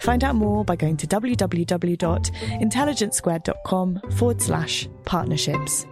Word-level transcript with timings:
Find 0.00 0.24
out 0.24 0.34
more 0.34 0.64
by 0.64 0.74
going 0.76 0.96
to 0.98 1.06
www.intelligencesquared.com 1.06 4.00
forward 4.16 4.42
slash 4.42 4.88
partnerships. 5.04 5.86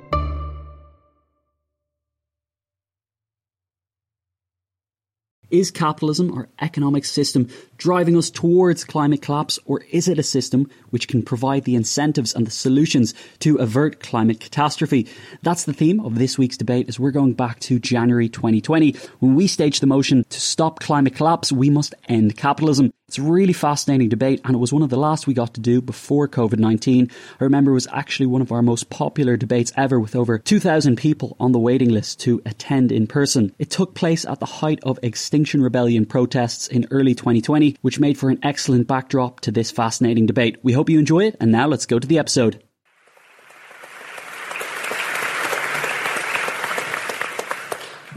Is 5.50 5.70
capitalism 5.70 6.31
our 6.33 6.50
economic 6.61 7.06
system 7.06 7.48
driving 7.79 8.17
us 8.17 8.31
towards 8.31 8.84
climate 8.84 9.23
collapse, 9.23 9.59
or 9.65 9.81
is 9.91 10.09
it 10.09 10.19
a 10.19 10.23
system 10.23 10.69
which 10.91 11.09
can 11.09 11.23
provide 11.23 11.65
the 11.65 11.75
incentives 11.75 12.34
and 12.34 12.47
the 12.47 12.51
solutions 12.51 13.15
to 13.39 13.57
avert 13.57 14.01
climate 14.01 14.41
catastrophe? 14.41 15.09
That's 15.43 15.65
the 15.65 15.73
theme 15.73 16.01
of 16.01 16.17
this 16.17 16.37
week's 16.37 16.56
debate 16.56 16.89
as 16.89 17.01
we're 17.01 17.11
going 17.11 17.33
back 17.33 17.61
to 17.61 17.79
January 17.79 18.29
2020 18.29 18.95
when 19.21 19.34
we 19.34 19.47
staged 19.47 19.83
the 19.83 19.87
motion 19.87 20.25
to 20.29 20.41
stop 20.41 20.81
climate 20.81 21.15
collapse, 21.15 21.53
we 21.53 21.71
must 21.71 21.95
end 22.09 22.37
capitalism. 22.37 22.93
It's 23.09 23.19
a 23.19 23.23
really 23.23 23.55
fascinating 23.55 24.11
debate, 24.11 24.43
and 24.45 24.55
it 24.55 24.59
was 24.59 24.71
one 24.71 24.83
of 24.83 24.91
the 24.91 24.99
last 24.99 25.27
we 25.27 25.33
got 25.33 25.55
to 25.55 25.61
do 25.61 25.81
before 25.81 26.29
COVID 26.29 26.59
19. 26.59 27.11
I 27.41 27.45
remember 27.45 27.71
it 27.71 27.75
was 27.75 27.89
actually 27.91 28.27
one 28.27 28.43
of 28.43 28.53
our 28.53 28.61
most 28.61 28.91
popular 28.91 29.39
debates 29.39 29.73
ever, 29.79 29.99
with 29.99 30.15
over 30.15 30.39
2,000 30.39 30.97
people 30.97 31.34
on 31.41 31.53
the 31.53 31.59
waiting 31.59 31.89
list 31.89 32.21
to 32.21 32.43
attend 32.45 32.93
in 32.93 33.06
person. 33.06 33.55
It 33.59 33.71
took 33.71 33.95
place 33.95 34.27
at 34.27 34.41
the 34.41 34.47
height 34.47 34.81
of 34.83 34.99
Extinction 35.03 35.62
Rebellion 35.62 36.05
protests 36.05 36.69
in 36.69 36.87
early 36.91 37.15
2020, 37.15 37.67
which 37.83 38.00
made 38.00 38.19
for 38.19 38.30
an 38.30 38.38
excellent 38.42 38.86
backdrop 38.86 39.41
to 39.41 39.50
this 39.50 39.70
fascinating 39.70 40.27
debate. 40.27 40.56
We 40.62 40.72
hope 40.72 40.88
you 40.88 40.98
enjoy 40.98 41.24
it, 41.27 41.36
and 41.41 41.52
now 41.52 41.66
let's 41.66 41.86
go 41.86 41.98
to 41.98 42.06
the 42.06 42.19
episode. 42.19 42.62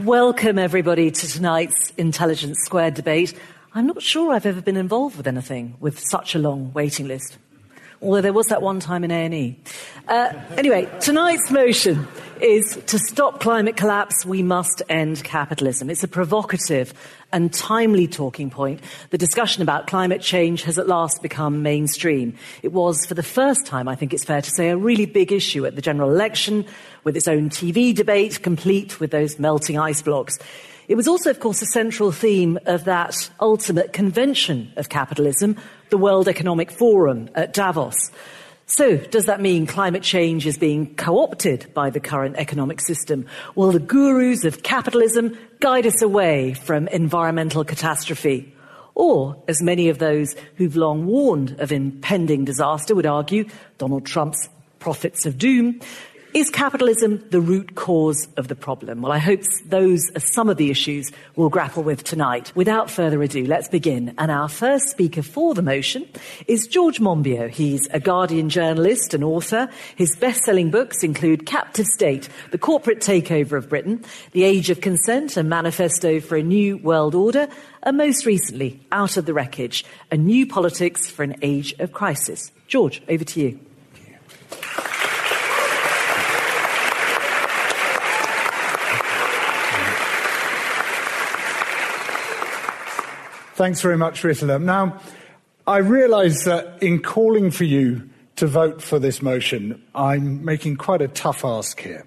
Welcome, 0.00 0.58
everybody, 0.58 1.10
to 1.10 1.28
tonight's 1.28 1.90
Intelligence 1.96 2.58
Squared 2.64 2.94
debate. 2.94 3.34
I'm 3.74 3.86
not 3.86 4.02
sure 4.02 4.34
I've 4.34 4.46
ever 4.46 4.60
been 4.60 4.76
involved 4.76 5.16
with 5.16 5.26
anything 5.26 5.76
with 5.80 6.00
such 6.00 6.34
a 6.34 6.38
long 6.38 6.72
waiting 6.72 7.06
list. 7.06 7.38
Although 8.02 8.20
there 8.20 8.32
was 8.32 8.46
that 8.48 8.62
one 8.62 8.80
time 8.80 9.04
in 9.04 9.10
A&E. 9.10 9.56
Uh, 10.08 10.32
anyway, 10.56 10.88
tonight's 11.00 11.50
motion 11.52 12.08
is 12.40 12.76
to 12.86 12.98
stop 12.98 13.38
climate 13.38 13.76
collapse, 13.76 14.26
we 14.26 14.42
must 14.42 14.82
end 14.88 15.22
capitalism. 15.22 15.88
It's 15.88 16.02
a 16.02 16.08
provocative 16.08 16.92
and 17.32 17.52
timely 17.52 18.08
talking 18.08 18.50
point. 18.50 18.80
The 19.10 19.18
discussion 19.18 19.62
about 19.62 19.86
climate 19.86 20.20
change 20.20 20.64
has 20.64 20.78
at 20.78 20.88
last 20.88 21.22
become 21.22 21.62
mainstream. 21.62 22.36
It 22.64 22.72
was, 22.72 23.06
for 23.06 23.14
the 23.14 23.22
first 23.22 23.64
time, 23.64 23.86
I 23.86 23.94
think 23.94 24.12
it's 24.12 24.24
fair 24.24 24.42
to 24.42 24.50
say, 24.50 24.70
a 24.70 24.76
really 24.76 25.06
big 25.06 25.30
issue 25.30 25.64
at 25.64 25.76
the 25.76 25.82
general 25.82 26.10
election, 26.10 26.66
with 27.04 27.16
its 27.16 27.28
own 27.28 27.48
TV 27.50 27.94
debate, 27.94 28.42
complete 28.42 28.98
with 28.98 29.12
those 29.12 29.38
melting 29.38 29.78
ice 29.78 30.02
blocks. 30.02 30.38
It 30.88 30.96
was 30.96 31.06
also, 31.06 31.30
of 31.30 31.38
course, 31.38 31.62
a 31.62 31.66
central 31.66 32.10
theme 32.10 32.58
of 32.66 32.84
that 32.84 33.30
ultimate 33.40 33.92
convention 33.92 34.72
of 34.76 34.88
capitalism, 34.88 35.56
the 35.90 35.98
World 35.98 36.28
Economic 36.28 36.70
Forum 36.70 37.30
at 37.34 37.52
Davos. 37.52 38.10
So, 38.66 38.96
does 38.96 39.26
that 39.26 39.40
mean 39.40 39.66
climate 39.66 40.02
change 40.02 40.46
is 40.46 40.56
being 40.58 40.94
co-opted 40.94 41.72
by 41.74 41.90
the 41.90 42.00
current 42.00 42.36
economic 42.36 42.80
system? 42.80 43.26
Will 43.54 43.70
the 43.70 43.78
gurus 43.78 44.44
of 44.44 44.62
capitalism 44.62 45.36
guide 45.60 45.86
us 45.86 46.02
away 46.02 46.54
from 46.54 46.88
environmental 46.88 47.64
catastrophe? 47.64 48.54
Or, 48.94 49.36
as 49.46 49.62
many 49.62 49.88
of 49.88 49.98
those 49.98 50.34
who've 50.56 50.76
long 50.76 51.06
warned 51.06 51.60
of 51.60 51.70
impending 51.70 52.44
disaster 52.44 52.94
would 52.94 53.06
argue, 53.06 53.46
Donald 53.78 54.04
Trump's 54.04 54.48
prophets 54.78 55.26
of 55.26 55.38
doom, 55.38 55.80
is 56.34 56.50
capitalism 56.50 57.22
the 57.30 57.40
root 57.40 57.74
cause 57.74 58.28
of 58.36 58.48
the 58.48 58.54
problem? 58.54 59.02
Well, 59.02 59.12
I 59.12 59.18
hope 59.18 59.42
those 59.66 60.10
are 60.16 60.20
some 60.20 60.48
of 60.48 60.56
the 60.56 60.70
issues 60.70 61.12
we'll 61.36 61.48
grapple 61.48 61.82
with 61.82 62.04
tonight. 62.04 62.52
Without 62.54 62.90
further 62.90 63.22
ado, 63.22 63.44
let's 63.44 63.68
begin. 63.68 64.14
And 64.18 64.30
our 64.30 64.48
first 64.48 64.88
speaker 64.88 65.22
for 65.22 65.54
the 65.54 65.62
motion 65.62 66.06
is 66.46 66.66
George 66.66 67.00
Monbiot. 67.00 67.50
He's 67.50 67.86
a 67.88 68.00
Guardian 68.00 68.48
journalist 68.48 69.14
and 69.14 69.22
author. 69.22 69.68
His 69.96 70.16
best-selling 70.16 70.70
books 70.70 71.02
include 71.02 71.44
Captive 71.44 71.86
State, 71.86 72.28
The 72.50 72.58
Corporate 72.58 73.00
Takeover 73.00 73.58
of 73.58 73.68
Britain, 73.68 74.04
The 74.32 74.44
Age 74.44 74.70
of 74.70 74.80
Consent, 74.80 75.36
A 75.36 75.42
Manifesto 75.42 76.20
for 76.20 76.36
a 76.36 76.42
New 76.42 76.78
World 76.78 77.14
Order, 77.14 77.48
and 77.82 77.96
most 77.96 78.26
recently, 78.26 78.80
Out 78.90 79.16
of 79.16 79.26
the 79.26 79.34
Wreckage, 79.34 79.84
A 80.10 80.16
New 80.16 80.46
Politics 80.46 81.10
for 81.10 81.22
an 81.22 81.36
Age 81.42 81.74
of 81.78 81.92
Crisis. 81.92 82.52
George, 82.68 83.02
over 83.08 83.24
to 83.24 83.40
you. 83.40 83.60
Thanks 93.62 93.80
very 93.80 93.96
much, 93.96 94.24
Rita. 94.24 94.58
Now, 94.58 95.00
I 95.68 95.76
realise 95.76 96.46
that 96.46 96.82
in 96.82 97.00
calling 97.00 97.52
for 97.52 97.62
you 97.62 98.10
to 98.34 98.48
vote 98.48 98.82
for 98.82 98.98
this 98.98 99.22
motion, 99.22 99.80
I'm 99.94 100.44
making 100.44 100.78
quite 100.78 101.00
a 101.00 101.06
tough 101.06 101.44
ask 101.44 101.78
here. 101.78 102.04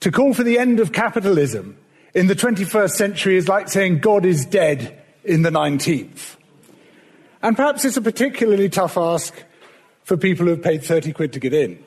To 0.00 0.12
call 0.12 0.34
for 0.34 0.42
the 0.42 0.58
end 0.58 0.80
of 0.80 0.92
capitalism 0.92 1.78
in 2.12 2.26
the 2.26 2.34
21st 2.34 2.90
century 2.90 3.38
is 3.38 3.48
like 3.48 3.70
saying 3.70 4.00
God 4.00 4.26
is 4.26 4.44
dead 4.44 5.02
in 5.24 5.40
the 5.40 5.48
19th. 5.48 6.36
And 7.40 7.56
perhaps 7.56 7.86
it's 7.86 7.96
a 7.96 8.02
particularly 8.02 8.68
tough 8.68 8.98
ask 8.98 9.32
for 10.04 10.18
people 10.18 10.44
who 10.44 10.50
have 10.50 10.62
paid 10.62 10.84
30 10.84 11.14
quid 11.14 11.32
to 11.32 11.40
get 11.40 11.54
in. 11.54 11.82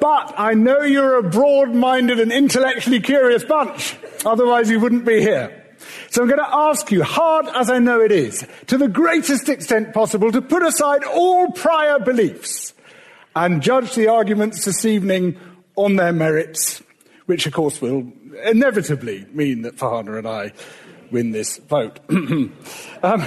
but 0.00 0.34
I 0.36 0.54
know 0.54 0.80
you're 0.80 1.18
a 1.18 1.22
broad 1.22 1.72
minded 1.72 2.18
and 2.18 2.32
intellectually 2.32 2.98
curious 2.98 3.44
bunch, 3.44 3.96
otherwise, 4.24 4.68
you 4.68 4.80
wouldn't 4.80 5.04
be 5.04 5.20
here. 5.20 5.62
So 6.10 6.22
I'm 6.22 6.28
going 6.28 6.38
to 6.38 6.54
ask 6.54 6.90
you, 6.90 7.02
hard 7.02 7.46
as 7.48 7.70
I 7.70 7.78
know 7.78 8.00
it 8.00 8.12
is, 8.12 8.46
to 8.68 8.78
the 8.78 8.88
greatest 8.88 9.48
extent 9.48 9.92
possible, 9.94 10.32
to 10.32 10.42
put 10.42 10.62
aside 10.62 11.04
all 11.04 11.50
prior 11.52 11.98
beliefs 11.98 12.74
and 13.34 13.62
judge 13.62 13.94
the 13.94 14.08
arguments 14.08 14.64
this 14.64 14.84
evening 14.84 15.38
on 15.76 15.96
their 15.96 16.12
merits, 16.12 16.82
which 17.26 17.46
of 17.46 17.52
course 17.52 17.80
will 17.80 18.12
inevitably 18.44 19.26
mean 19.32 19.62
that 19.62 19.76
Farhana 19.76 20.18
and 20.18 20.26
I 20.26 20.52
win 21.10 21.32
this 21.32 21.58
vote. 21.58 22.00
um, 23.02 23.26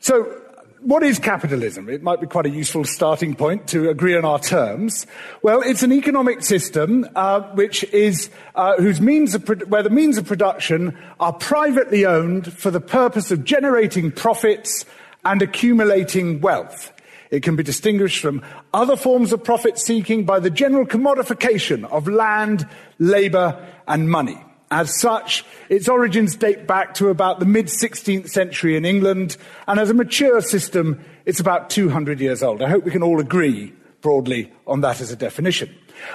so 0.00 0.41
what 0.82 1.02
is 1.02 1.18
capitalism? 1.18 1.88
It 1.88 2.02
might 2.02 2.20
be 2.20 2.26
quite 2.26 2.46
a 2.46 2.50
useful 2.50 2.84
starting 2.84 3.34
point 3.34 3.68
to 3.68 3.88
agree 3.88 4.16
on 4.16 4.24
our 4.24 4.38
terms. 4.38 5.06
Well, 5.42 5.62
it's 5.62 5.82
an 5.82 5.92
economic 5.92 6.42
system 6.42 7.08
uh, 7.14 7.42
which 7.54 7.84
is 7.84 8.30
uh, 8.54 8.76
whose 8.76 9.00
means 9.00 9.34
of 9.34 9.48
where 9.68 9.82
the 9.82 9.90
means 9.90 10.18
of 10.18 10.26
production 10.26 10.96
are 11.20 11.32
privately 11.32 12.04
owned 12.04 12.52
for 12.52 12.70
the 12.70 12.80
purpose 12.80 13.30
of 13.30 13.44
generating 13.44 14.10
profits 14.10 14.84
and 15.24 15.40
accumulating 15.40 16.40
wealth. 16.40 16.92
It 17.30 17.42
can 17.42 17.56
be 17.56 17.62
distinguished 17.62 18.20
from 18.20 18.42
other 18.74 18.96
forms 18.96 19.32
of 19.32 19.42
profit 19.42 19.78
seeking 19.78 20.24
by 20.24 20.40
the 20.40 20.50
general 20.50 20.84
commodification 20.84 21.84
of 21.90 22.08
land, 22.08 22.68
labour, 22.98 23.66
and 23.88 24.10
money. 24.10 24.42
As 24.72 24.98
such, 24.98 25.44
its 25.68 25.86
origins 25.86 26.34
date 26.34 26.66
back 26.66 26.94
to 26.94 27.10
about 27.10 27.40
the 27.40 27.44
mid 27.44 27.66
16th 27.66 28.30
century 28.30 28.74
in 28.74 28.86
England, 28.86 29.36
and 29.68 29.78
as 29.78 29.90
a 29.90 29.94
mature 29.94 30.40
system, 30.40 31.04
it's 31.26 31.40
about 31.40 31.68
200 31.68 32.20
years 32.20 32.42
old. 32.42 32.62
I 32.62 32.70
hope 32.70 32.82
we 32.82 32.90
can 32.90 33.02
all 33.02 33.20
agree 33.20 33.74
broadly 34.00 34.50
on 34.66 34.80
that 34.80 35.02
as 35.02 35.12
a 35.12 35.16
definition. 35.16 35.68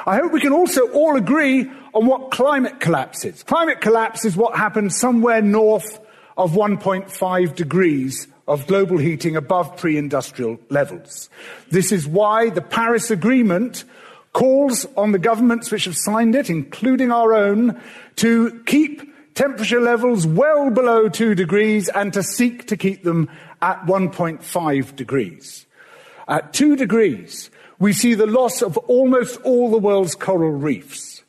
I 0.07 0.15
hope 0.15 0.31
we 0.31 0.41
can 0.41 0.53
also 0.53 0.89
all 0.89 1.17
agree 1.17 1.69
on 1.93 2.07
what 2.07 2.31
climate 2.31 2.79
collapse 2.79 3.25
is. 3.25 3.43
Climate 3.43 3.79
collapse 3.79 4.25
is 4.25 4.35
what 4.35 4.57
happens 4.57 4.99
somewhere 4.99 5.39
north 5.39 5.99
of 6.35 6.53
1.5 6.53 7.55
degrees 7.55 8.27
of 8.47 8.65
global 8.65 8.97
heating 8.97 9.35
above 9.35 9.77
pre-industrial 9.77 10.57
levels. 10.69 11.29
This 11.69 11.91
is 11.91 12.07
why 12.07 12.49
the 12.49 12.61
Paris 12.61 13.11
Agreement 13.11 13.83
calls 14.33 14.85
on 14.95 15.13
the 15.13 15.19
governments 15.19 15.71
which 15.71 15.85
have 15.85 15.97
signed 15.97 16.35
it, 16.35 16.49
including 16.49 17.11
our 17.11 17.33
own, 17.33 17.81
to 18.17 18.61
keep 18.65 19.01
temperature 19.33 19.79
levels 19.79 20.25
well 20.25 20.69
below 20.69 21.07
two 21.09 21.35
degrees 21.35 21.89
and 21.89 22.11
to 22.13 22.23
seek 22.23 22.67
to 22.67 22.77
keep 22.77 23.03
them 23.03 23.29
at 23.61 23.85
1.5 23.85 24.95
degrees. 24.95 25.65
At 26.27 26.53
two 26.53 26.75
degrees, 26.75 27.49
we 27.79 27.93
see 27.93 28.15
the 28.15 28.27
loss 28.27 28.61
of 28.61 28.77
almost 28.77 29.39
all 29.41 29.71
the 29.71 29.77
world's 29.77 30.15
coral 30.15 30.51
reefs. 30.51 31.23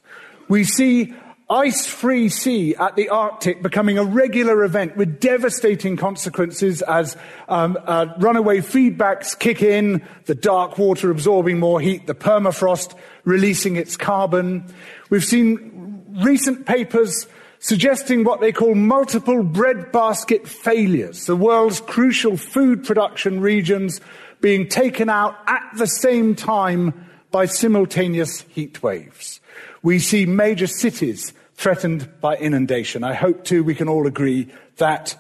We 0.49 0.65
see 0.65 1.15
ice-free 1.51 2.29
sea 2.29 2.75
at 2.77 2.95
the 2.97 3.09
Arctic 3.09 3.63
becoming 3.63 3.97
a 3.97 4.05
regular 4.05 4.65
event 4.65 4.97
with 4.97 5.19
devastating 5.19 5.97
consequences 5.97 6.83
as 6.83 7.17
um, 7.49 7.79
uh, 7.87 8.07
runaway 8.19 8.59
feedbacks 8.59 9.39
kick 9.39 9.63
in, 9.63 10.03
the 10.27 10.35
dark 10.35 10.77
water 10.77 11.11
absorbing 11.11 11.59
more 11.59 11.81
heat, 11.81 12.07
the 12.07 12.15
permafrost 12.15 12.95
releasing 13.25 13.77
its 13.77 13.97
carbon. 13.97 14.65
We've 15.09 15.25
seen 15.25 15.78
recent 16.09 16.67
papers 16.67 17.27
suggesting 17.61 18.25
what 18.25 18.41
they 18.41 18.53
call 18.53 18.75
multiple 18.75 19.43
breadbasket 19.43 20.47
failures, 20.47 21.27
the 21.27 21.37
world's 21.37 21.81
crucial 21.81 22.37
food 22.37 22.85
production 22.85 23.41
regions 23.41 24.01
being 24.41 24.69
taken 24.69 25.09
out 25.11 25.37
at 25.47 25.63
the 25.77 25.87
same 25.87 26.35
time 26.35 27.07
by 27.31 27.45
simultaneous 27.45 28.43
heat 28.43 28.83
waves. 28.83 29.41
We 29.83 29.99
see 29.99 30.27
major 30.27 30.67
cities 30.67 31.33
threatened 31.55 32.09
by 32.21 32.37
inundation. 32.37 33.03
I 33.03 33.15
hope 33.15 33.45
too 33.45 33.65
we 33.65 33.75
can 33.75 33.89
all 33.89 34.07
agree 34.07 34.49
that 34.77 35.17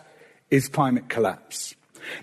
is 0.50 0.69
climate 0.69 1.08
collapse. 1.08 1.75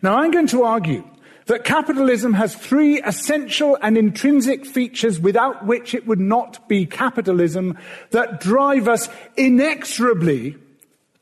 Now 0.02 0.18
I'm 0.18 0.32
going 0.32 0.48
to 0.48 0.64
argue 0.64 1.04
that 1.46 1.64
capitalism 1.64 2.34
has 2.34 2.56
three 2.56 3.02
essential 3.02 3.78
and 3.82 3.98
intrinsic 3.98 4.66
features 4.66 5.20
without 5.20 5.66
which 5.66 5.94
it 5.94 6.08
would 6.08 6.20
not 6.20 6.68
be 6.68 6.86
capitalism 6.86 7.78
that 8.12 8.40
drive 8.40 8.88
us 8.88 9.10
inexorably 9.38 10.58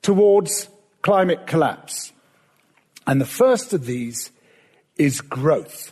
towards 0.01 0.69
climate 1.01 1.45
collapse. 1.45 2.13
And 3.05 3.19
the 3.19 3.25
first 3.25 3.73
of 3.73 3.85
these 3.85 4.31
is 4.97 5.19
growth. 5.19 5.91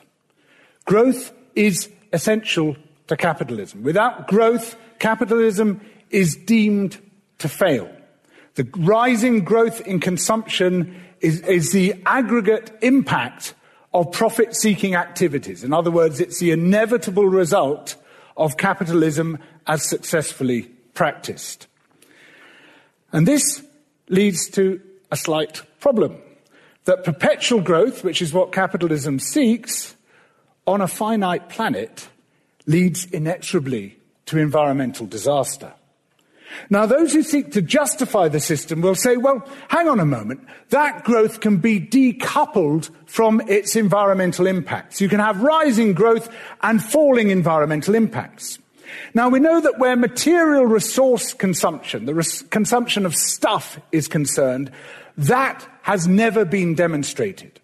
Growth 0.86 1.34
is 1.56 1.90
essential 2.14 2.78
to 3.08 3.18
capitalism. 3.18 3.84
Without 3.84 4.28
growth, 4.28 4.78
capitalism 5.00 5.82
is 6.10 6.36
deemed 6.36 6.98
to 7.40 7.50
fail. 7.50 7.92
The 8.56 8.68
rising 8.78 9.44
growth 9.44 9.82
in 9.82 10.00
consumption 10.00 11.02
is, 11.20 11.42
is 11.42 11.72
the 11.72 11.96
aggregate 12.06 12.72
impact 12.82 13.54
of 13.94 14.12
profit 14.12 14.56
seeking 14.56 14.96
activities. 14.96 15.64
In 15.64 15.74
other 15.74 15.92
words, 15.92 16.20
it's 16.20 16.40
the 16.40 16.52
inevitable 16.52 17.28
result 17.28 17.96
of 18.38 18.58
capitalism 18.58 19.38
as 19.68 19.88
successfully 19.88 20.64
practiced. 20.94 21.68
And 23.12 23.28
this 23.28 23.64
leads 24.08 24.50
to 24.52 24.82
a 25.12 25.18
slight 25.18 25.62
problem 25.80 26.18
that 26.86 27.04
perpetual 27.04 27.62
growth, 27.62 28.04
which 28.04 28.22
is 28.22 28.34
what 28.34 28.52
capitalism 28.52 29.20
seeks, 29.20 29.96
on 30.66 30.82
a 30.82 30.88
finite 30.88 31.50
planet 31.50 32.08
leads 32.66 33.06
inexorably 33.06 33.98
to 34.26 34.38
environmental 34.38 35.06
disaster. 35.06 35.74
Now, 36.70 36.86
those 36.86 37.14
who 37.14 37.24
seek 37.24 37.52
to 37.52 37.62
justify 37.62 38.28
the 38.28 38.40
system 38.40 38.82
will 38.82 38.96
say, 38.96 39.18
well, 39.18 39.48
hang 39.68 39.88
on 39.88 40.00
a 40.00 40.06
moment. 40.06 40.46
That 40.70 41.04
growth 41.04 41.40
can 41.40 41.58
be 41.58 41.80
decoupled 41.80 42.90
from 43.06 43.42
its 43.48 43.76
environmental 43.76 44.48
impacts. 44.48 45.02
You 45.02 45.10
can 45.10 45.20
have 45.20 45.42
rising 45.42 45.94
growth 45.94 46.34
and 46.62 46.84
falling 46.84 47.30
environmental 47.30 47.96
impacts. 47.96 48.60
Now, 49.14 49.30
we 49.30 49.40
know 49.40 49.62
that 49.62 49.80
where 49.80 49.96
material 49.96 50.66
resource 50.66 51.34
consumption, 51.34 52.06
the 52.06 52.16
res- 52.16 52.42
consumption 52.44 53.06
of 53.06 53.16
stuff 53.16 53.80
is 53.92 54.08
concerned, 54.08 54.72
that 55.18 55.68
has 55.82 56.08
never 56.08 56.46
been 56.46 56.76
demonstrated. 56.76 57.60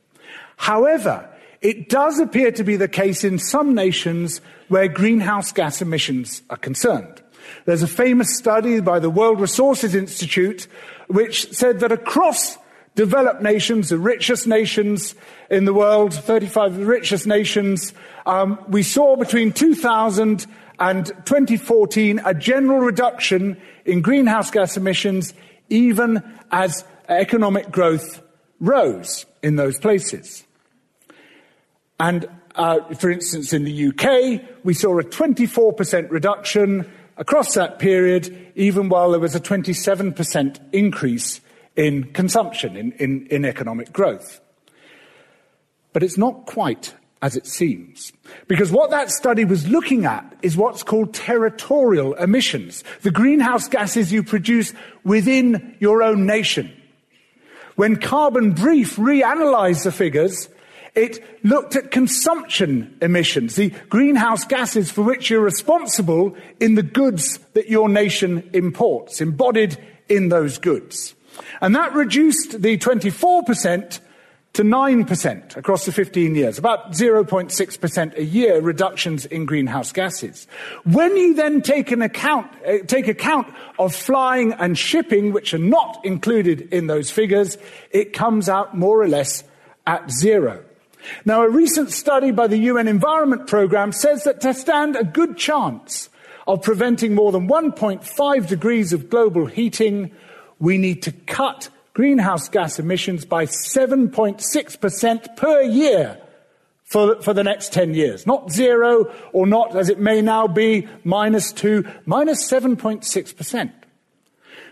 However, 0.58 1.30
it 1.62 1.90
does 1.90 2.20
appear 2.20 2.52
to 2.52 2.64
be 2.64 2.76
the 2.76 2.88
case 2.88 3.24
in 3.24 3.40
some 3.40 3.74
nations 3.74 4.42
where 4.68 4.88
greenhouse 4.88 5.52
gas 5.52 5.82
emissions 5.82 6.42
are 6.50 6.58
concerned. 6.58 7.22
There's 7.66 7.84
a 7.84 7.88
famous 7.88 8.38
study 8.38 8.80
by 8.80 9.00
the 9.00 9.10
World 9.10 9.40
Resources 9.40 9.96
Institute 9.96 10.68
which 11.08 11.52
said 11.54 11.80
that 11.80 11.92
across 11.92 12.58
developed 12.96 13.42
nations, 13.42 13.90
the 13.90 13.98
richest 13.98 14.48
nations 14.48 15.16
in 15.50 15.66
the 15.66 15.74
world, 15.74 16.14
35 16.14 16.74
of 16.74 16.78
the 16.78 16.86
richest 16.86 17.28
nations, 17.28 17.94
um, 18.26 18.60
we 18.68 18.84
saw 18.84 19.16
between 19.16 19.52
2000 19.52 20.46
and 20.80 21.06
2014 21.26 22.22
a 22.26 22.34
general 22.34 22.80
reduction 22.80 23.58
in 23.86 24.02
greenhouse 24.02 24.52
gas 24.52 24.78
emissions 24.78 25.34
even 25.70 26.22
as 26.52 26.84
economic 27.10 27.72
growth 27.72 28.22
rose 28.60 29.26
in 29.42 29.56
those 29.56 29.80
places. 29.80 30.44
And 32.00 32.28
uh, 32.56 32.94
for 32.96 33.12
instance, 33.12 33.54
in 33.54 33.64
the 33.64 33.88
UK, 33.88 34.42
we 34.64 34.74
saw 34.74 34.98
a 35.00 35.04
24% 35.04 36.10
reduction 36.10 36.92
across 37.18 37.54
that 37.56 37.80
period, 37.80 38.52
even 38.56 38.90
while 38.90 39.12
there 39.12 39.20
was 39.20 39.36
a 39.36 39.40
27% 39.40 40.60
increase 40.72 41.42
in 41.76 42.06
consumption, 42.14 42.76
in, 42.76 42.92
in, 42.94 43.28
in 43.28 43.46
economic 43.46 43.92
growth. 43.94 44.40
But 45.94 46.04
it's 46.04 46.18
not 46.18 46.46
quite 46.46 46.94
as 47.22 47.36
it 47.36 47.48
seems. 47.48 48.14
Because 48.48 48.72
what 48.72 48.92
that 48.92 49.10
study 49.10 49.46
was 49.46 49.68
looking 49.68 50.06
at 50.06 50.38
is 50.42 50.56
what's 50.56 50.84
called 50.84 51.14
territorial 51.14 52.14
emissions, 52.16 52.84
the 53.02 53.12
greenhouse 53.12 53.68
gases 53.68 54.12
you 54.12 54.24
produce 54.24 54.74
within 55.04 55.76
your 55.80 56.04
own 56.04 56.26
nation. 56.26 56.72
When 57.76 57.96
Carbon 57.96 58.52
Brief 58.52 58.96
reanalyzed 58.96 59.84
the 59.84 59.92
figures, 59.92 60.50
it 60.98 61.24
looked 61.44 61.76
at 61.76 61.92
consumption 61.92 62.98
emissions, 63.02 63.56
the 63.56 63.70
greenhouse 63.88 64.44
gases 64.44 64.90
for 64.90 65.04
which 65.04 65.30
you're 65.30 65.42
responsible 65.42 66.36
in 66.60 66.74
the 66.74 66.84
goods 66.84 67.38
that 67.54 67.70
your 67.70 67.88
nation 67.88 68.50
imports, 68.52 69.22
embodied 69.22 69.78
in 70.10 70.30
those 70.30 70.58
goods. 70.58 71.14
And 71.62 71.76
that 71.76 71.94
reduced 71.94 72.64
the 72.64 72.80
24% 72.80 74.00
to 74.54 74.64
9% 74.64 75.56
across 75.56 75.86
the 75.86 75.92
15 75.92 76.34
years, 76.34 76.58
about 76.58 76.94
0.6% 76.94 78.18
a 78.18 78.24
year 78.24 78.60
reductions 78.60 79.28
in 79.28 79.46
greenhouse 79.46 79.92
gases. 79.92 80.48
When 80.84 81.16
you 81.16 81.36
then 81.36 81.62
take, 81.62 81.92
an 81.92 82.02
account, 82.02 82.52
uh, 82.68 82.80
take 82.88 83.08
account 83.08 83.54
of 83.78 83.94
flying 83.94 84.54
and 84.54 84.76
shipping, 84.76 85.32
which 85.32 85.54
are 85.54 85.60
not 85.60 86.04
included 86.04 86.74
in 86.74 86.88
those 86.88 87.12
figures, 87.12 87.60
it 87.92 88.14
comes 88.14 88.50
out 88.50 88.76
more 88.76 89.00
or 89.00 89.08
less 89.08 89.44
at 89.86 90.10
zero. 90.10 90.64
Now, 91.26 91.44
a 91.44 91.50
recent 91.50 91.92
study 91.92 92.32
by 92.32 92.48
the 92.48 92.58
UN 92.58 92.88
Environment 92.88 93.48
Programme 93.48 93.92
says 93.92 94.24
that 94.24 94.42
to 94.42 94.54
stand 94.54 94.96
a 94.96 95.04
good 95.04 95.38
chance 95.38 96.10
of 96.48 96.62
preventing 96.62 97.14
more 97.14 97.32
than 97.32 97.48
1.5 97.48 98.48
degrees 98.48 98.94
of 98.94 99.10
global 99.10 99.46
heating, 99.46 100.12
we 100.60 100.78
need 100.78 101.02
to 101.04 101.12
cut 101.12 101.70
greenhouse 101.94 102.48
gas 102.48 102.80
emissions 102.80 103.26
by 103.26 103.46
7.6% 103.46 105.36
per 105.36 105.62
year 105.64 106.18
for, 106.84 107.22
for 107.22 107.34
the 107.34 107.44
next 107.44 107.74
10 107.74 107.94
years. 107.94 108.26
Not 108.26 108.52
zero 108.52 109.12
or 109.34 109.46
not, 109.46 109.76
as 109.76 109.90
it 109.90 110.00
may 110.00 110.22
now 110.22 110.48
be, 110.48 110.88
minus 111.04 111.52
two, 111.52 111.86
minus 112.06 112.50
7.6%. 112.50 113.72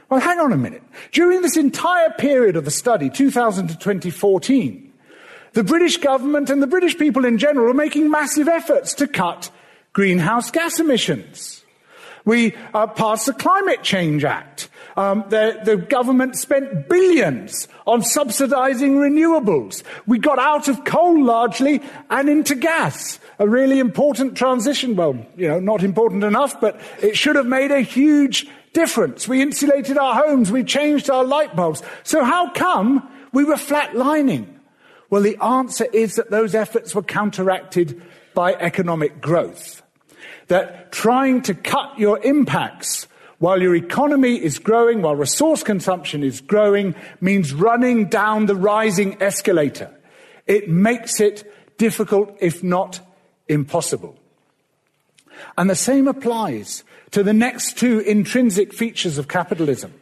Well, 0.09 0.19
hang 0.19 0.39
on 0.39 0.53
a 0.53 0.57
minute. 0.57 0.83
During 1.11 1.41
this 1.41 1.57
entire 1.57 2.11
period 2.11 2.55
of 2.55 2.63
the 2.63 2.71
study, 2.71 3.09
2000 3.09 3.67
to 3.67 3.77
2014, 3.77 4.93
the 5.55 5.63
British 5.63 5.97
government 5.97 6.49
and 6.49 6.61
the 6.61 6.67
British 6.67 6.97
people 6.97 7.23
in 7.23 7.37
general 7.37 7.71
are 7.71 7.73
making 7.73 8.11
massive 8.11 8.49
efforts 8.49 8.93
to 8.95 9.07
cut 9.07 9.49
greenhouse 9.93 10.51
gas 10.51 10.81
emissions. 10.81 11.63
We 12.25 12.55
uh, 12.73 12.87
passed 12.87 13.25
the 13.25 13.33
Climate 13.33 13.81
Change 13.81 14.25
Act. 14.25 14.67
Um, 14.97 15.23
the, 15.29 15.59
the, 15.63 15.77
government 15.77 16.37
spent 16.37 16.89
billions 16.89 17.69
on 17.85 18.01
subsidizing 18.01 18.97
renewables. 18.97 19.83
We 20.05 20.19
got 20.19 20.39
out 20.39 20.67
of 20.67 20.83
coal 20.83 21.23
largely 21.23 21.81
and 22.09 22.29
into 22.29 22.55
gas. 22.55 23.19
A 23.39 23.47
really 23.47 23.79
important 23.79 24.37
transition. 24.37 24.95
Well, 24.95 25.25
you 25.37 25.47
know, 25.47 25.59
not 25.59 25.83
important 25.83 26.23
enough, 26.23 26.59
but 26.59 26.79
it 27.01 27.17
should 27.17 27.35
have 27.35 27.45
made 27.45 27.71
a 27.71 27.81
huge 27.81 28.47
difference. 28.73 29.27
We 29.27 29.41
insulated 29.41 29.97
our 29.97 30.15
homes. 30.15 30.51
We 30.51 30.63
changed 30.63 31.09
our 31.09 31.23
light 31.23 31.55
bulbs. 31.55 31.81
So 32.03 32.23
how 32.23 32.51
come 32.51 33.07
we 33.33 33.43
were 33.43 33.55
flatlining? 33.55 34.54
Well, 35.09 35.21
the 35.21 35.37
answer 35.43 35.85
is 35.93 36.15
that 36.15 36.31
those 36.31 36.55
efforts 36.55 36.95
were 36.95 37.03
counteracted 37.03 38.01
by 38.33 38.53
economic 38.53 39.21
growth. 39.21 39.81
That 40.47 40.91
trying 40.91 41.41
to 41.43 41.53
cut 41.53 41.97
your 41.97 42.19
impacts 42.19 43.07
while 43.39 43.61
your 43.61 43.75
economy 43.75 44.35
is 44.35 44.59
growing, 44.59 45.01
while 45.01 45.15
resource 45.15 45.63
consumption 45.63 46.23
is 46.23 46.41
growing, 46.41 46.95
means 47.21 47.53
running 47.53 48.05
down 48.05 48.45
the 48.45 48.55
rising 48.55 49.21
escalator. 49.21 49.93
It 50.47 50.69
makes 50.69 51.19
it 51.19 51.51
difficult, 51.77 52.37
if 52.39 52.63
not 52.63 52.99
impossible. 53.47 54.17
And 55.57 55.69
the 55.69 55.75
same 55.75 56.07
applies 56.07 56.83
to 57.11 57.23
the 57.23 57.33
next 57.33 57.77
two 57.77 57.99
intrinsic 57.99 58.73
features 58.73 59.17
of 59.17 59.27
capitalism. 59.27 59.93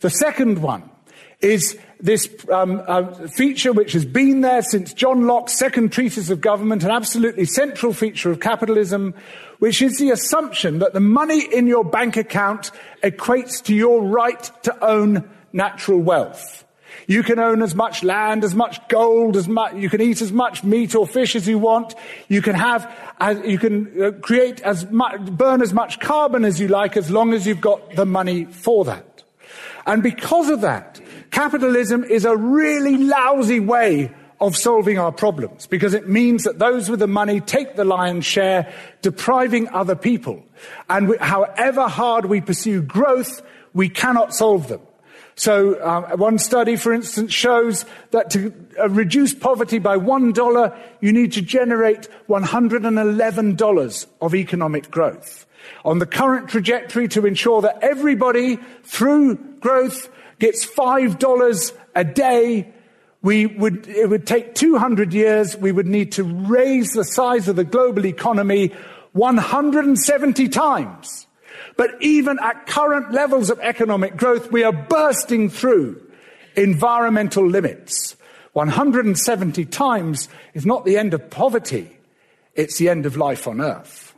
The 0.00 0.10
second 0.10 0.60
one 0.62 0.88
is 1.40 1.78
this 2.02 2.28
um, 2.50 2.82
uh, 2.86 3.28
feature 3.28 3.72
which 3.72 3.92
has 3.92 4.04
been 4.04 4.40
there 4.40 4.60
since 4.60 4.92
John 4.92 5.28
Locke's 5.28 5.56
second 5.56 5.92
treatise 5.92 6.30
of 6.30 6.40
government, 6.40 6.82
an 6.82 6.90
absolutely 6.90 7.44
central 7.44 7.92
feature 7.92 8.30
of 8.30 8.40
capitalism, 8.40 9.14
which 9.60 9.80
is 9.80 9.98
the 9.98 10.10
assumption 10.10 10.80
that 10.80 10.92
the 10.92 11.00
money 11.00 11.42
in 11.42 11.68
your 11.68 11.84
bank 11.84 12.16
account 12.16 12.72
equates 13.04 13.62
to 13.64 13.74
your 13.74 14.02
right 14.02 14.50
to 14.64 14.84
own 14.84 15.30
natural 15.52 16.00
wealth. 16.00 16.64
You 17.06 17.22
can 17.22 17.38
own 17.38 17.62
as 17.62 17.74
much 17.74 18.02
land, 18.02 18.44
as 18.44 18.54
much 18.54 18.86
gold, 18.88 19.36
as 19.36 19.48
much, 19.48 19.74
you 19.74 19.88
can 19.88 20.00
eat 20.00 20.20
as 20.22 20.32
much 20.32 20.64
meat 20.64 20.94
or 20.94 21.06
fish 21.06 21.36
as 21.36 21.48
you 21.48 21.58
want. 21.58 21.94
You 22.28 22.42
can 22.42 22.54
have, 22.54 22.92
you 23.44 23.58
can 23.58 24.02
uh, 24.02 24.10
create 24.20 24.60
as 24.60 24.90
much, 24.90 25.20
burn 25.20 25.62
as 25.62 25.72
much 25.72 26.00
carbon 26.00 26.44
as 26.44 26.60
you 26.60 26.68
like 26.68 26.96
as 26.96 27.10
long 27.10 27.32
as 27.32 27.46
you've 27.46 27.60
got 27.60 27.94
the 27.94 28.06
money 28.06 28.44
for 28.44 28.84
that. 28.86 29.22
And 29.86 30.02
because 30.02 30.48
of 30.48 30.60
that, 30.60 31.00
capitalism 31.32 32.04
is 32.04 32.24
a 32.24 32.36
really 32.36 32.96
lousy 32.96 33.58
way 33.58 34.14
of 34.40 34.56
solving 34.56 34.98
our 34.98 35.12
problems 35.12 35.66
because 35.66 35.94
it 35.94 36.08
means 36.08 36.44
that 36.44 36.58
those 36.58 36.88
with 36.88 37.00
the 37.00 37.06
money 37.06 37.40
take 37.40 37.74
the 37.74 37.84
lion's 37.84 38.24
share, 38.24 38.72
depriving 39.00 39.68
other 39.70 39.96
people. 39.96 40.42
And 40.88 41.16
however 41.18 41.88
hard 41.88 42.26
we 42.26 42.40
pursue 42.40 42.82
growth, 42.82 43.42
we 43.72 43.88
cannot 43.88 44.34
solve 44.34 44.68
them. 44.68 44.80
So, 45.34 45.82
um, 45.82 46.04
one 46.18 46.38
study, 46.38 46.76
for 46.76 46.92
instance, 46.92 47.32
shows 47.32 47.86
that 48.10 48.30
to 48.30 48.52
uh, 48.78 48.90
reduce 48.90 49.32
poverty 49.32 49.78
by 49.78 49.96
one 49.96 50.32
dollar, 50.32 50.76
you 51.00 51.10
need 51.12 51.32
to 51.32 51.42
generate 51.42 52.08
$111 52.28 54.06
of 54.20 54.34
economic 54.34 54.90
growth. 54.90 55.46
On 55.84 56.00
the 56.00 56.06
current 56.06 56.50
trajectory 56.50 57.08
to 57.08 57.24
ensure 57.24 57.62
that 57.62 57.78
everybody, 57.80 58.58
through 58.84 59.36
growth, 59.60 60.10
gets 60.42 60.66
$5 60.66 61.72
a 61.94 62.02
day, 62.02 62.68
we 63.22 63.46
would, 63.46 63.86
it 63.86 64.10
would 64.10 64.26
take 64.26 64.56
200 64.56 65.14
years. 65.14 65.56
We 65.56 65.70
would 65.70 65.86
need 65.86 66.10
to 66.12 66.24
raise 66.24 66.90
the 66.90 67.04
size 67.04 67.46
of 67.46 67.54
the 67.54 67.62
global 67.62 68.04
economy 68.04 68.72
170 69.12 70.48
times. 70.48 71.28
But 71.76 71.90
even 72.00 72.40
at 72.42 72.66
current 72.66 73.12
levels 73.12 73.50
of 73.50 73.60
economic 73.60 74.16
growth, 74.16 74.50
we 74.50 74.64
are 74.64 74.72
bursting 74.72 75.48
through 75.48 76.02
environmental 76.56 77.48
limits. 77.48 78.16
170 78.54 79.64
times 79.66 80.28
is 80.54 80.66
not 80.66 80.84
the 80.84 80.98
end 80.98 81.14
of 81.14 81.30
poverty, 81.30 81.88
it's 82.54 82.78
the 82.78 82.88
end 82.88 83.06
of 83.06 83.16
life 83.16 83.46
on 83.46 83.60
earth. 83.60 84.12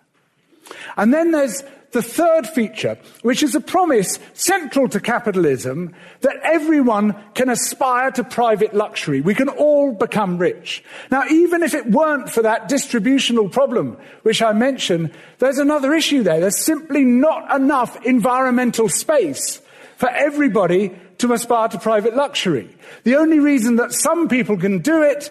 And 0.96 1.12
then 1.12 1.32
there's 1.32 1.62
the 1.94 2.02
third 2.02 2.46
feature, 2.46 2.98
which 3.22 3.42
is 3.42 3.54
a 3.54 3.60
promise 3.60 4.18
central 4.34 4.88
to 4.88 5.00
capitalism 5.00 5.94
that 6.20 6.36
everyone 6.42 7.16
can 7.34 7.48
aspire 7.48 8.10
to 8.10 8.22
private 8.22 8.74
luxury. 8.74 9.22
We 9.22 9.34
can 9.34 9.48
all 9.48 9.92
become 9.92 10.36
rich. 10.36 10.84
Now, 11.10 11.24
even 11.28 11.62
if 11.62 11.72
it 11.72 11.90
weren't 11.90 12.28
for 12.28 12.42
that 12.42 12.68
distributional 12.68 13.48
problem, 13.48 13.96
which 14.22 14.42
I 14.42 14.52
mentioned, 14.52 15.12
there's 15.38 15.58
another 15.58 15.94
issue 15.94 16.22
there. 16.22 16.40
There's 16.40 16.62
simply 16.62 17.04
not 17.04 17.54
enough 17.54 18.04
environmental 18.04 18.90
space 18.90 19.62
for 19.96 20.10
everybody 20.10 20.94
to 21.18 21.32
aspire 21.32 21.68
to 21.68 21.78
private 21.78 22.14
luxury. 22.14 22.68
The 23.04 23.16
only 23.16 23.38
reason 23.38 23.76
that 23.76 23.92
some 23.92 24.28
people 24.28 24.58
can 24.58 24.80
do 24.80 25.02
it 25.02 25.30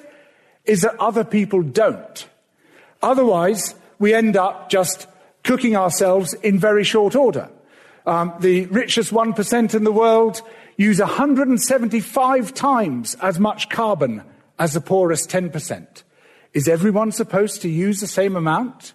is 0.65 0.82
that 0.82 0.96
other 1.00 1.24
people 1.24 1.62
don't. 1.62 2.27
Otherwise, 3.01 3.75
we 4.00 4.13
end 4.13 4.38
up 4.38 4.70
just 4.70 5.08
cooking 5.44 5.76
ourselves 5.76 6.34
in 6.36 6.60
very 6.60 6.84
short 6.84 7.16
order. 7.16 7.50
Um, 8.06 8.34
the 8.40 8.66
richest 8.68 9.12
1% 9.12 9.74
in 9.74 9.84
the 9.84 9.92
world 9.92 10.42
use 10.78 11.00
175 11.00 12.54
times 12.54 13.16
as 13.22 13.40
much 13.40 13.70
carbon 13.70 14.24
as 14.60 14.74
the 14.74 14.82
poorest 14.82 15.30
10%. 15.30 16.04
Is 16.54 16.68
everyone 16.68 17.12
supposed 17.12 17.62
to 17.62 17.70
use 17.70 18.00
the 18.00 18.08
same 18.08 18.36
amount? 18.36 18.94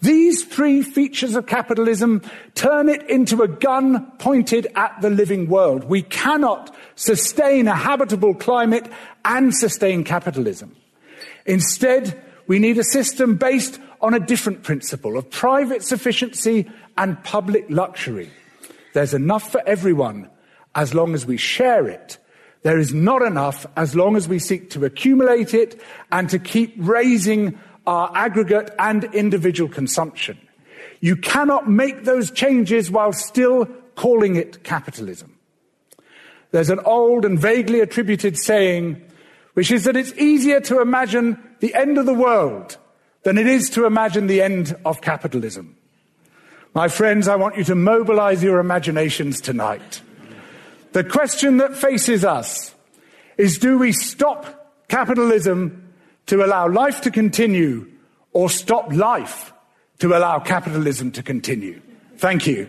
These 0.00 0.44
three 0.44 0.82
features 0.82 1.36
of 1.36 1.46
capitalism 1.46 2.22
turn 2.54 2.88
it 2.88 3.08
into 3.08 3.42
a 3.42 3.48
gun 3.48 4.10
pointed 4.18 4.66
at 4.74 5.00
the 5.00 5.10
living 5.10 5.48
world. 5.48 5.84
We 5.84 6.02
cannot 6.02 6.74
sustain 6.96 7.68
a 7.68 7.74
habitable 7.74 8.34
climate 8.34 8.90
and 9.24 9.54
sustain 9.54 10.04
capitalism. 10.04 10.74
Instead, 11.46 12.20
we 12.46 12.58
need 12.58 12.78
a 12.78 12.84
system 12.84 13.36
based 13.36 13.78
on 14.00 14.14
a 14.14 14.20
different 14.20 14.62
principle 14.62 15.16
of 15.16 15.30
private 15.30 15.82
sufficiency 15.82 16.70
and 16.96 17.22
public 17.24 17.66
luxury. 17.68 18.30
There's 18.94 19.14
enough 19.14 19.50
for 19.50 19.62
everyone 19.66 20.30
as 20.74 20.94
long 20.94 21.14
as 21.14 21.26
we 21.26 21.36
share 21.36 21.88
it. 21.88 22.18
There 22.62 22.78
is 22.78 22.92
not 22.92 23.22
enough 23.22 23.66
as 23.76 23.94
long 23.94 24.16
as 24.16 24.28
we 24.28 24.38
seek 24.38 24.70
to 24.70 24.84
accumulate 24.84 25.54
it 25.54 25.80
and 26.12 26.28
to 26.30 26.38
keep 26.38 26.74
raising 26.76 27.58
our 27.86 28.10
aggregate 28.14 28.70
and 28.78 29.04
individual 29.14 29.70
consumption. 29.70 30.38
You 31.00 31.16
cannot 31.16 31.68
make 31.68 32.04
those 32.04 32.30
changes 32.30 32.90
while 32.90 33.12
still 33.12 33.66
calling 33.94 34.36
it 34.36 34.62
capitalism. 34.62 35.36
There's 36.50 36.70
an 36.70 36.80
old 36.80 37.24
and 37.24 37.38
vaguely 37.38 37.80
attributed 37.80 38.36
saying, 38.36 39.00
which 39.54 39.70
is 39.70 39.84
that 39.84 39.96
it's 39.96 40.12
easier 40.14 40.60
to 40.60 40.80
imagine 40.80 41.38
the 41.60 41.74
end 41.74 41.96
of 41.96 42.06
the 42.06 42.14
world 42.14 42.76
than 43.22 43.38
it 43.38 43.46
is 43.46 43.70
to 43.70 43.86
imagine 43.86 44.26
the 44.26 44.42
end 44.42 44.76
of 44.84 45.00
capitalism. 45.00 45.76
My 46.74 46.88
friends, 46.88 47.28
I 47.28 47.36
want 47.36 47.56
you 47.56 47.64
to 47.64 47.74
mobilize 47.74 48.42
your 48.42 48.60
imaginations 48.60 49.40
tonight. 49.40 50.00
The 50.92 51.04
question 51.04 51.58
that 51.58 51.76
faces 51.76 52.24
us 52.24 52.74
is 53.36 53.58
do 53.58 53.78
we 53.78 53.92
stop 53.92 54.70
capitalism 54.88 55.92
to 56.26 56.44
allow 56.44 56.68
life 56.68 57.00
to 57.02 57.10
continue 57.10 57.90
or 58.32 58.48
stop 58.48 58.92
life 58.92 59.52
to 59.98 60.16
allow 60.16 60.38
capitalism 60.38 61.10
to 61.12 61.22
continue? 61.22 61.80
Thank 62.16 62.46
you. 62.46 62.68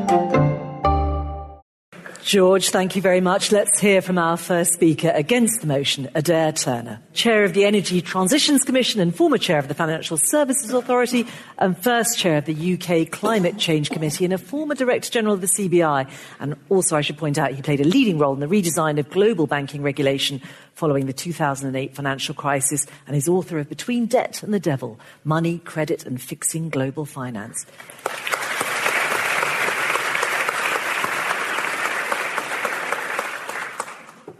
George, 2.23 2.69
thank 2.69 2.95
you 2.95 3.01
very 3.01 3.19
much. 3.19 3.51
Let's 3.51 3.79
hear 3.79 3.99
from 3.99 4.19
our 4.19 4.37
first 4.37 4.73
speaker 4.73 5.11
against 5.13 5.61
the 5.61 5.67
motion, 5.67 6.07
Adair 6.13 6.51
Turner, 6.51 7.01
Chair 7.13 7.43
of 7.43 7.53
the 7.53 7.65
Energy 7.65 7.99
Transitions 7.99 8.63
Commission 8.63 9.01
and 9.01 9.13
former 9.13 9.39
Chair 9.39 9.57
of 9.57 9.67
the 9.67 9.73
Financial 9.73 10.17
Services 10.17 10.71
Authority 10.71 11.25
and 11.57 11.75
first 11.75 12.19
Chair 12.19 12.37
of 12.37 12.45
the 12.45 12.73
UK 12.73 13.09
Climate 13.09 13.57
Change 13.57 13.89
Committee 13.89 14.23
and 14.23 14.33
a 14.33 14.37
former 14.37 14.75
Director 14.75 15.09
General 15.09 15.33
of 15.33 15.41
the 15.41 15.47
CBI. 15.47 16.07
And 16.39 16.55
also, 16.69 16.95
I 16.95 17.01
should 17.01 17.17
point 17.17 17.39
out, 17.39 17.53
he 17.53 17.61
played 17.63 17.81
a 17.81 17.85
leading 17.85 18.19
role 18.19 18.35
in 18.35 18.39
the 18.39 18.47
redesign 18.47 18.99
of 18.99 19.09
global 19.09 19.47
banking 19.47 19.81
regulation 19.81 20.41
following 20.75 21.07
the 21.07 21.13
2008 21.13 21.95
financial 21.95 22.35
crisis 22.35 22.85
and 23.07 23.15
is 23.15 23.27
author 23.27 23.57
of 23.57 23.67
Between 23.67 24.05
Debt 24.05 24.43
and 24.43 24.53
the 24.53 24.59
Devil 24.59 24.99
Money, 25.23 25.57
Credit 25.57 26.05
and 26.05 26.21
Fixing 26.21 26.69
Global 26.69 27.05
Finance. 27.05 27.65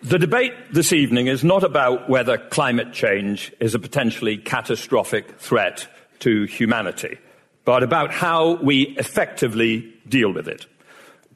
The 0.04 0.18
debate 0.18 0.54
this 0.74 0.94
evening 0.94 1.28
is 1.28 1.44
not 1.44 1.64
about 1.64 2.10
whether 2.10 2.40
climate 2.40 2.92
change 2.92 3.54
is 3.60 3.76
a 3.76 3.80
potentially 3.80 4.36
catastrophic 4.36 5.38
threat 5.40 5.88
to 6.22 6.46
humanity, 6.46 7.20
but 7.66 7.84
about 7.84 8.12
how 8.12 8.54
we 8.64 8.96
effectively 8.98 9.94
deal 10.10 10.34
with 10.34 10.48
it. 10.48 10.66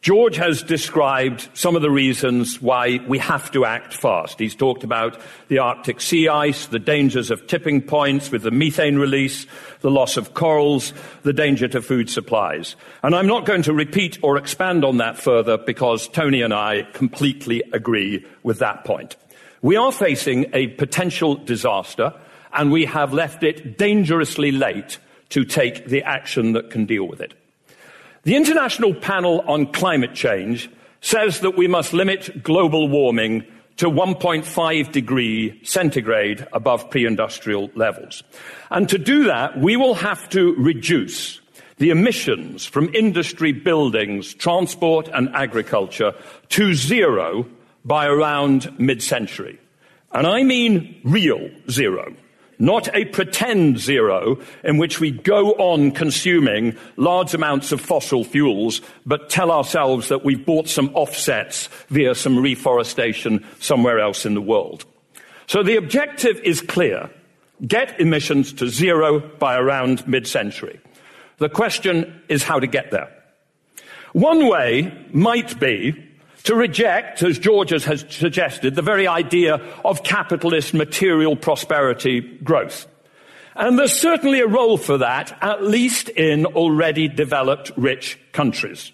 George 0.06 0.36
has 0.36 0.62
described 0.62 1.50
some 1.56 1.76
of 1.76 1.82
the 1.82 1.90
reasons 1.90 2.62
why 2.62 3.00
we 3.08 3.18
have 3.18 3.50
to 3.50 3.66
act 3.66 3.92
fast. 3.92 4.38
He's 4.38 4.54
talked 4.54 4.84
about 4.84 5.20
the 5.48 5.58
Arctic 5.58 6.00
sea 6.00 6.28
ice, 6.28 6.68
the 6.68 6.78
dangers 6.78 7.32
of 7.32 7.48
tipping 7.48 7.82
points 7.82 8.30
with 8.30 8.44
the 8.44 8.52
methane 8.52 9.00
release, 9.00 9.48
the 9.82 9.90
loss 9.90 10.16
of 10.16 10.36
corals, 10.36 10.94
the 11.24 11.34
danger 11.34 11.68
to 11.70 11.82
food 11.82 12.08
supplies. 12.08 12.76
And 13.02 13.16
I'm 13.16 13.26
not 13.26 13.48
going 13.48 13.64
to 13.64 13.74
repeat 13.74 14.20
or 14.22 14.38
expand 14.38 14.86
on 14.86 14.98
that 14.98 15.18
further 15.18 15.58
because 15.58 16.08
Tony 16.08 16.44
and 16.44 16.54
I 16.54 16.84
completely 16.94 17.64
agree 17.74 18.24
with 18.44 18.60
that 18.60 18.86
point. 18.86 19.16
We 19.64 19.76
are 19.76 19.92
facing 19.92 20.52
a 20.54 20.68
potential 20.68 21.34
disaster 21.34 22.14
and 22.54 22.72
we 22.72 22.86
have 22.86 23.12
left 23.12 23.42
it 23.42 23.80
dangerously 23.80 24.52
late 24.52 25.00
to 25.30 25.46
take 25.46 25.88
the 25.88 26.04
action 26.04 26.54
that 26.54 26.70
can 26.70 26.86
deal 26.86 27.08
with 27.08 27.22
it. 27.22 27.34
The 28.26 28.36
International 28.36 28.96
Panel 28.96 29.42
on 29.42 29.72
Climate 29.72 30.16
Change 30.16 30.68
says 31.00 31.42
that 31.42 31.56
we 31.56 31.68
must 31.68 31.94
limit 31.94 32.42
global 32.42 32.88
warming 32.88 33.46
to 33.78 33.86
1.5 33.86 34.92
degree 34.92 35.60
centigrade 35.64 36.48
above 36.52 36.90
pre-industrial 36.90 37.70
levels. 37.76 38.24
And 38.72 38.90
to 38.90 38.98
do 38.98 39.26
that, 39.26 39.60
we 39.60 39.78
will 39.78 39.94
have 39.94 40.28
to 40.30 40.56
reduce 40.56 41.40
the 41.78 41.92
emissions 41.92 42.66
from 42.66 42.92
industry 42.96 43.52
buildings, 43.52 44.34
transport 44.34 45.08
and 45.14 45.30
agriculture 45.36 46.16
to 46.50 46.74
zero 46.74 47.46
by 47.84 48.08
around 48.08 48.74
mid-century. 48.80 49.60
And 50.12 50.26
I 50.26 50.42
mean 50.42 51.00
real 51.04 51.52
zero 51.70 52.16
not 52.60 52.94
a 52.96 53.06
pretend 53.06 53.80
zero 53.80 54.40
in 54.64 54.78
which 54.78 55.00
we 55.00 55.12
go 55.12 55.52
on 55.54 55.92
consuming 55.92 56.78
large 56.98 57.34
amounts 57.34 57.72
of 57.72 57.82
fossil 57.82 58.24
fuels, 58.24 58.82
but 59.06 59.30
tell 59.30 59.52
ourselves 59.52 60.10
that 60.10 60.24
we've 60.24 60.46
bought 60.46 60.68
some 60.68 60.90
offsets 60.94 61.68
via 61.90 62.16
some 62.16 62.38
reforestation 62.40 63.46
somewhere 63.60 64.00
else 64.00 64.26
in 64.26 64.34
the 64.34 64.42
world. 64.42 64.86
So 65.48 65.64
the 65.64 65.78
objective 65.78 66.40
is 66.44 66.62
clear. 66.62 67.10
Get 67.66 68.00
emissions 68.00 68.52
to 68.54 68.68
zero 68.68 69.20
by 69.20 69.56
around 69.56 70.08
mid-century. 70.08 70.80
The 71.38 71.50
question 71.50 72.22
is 72.30 72.44
how 72.44 72.60
to 72.60 72.68
get 72.68 72.92
there. 72.92 73.12
One 74.14 74.48
way 74.48 74.94
might 75.12 75.60
be 75.60 75.94
to 76.46 76.56
reject, 76.56 77.22
as 77.22 77.38
George 77.38 77.70
has 77.70 78.06
suggested, 78.10 78.76
the 78.76 78.82
very 78.82 79.08
idea 79.08 79.56
of 79.84 80.04
capitalist 80.04 80.74
material 80.74 81.36
prosperity 81.36 82.22
growth. 82.22 82.88
And 83.56 83.80
there's 83.80 83.98
certainly 83.98 84.42
a 84.42 84.48
role 84.48 84.78
for 84.78 84.98
that, 84.98 85.38
at 85.42 85.64
least 85.64 86.10
in 86.10 86.46
already 86.46 87.08
developed 87.08 87.72
rich 87.78 88.20
countries. 88.32 88.92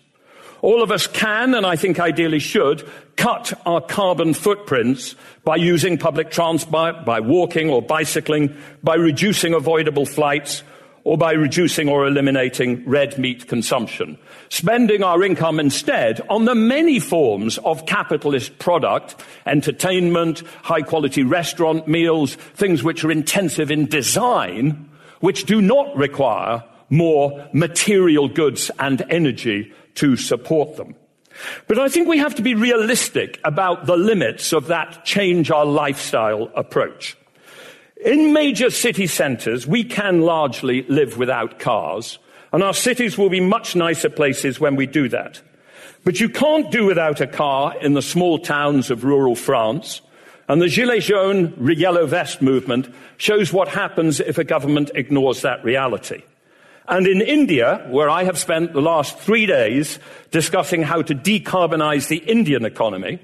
All 0.62 0.84
of 0.84 0.92
us 0.92 1.08
can, 1.08 1.56
and 1.56 1.66
I 1.66 1.76
think 1.76 2.00
ideally 2.00 2.40
should, 2.40 2.88
cut 3.16 3.60
our 3.66 3.82
carbon 3.82 4.34
footprints 4.34 5.16
by 5.44 5.56
using 5.56 5.98
public 5.98 6.30
transport, 6.30 7.04
by 7.04 7.20
walking 7.20 7.70
or 7.72 7.82
bicycling, 7.82 8.56
by 8.84 8.96
reducing 8.96 9.56
avoidable 9.56 10.06
flights, 10.06 10.64
or 11.04 11.18
by 11.18 11.32
reducing 11.32 11.90
or 11.90 12.06
eliminating 12.06 12.88
red 12.88 13.18
meat 13.18 13.48
consumption. 13.48 14.18
Spending 14.50 15.04
our 15.04 15.24
income 15.24 15.60
instead 15.60 16.22
on 16.30 16.46
the 16.46 16.56
many 16.56 17.00
forms 17.00 17.58
of 17.60 17.86
capitalist 17.86 18.58
product, 18.60 19.16
entertainment, 19.46 20.44
high 20.64 20.82
quality 20.82 21.24
restaurant 21.24 21.88
meals, 21.88 22.36
things 22.36 22.84
which 22.84 23.04
are 23.04 23.12
intensive 23.12 23.72
in 23.72 23.86
design, 23.88 24.90
which 25.20 25.46
do 25.46 25.62
not 25.62 25.96
require 25.96 26.64
more 26.90 27.48
material 27.54 28.28
goods 28.28 28.70
and 28.80 29.02
energy 29.10 29.74
to 29.96 30.16
support 30.16 30.76
them. 30.78 30.96
But 31.68 31.80
I 31.80 31.90
think 31.90 32.08
we 32.08 32.18
have 32.18 32.36
to 32.36 32.42
be 32.42 32.56
realistic 32.56 33.40
about 33.44 33.86
the 33.86 33.98
limits 33.98 34.54
of 34.54 34.68
that 34.68 35.06
change 35.06 35.50
our 35.50 35.66
lifestyle 35.66 36.52
approach. 36.56 37.18
In 38.04 38.34
major 38.34 38.72
city 38.72 39.06
centres, 39.06 39.68
we 39.68 39.84
can 39.84 40.22
largely 40.22 40.82
live 40.84 41.20
without 41.20 41.60
cars, 41.60 42.18
and 42.52 42.64
our 42.64 42.74
cities 42.74 43.16
will 43.16 43.30
be 43.30 43.40
much 43.40 43.76
nicer 43.76 44.10
places 44.10 44.60
when 44.60 44.76
we 44.76 44.88
do 44.88 45.08
that. 45.10 45.40
But 46.04 46.20
you 46.20 46.28
can't 46.28 46.72
do 46.72 46.86
without 46.86 47.22
a 47.22 47.28
car 47.28 47.78
in 47.78 47.94
the 47.94 48.02
small 48.02 48.40
towns 48.40 48.90
of 48.90 49.04
rural 49.04 49.36
France, 49.36 50.02
and 50.48 50.60
the 50.60 50.66
Gilets 50.66 51.06
jaunes 51.06 51.54
yellow 51.78 52.08
vest 52.08 52.42
movement 52.42 52.90
shows 53.18 53.54
what 53.54 53.68
happens 53.68 54.20
if 54.20 54.40
a 54.40 54.44
government 54.44 54.90
ignores 54.96 55.44
that 55.44 55.64
reality. 55.64 56.24
And 56.88 57.06
in 57.06 57.22
India, 57.22 57.86
where 57.92 58.10
I 58.10 58.24
have 58.24 58.40
spent 58.40 58.74
the 58.74 58.82
last 58.82 59.20
three 59.20 59.46
days 59.46 60.00
discussing 60.32 60.82
how 60.82 61.04
to 61.04 61.14
decarbonize 61.14 62.08
the 62.08 62.18
Indian 62.18 62.66
economy, 62.66 63.20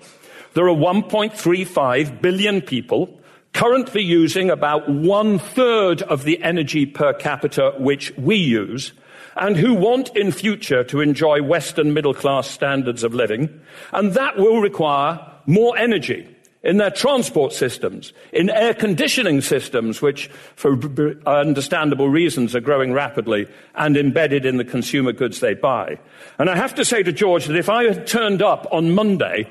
there 0.54 0.70
are 0.70 0.76
1.35 0.76 2.22
billion 2.22 2.62
people 2.62 3.20
currently 3.54 4.02
using 4.02 4.50
about 4.50 4.88
one 4.90 5.40
third 5.40 6.02
of 6.04 6.24
the 6.24 6.42
energy 6.44 6.86
per 6.86 7.14
capita 7.14 7.74
which 7.78 8.16
we 8.18 8.36
use, 8.36 8.94
and 9.36 9.56
who 9.56 9.74
want 9.74 10.16
in 10.16 10.32
future 10.32 10.84
to 10.84 11.02
enjoy 11.02 11.42
Western 11.42 11.94
middle 11.94 12.14
class 12.14 12.50
standards 12.50 13.04
of 13.04 13.14
living, 13.14 13.62
and 13.92 14.14
that 14.14 14.38
will 14.38 14.62
require 14.62 15.20
more 15.46 15.78
energy 15.78 16.28
in 16.64 16.78
their 16.78 16.92
transport 16.92 17.54
systems, 17.54 18.14
in 18.34 18.50
air 18.50 18.74
conditioning 18.74 19.42
systems, 19.42 20.02
which 20.02 20.28
for 20.56 20.78
understandable 21.26 22.10
reasons 22.10 22.56
are 22.56 22.60
growing 22.60 22.92
rapidly, 22.92 23.48
and 23.76 23.96
embedded 23.96 24.46
in 24.46 24.58
the 24.58 24.66
consumer 24.66 25.14
goods 25.14 25.40
they 25.40 25.54
buy. 25.54 25.98
And 26.40 26.50
I 26.50 26.56
have 26.56 26.76
to 26.76 26.84
say 26.84 27.04
to 27.04 27.14
George 27.14 27.46
that 27.46 27.56
if 27.56 27.70
I 27.70 27.86
had 27.86 28.08
turned 28.08 28.42
up 28.42 28.68
on 28.72 28.94
Monday 28.94 29.48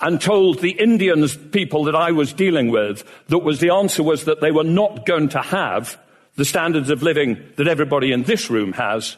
and 0.00 0.20
told 0.20 0.58
the 0.58 0.72
Indian 0.72 1.26
people 1.28 1.84
that 1.84 1.94
I 1.94 2.10
was 2.12 2.32
dealing 2.32 2.70
with 2.70 3.04
that 3.28 3.38
was 3.38 3.60
the 3.60 3.70
answer 3.70 4.02
was 4.02 4.24
that 4.24 4.40
they 4.40 4.50
were 4.50 4.64
not 4.64 5.06
going 5.06 5.28
to 5.30 5.40
have 5.40 5.98
the 6.36 6.44
standards 6.44 6.90
of 6.90 7.02
living 7.02 7.42
that 7.56 7.68
everybody 7.68 8.12
in 8.12 8.24
this 8.24 8.50
room 8.50 8.72
has, 8.72 9.16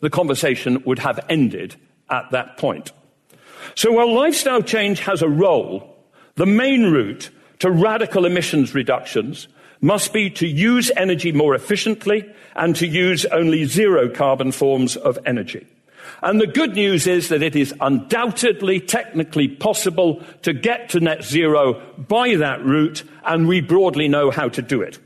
the 0.00 0.10
conversation 0.10 0.82
would 0.84 0.98
have 0.98 1.24
ended 1.28 1.76
at 2.10 2.30
that 2.32 2.56
point. 2.56 2.92
So 3.74 3.92
while 3.92 4.14
lifestyle 4.14 4.62
change 4.62 5.00
has 5.00 5.22
a 5.22 5.28
role, 5.28 5.96
the 6.34 6.46
main 6.46 6.90
route 6.90 7.30
to 7.60 7.70
radical 7.70 8.26
emissions 8.26 8.74
reductions 8.74 9.48
must 9.80 10.12
be 10.12 10.30
to 10.30 10.46
use 10.46 10.90
energy 10.96 11.32
more 11.32 11.54
efficiently 11.54 12.30
and 12.54 12.74
to 12.76 12.86
use 12.86 13.24
only 13.26 13.64
zero 13.64 14.08
carbon 14.08 14.52
forms 14.52 14.96
of 14.96 15.18
energy. 15.26 15.66
And 16.22 16.40
the 16.40 16.46
good 16.46 16.74
news 16.74 17.06
is 17.06 17.28
that 17.28 17.42
it 17.42 17.56
is 17.56 17.74
undoubtedly 17.80 18.80
technically 18.80 19.48
possible 19.48 20.22
to 20.42 20.52
get 20.52 20.88
to 20.90 21.00
net 21.00 21.24
zero 21.24 21.80
by 21.96 22.36
that 22.36 22.64
route, 22.64 23.04
and 23.24 23.48
we 23.48 23.60
broadly 23.60 24.08
know 24.08 24.30
how 24.30 24.48
to 24.48 24.62
do 24.62 24.82
it. 24.82 24.98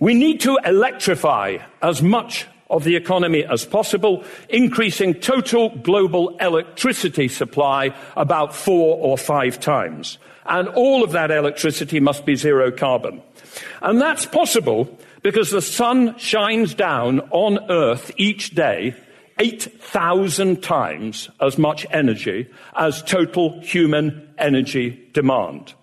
We 0.00 0.14
need 0.14 0.40
to 0.40 0.58
electrify 0.64 1.58
as 1.82 2.02
much 2.02 2.46
of 2.70 2.84
the 2.84 2.96
economy 2.96 3.44
as 3.44 3.64
possible, 3.64 4.24
increasing 4.48 5.14
total 5.14 5.70
global 5.76 6.36
electricity 6.38 7.28
supply 7.28 7.94
about 8.16 8.54
four 8.54 8.96
or 8.98 9.16
five 9.16 9.60
times. 9.60 10.18
And 10.46 10.68
all 10.68 11.04
of 11.04 11.12
that 11.12 11.30
electricity 11.30 12.00
must 12.00 12.26
be 12.26 12.36
zero 12.36 12.70
carbon. 12.70 13.22
And 13.80 14.00
that's 14.00 14.26
possible 14.26 14.98
because 15.22 15.50
the 15.50 15.62
sun 15.62 16.18
shines 16.18 16.74
down 16.74 17.20
on 17.30 17.70
Earth 17.70 18.10
each 18.16 18.50
day 18.50 18.94
8,000 19.38 20.62
times 20.62 21.28
as 21.40 21.58
much 21.58 21.86
energy 21.90 22.48
as 22.76 23.02
total 23.02 23.60
human 23.60 24.28
energy 24.38 25.08
demand. 25.12 25.74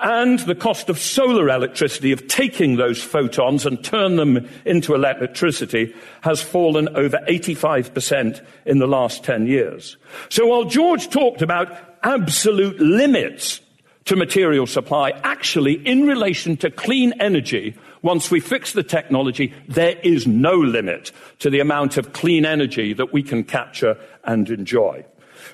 And 0.00 0.38
the 0.40 0.54
cost 0.54 0.88
of 0.88 0.98
solar 0.98 1.48
electricity, 1.48 2.12
of 2.12 2.28
taking 2.28 2.76
those 2.76 3.02
photons 3.02 3.66
and 3.66 3.82
turn 3.82 4.14
them 4.14 4.48
into 4.64 4.94
electricity, 4.94 5.92
has 6.20 6.40
fallen 6.40 6.88
over 6.96 7.18
85% 7.28 8.40
in 8.64 8.78
the 8.78 8.86
last 8.86 9.24
10 9.24 9.46
years. 9.46 9.96
So 10.28 10.46
while 10.46 10.64
George 10.64 11.08
talked 11.10 11.42
about 11.42 11.72
absolute 12.04 12.78
limits 12.78 13.60
to 14.04 14.14
material 14.14 14.68
supply, 14.68 15.10
actually, 15.24 15.74
in 15.74 16.06
relation 16.06 16.56
to 16.58 16.70
clean 16.70 17.12
energy, 17.20 17.74
once 18.02 18.30
we 18.30 18.40
fix 18.40 18.72
the 18.72 18.82
technology, 18.82 19.52
there 19.68 19.96
is 20.02 20.26
no 20.26 20.54
limit 20.54 21.12
to 21.40 21.50
the 21.50 21.60
amount 21.60 21.96
of 21.96 22.12
clean 22.12 22.44
energy 22.44 22.92
that 22.92 23.12
we 23.12 23.22
can 23.22 23.44
capture 23.44 23.98
and 24.24 24.50
enjoy. 24.50 25.04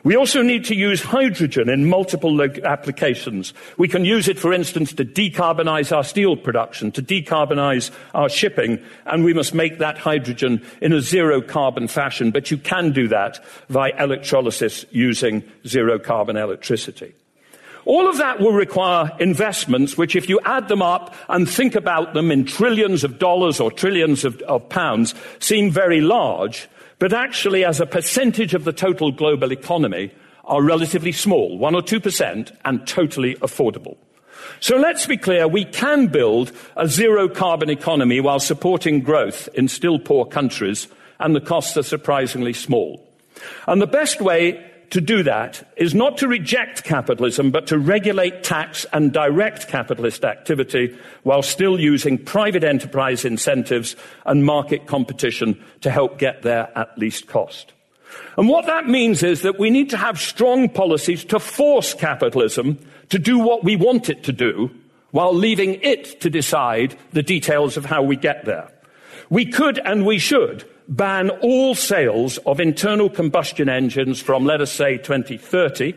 We 0.03 0.17
also 0.17 0.43
need 0.43 0.65
to 0.67 0.75
use 0.75 1.03
hydrogen 1.03 1.69
in 1.69 1.87
multiple 1.87 2.43
applications. 2.43 3.55
We 3.79 3.89
can 3.89 4.05
use 4.05 4.29
it, 4.29 4.39
for 4.39 4.53
instance, 4.53 4.93
to 4.95 5.05
decarbonize 5.05 5.97
our 5.97 6.05
steel 6.05 6.37
production, 6.37 6.93
to 6.93 7.03
decarbonize 7.03 7.91
our 8.13 8.29
shipping, 8.29 8.83
and 9.07 9.25
we 9.25 9.35
must 9.35 9.55
make 9.55 9.79
that 9.79 9.97
hydrogen 9.97 10.65
in 10.81 10.93
a 10.93 11.01
zero 11.01 11.41
carbon 11.41 11.89
fashion. 11.89 12.31
But 12.33 12.51
you 12.51 12.59
can 12.59 12.93
do 12.93 13.09
that 13.09 13.43
via 13.69 13.93
electrolysis 13.99 14.85
using 14.91 15.43
zero 15.67 15.99
carbon 15.99 16.37
electricity. 16.37 17.15
All 17.87 18.09
of 18.09 18.17
that 18.19 18.41
will 18.41 18.53
require 18.53 19.11
investments, 19.21 19.97
which 19.99 20.17
if 20.17 20.29
you 20.29 20.41
add 20.45 20.69
them 20.69 20.83
up 20.83 21.15
and 21.29 21.49
think 21.49 21.75
about 21.75 22.15
them 22.15 22.31
in 22.31 22.45
trillions 22.45 23.05
of 23.05 23.19
dollars 23.19 23.61
or 23.61 23.71
trillions 23.71 24.25
of, 24.25 24.41
of 24.43 24.69
pounds, 24.69 25.15
seem 25.39 25.71
very 25.71 26.01
large, 26.01 26.69
but 26.99 27.13
actually 27.13 27.65
as 27.65 27.81
a 27.81 27.87
percentage 27.87 28.55
of 28.55 28.65
the 28.65 28.73
total 28.73 29.13
global 29.13 29.53
economy 29.53 30.11
are 30.45 30.63
relatively 30.63 31.13
small, 31.13 31.59
one 31.59 31.75
or 31.75 31.83
two 31.83 32.01
percent, 32.01 32.53
and 32.65 32.87
totally 32.87 33.35
affordable. 33.37 33.97
So 34.61 34.77
let's 34.77 35.07
be 35.07 35.17
clear, 35.17 35.49
we 35.49 35.65
can 35.65 36.07
build 36.09 36.53
a 36.77 36.89
zero 36.89 37.29
carbon 37.29 37.71
economy 37.71 38.21
while 38.21 38.41
supporting 38.41 39.01
growth 39.01 39.49
in 39.55 39.69
still 39.69 39.99
poor 39.99 40.25
countries, 40.25 40.89
and 41.19 41.35
the 41.35 41.41
costs 41.41 41.77
are 41.77 41.83
surprisingly 41.83 42.53
small. 42.53 43.07
And 43.67 43.81
the 43.81 43.87
best 43.87 44.21
way 44.21 44.71
to 44.95 45.01
do 45.01 45.25
that 45.25 45.69
is 45.77 45.93
not 45.93 46.19
to 46.19 46.29
reject 46.29 46.85
capitalism, 46.85 47.51
but 47.51 47.67
to 47.67 47.79
regulate 47.79 48.45
tax 48.45 48.87
and 48.93 49.13
direct 49.13 49.67
capitalist 49.67 50.25
activity 50.25 50.97
while 51.25 51.43
still 51.43 51.81
using 51.81 52.17
private 52.17 52.63
enterprise 52.63 53.25
incentives 53.25 53.97
and 54.25 54.45
market 54.45 54.87
competition 54.87 55.61
to 55.81 55.91
help 55.91 56.17
get 56.19 56.43
there 56.43 56.71
at 56.79 56.97
least 56.97 57.27
cost. 57.27 57.73
And 58.39 58.49
what 58.49 58.67
that 58.67 58.87
means 58.87 59.25
is 59.25 59.43
that 59.43 59.59
we 59.59 59.69
need 59.69 59.91
to 59.91 59.97
have 59.97 60.21
strong 60.21 60.69
policies 60.69 61.25
to 61.25 61.41
force 61.41 61.93
capitalism 61.93 62.79
to 63.09 63.19
do 63.19 63.41
what 63.41 63.65
we 63.65 63.75
want 63.75 64.09
it 64.09 64.23
to 64.23 64.33
do 64.33 64.71
while 65.11 65.35
leaving 65.35 65.75
it 65.83 66.21
to 66.21 66.31
decide 66.31 66.97
the 67.13 67.23
details 67.25 67.77
of 67.77 67.85
how 67.85 68.01
we 68.05 68.15
get 68.15 68.45
there. 68.45 68.71
We 69.29 69.47
could 69.47 69.81
and 69.81 70.07
we 70.07 70.21
should 70.21 70.65
ban 70.89 71.31
all 71.31 71.75
sales 71.75 72.39
of 72.39 72.61
internal 72.61 73.09
combustion 73.09 73.69
engines 73.69 74.21
from, 74.21 74.45
let 74.45 74.61
us 74.61 74.73
say, 74.73 74.99
2030, 74.99 75.95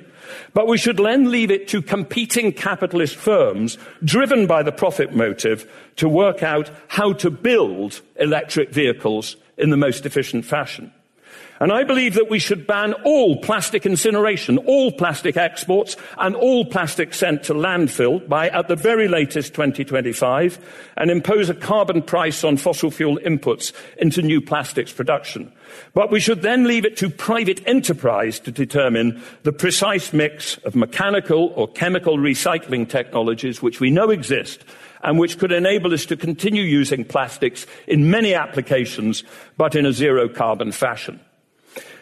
but 0.54 0.67
we 0.67 0.78
should 0.78 0.97
then 0.97 1.32
leave 1.32 1.52
it 1.52 1.67
to 1.69 1.82
competing 1.82 2.52
capitalist 2.52 3.15
firms 3.15 3.78
driven 4.04 4.47
by 4.47 4.63
the 4.63 4.71
profit 4.71 5.15
motive 5.15 5.71
to 5.95 6.10
work 6.10 6.43
out 6.43 6.69
how 6.88 7.13
to 7.13 7.30
build 7.30 8.02
electric 8.17 8.71
vehicles 8.71 9.36
in 9.58 9.69
the 9.69 9.78
most 9.78 10.06
efficient 10.06 10.45
fashion. 10.45 10.91
And 11.60 11.72
I 11.72 11.84
believe 11.84 12.13
that 12.13 12.30
we 12.30 12.39
should 12.39 12.67
ban 12.67 12.93
all 13.04 13.38
plastic 13.38 13.86
incineration, 13.86 14.60
all 14.60 14.91
plastic 14.91 15.38
exports, 15.38 15.96
and 16.17 16.36
all 16.36 16.65
plastic 16.65 17.13
sent 17.13 17.43
to 17.43 17.54
landfill 17.54 18.28
by, 18.28 18.50
at 18.50 18.67
the 18.67 18.76
very 18.76 19.08
latest, 19.08 19.54
2025, 19.56 20.60
and 20.98 21.10
impose 21.10 21.50
a 21.50 21.56
carbon 21.56 22.02
price 22.04 22.43
on 22.43 22.58
fossil 22.58 22.91
fuel 22.91 23.17
inputs 23.26 23.74
into 23.98 24.22
new 24.22 24.39
plastics 24.39 24.91
production. 24.91 25.52
But 25.93 26.12
we 26.12 26.20
should 26.20 26.43
then 26.43 26.65
leave 26.65 26.86
it 26.86 26.96
to 26.98 27.10
private 27.10 27.62
enterprise 27.67 28.39
to 28.41 28.52
determine 28.52 29.22
the 29.43 29.52
precise 29.52 30.13
mix 30.13 30.58
of 30.60 30.76
mechanical 30.76 31.54
or 31.56 31.67
chemical 31.67 32.17
recycling 32.17 32.88
technologies 32.88 33.62
which 33.62 33.80
we 33.80 33.89
know 33.89 34.12
exist 34.12 34.63
and 35.04 35.20
which 35.20 35.38
could 35.38 35.52
enable 35.52 35.93
us 35.93 36.06
to 36.06 36.17
continue 36.17 36.63
using 36.63 37.06
plastics 37.06 37.65
in 37.88 38.10
many 38.10 38.34
applications, 38.34 39.24
but 39.58 39.76
in 39.76 39.86
a 39.86 39.93
zero 39.93 40.28
carbon 40.28 40.72
fashion. 40.72 41.20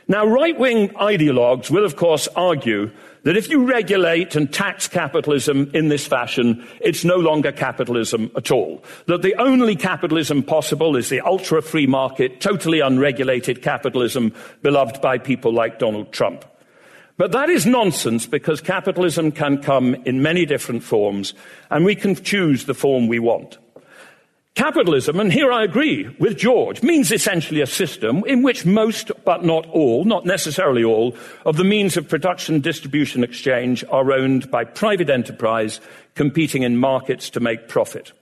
Now, 0.08 0.26
right 0.26 0.58
wing 0.58 0.90
ideologues 0.90 1.72
will, 1.72 1.84
of 1.84 1.96
course, 1.96 2.28
argue 2.36 2.92
that 3.24 3.36
if 3.36 3.50
you 3.50 3.66
regulate 3.66 4.36
and 4.36 4.54
tax 4.54 4.88
capitalism 4.88 5.72
in 5.74 5.88
this 5.88 6.06
fashion, 6.06 6.64
it's 6.80 7.04
no 7.04 7.16
longer 7.16 7.52
capitalism 7.52 8.30
at 8.36 8.52
all. 8.52 8.84
That 9.08 9.24
the 9.24 9.34
only 9.42 9.76
capitalism 9.76 10.44
possible 10.44 10.96
is 10.96 11.10
the 11.10 11.22
ultra 11.22 11.64
free 11.64 11.88
market, 11.88 12.40
totally 12.40 12.82
unregulated 12.82 13.64
capitalism 13.64 14.32
beloved 14.62 15.02
by 15.02 15.18
people 15.18 15.52
like 15.52 15.80
Donald 15.80 16.12
Trump. 16.12 16.46
But 17.18 17.32
that 17.32 17.50
is 17.50 17.66
nonsense 17.66 18.28
because 18.28 18.62
capitalism 18.62 19.32
can 19.32 19.60
come 19.60 19.96
in 20.06 20.22
many 20.22 20.46
different 20.46 20.84
forms 20.84 21.34
and 21.72 21.84
we 21.84 21.96
can 21.96 22.14
choose 22.14 22.66
the 22.66 22.74
form 22.76 23.08
we 23.08 23.20
want. 23.20 23.58
Capitalism, 24.56 25.20
and 25.20 25.34
here 25.34 25.52
I 25.52 25.66
agree 25.66 26.08
with 26.18 26.38
George, 26.38 26.82
means 26.82 27.12
essentially 27.12 27.60
a 27.60 27.68
system 27.68 28.24
in 28.26 28.42
which 28.42 28.66
most, 28.66 29.12
but 29.26 29.44
not 29.44 29.66
all, 29.68 30.06
not 30.06 30.26
necessarily 30.26 30.82
all, 30.82 31.14
of 31.46 31.58
the 31.58 31.66
means 31.66 31.98
of 31.98 32.08
production, 32.08 32.62
distribution, 32.62 33.22
exchange 33.22 33.84
are 33.90 34.14
owned 34.14 34.50
by 34.50 34.64
private 34.64 35.10
enterprise 35.10 35.82
competing 36.16 36.64
in 36.64 36.78
markets 36.78 37.30
to 37.32 37.42
make 37.42 37.68
profit. 37.68 38.14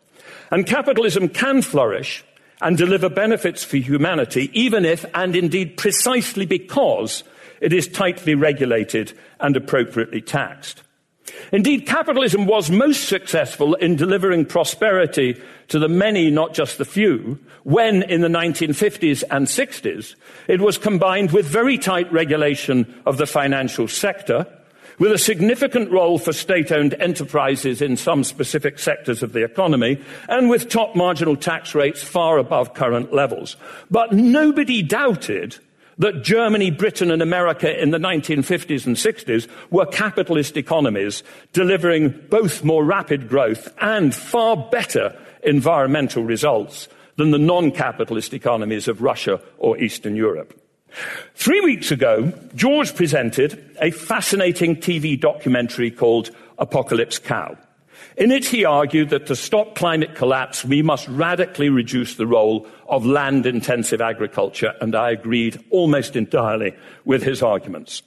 And 0.49 0.65
capitalism 0.65 1.29
can 1.29 1.61
flourish 1.61 2.25
and 2.63 2.77
deliver 2.77 3.09
benefits 3.09 3.63
for 3.63 3.77
humanity, 3.77 4.49
even 4.53 4.85
if, 4.85 5.05
and 5.13 5.35
indeed 5.35 5.77
precisely 5.77 6.47
because, 6.47 7.23
it 7.61 7.73
is 7.73 7.87
tightly 7.87 8.33
regulated 8.33 9.13
and 9.39 9.55
appropriately 9.55 10.21
taxed. 10.21 10.81
Indeed, 11.51 11.85
capitalism 11.85 12.45
was 12.45 12.69
most 12.69 13.07
successful 13.07 13.75
in 13.75 13.95
delivering 13.95 14.45
prosperity 14.45 15.41
to 15.67 15.79
the 15.79 15.89
many, 15.89 16.29
not 16.29 16.53
just 16.53 16.77
the 16.77 16.85
few, 16.85 17.39
when 17.63 18.03
in 18.03 18.21
the 18.21 18.27
1950s 18.27 19.23
and 19.29 19.47
60s 19.47 20.15
it 20.47 20.61
was 20.61 20.77
combined 20.77 21.31
with 21.31 21.45
very 21.45 21.77
tight 21.77 22.11
regulation 22.11 23.01
of 23.05 23.17
the 23.17 23.25
financial 23.25 23.87
sector, 23.87 24.45
with 24.99 25.11
a 25.11 25.17
significant 25.17 25.91
role 25.91 26.19
for 26.19 26.33
state-owned 26.33 26.93
enterprises 26.99 27.81
in 27.81 27.97
some 27.97 28.23
specific 28.23 28.77
sectors 28.77 29.23
of 29.23 29.33
the 29.33 29.43
economy, 29.43 29.99
and 30.29 30.49
with 30.49 30.69
top 30.69 30.95
marginal 30.95 31.35
tax 31.35 31.73
rates 31.73 32.03
far 32.03 32.37
above 32.37 32.73
current 32.75 33.11
levels. 33.11 33.55
But 33.89 34.13
nobody 34.13 34.83
doubted 34.83 35.57
that 35.97 36.23
Germany, 36.23 36.71
Britain, 36.71 37.11
and 37.11 37.21
America 37.21 37.81
in 37.81 37.91
the 37.91 37.97
1950s 37.97 38.85
and 38.85 38.95
60s 38.95 39.47
were 39.69 39.85
capitalist 39.85 40.57
economies, 40.57 41.23
delivering 41.51 42.09
both 42.29 42.63
more 42.63 42.83
rapid 42.83 43.29
growth 43.29 43.73
and 43.79 44.13
far 44.13 44.57
better 44.57 45.17
environmental 45.43 46.23
results 46.23 46.87
than 47.17 47.31
the 47.31 47.37
non 47.37 47.71
capitalist 47.71 48.33
economies 48.33 48.87
of 48.87 49.01
Russia 49.01 49.39
or 49.57 49.77
Eastern 49.77 50.15
Europe. 50.15 50.59
Three 51.35 51.61
weeks 51.61 51.91
ago, 51.91 52.31
George 52.55 52.95
presented 52.95 53.75
a 53.81 53.91
fascinating 53.91 54.75
TV 54.75 55.19
documentary 55.19 55.89
called 55.89 56.29
Apocalypse 56.57 57.19
Cow. 57.19 57.57
In 58.17 58.31
it, 58.31 58.45
he 58.45 58.65
argued 58.65 59.09
that 59.09 59.25
to 59.27 59.35
stop 59.35 59.75
climate 59.75 60.15
collapse, 60.15 60.63
we 60.63 60.81
must 60.81 61.07
radically 61.07 61.69
reduce 61.69 62.15
the 62.15 62.27
role 62.27 62.67
of 62.87 63.05
land 63.05 63.45
intensive 63.45 64.01
agriculture, 64.01 64.73
and 64.81 64.95
I 64.95 65.11
agreed 65.11 65.63
almost 65.69 66.15
entirely 66.15 66.75
with 67.05 67.23
his 67.23 67.41
arguments. 67.41 68.03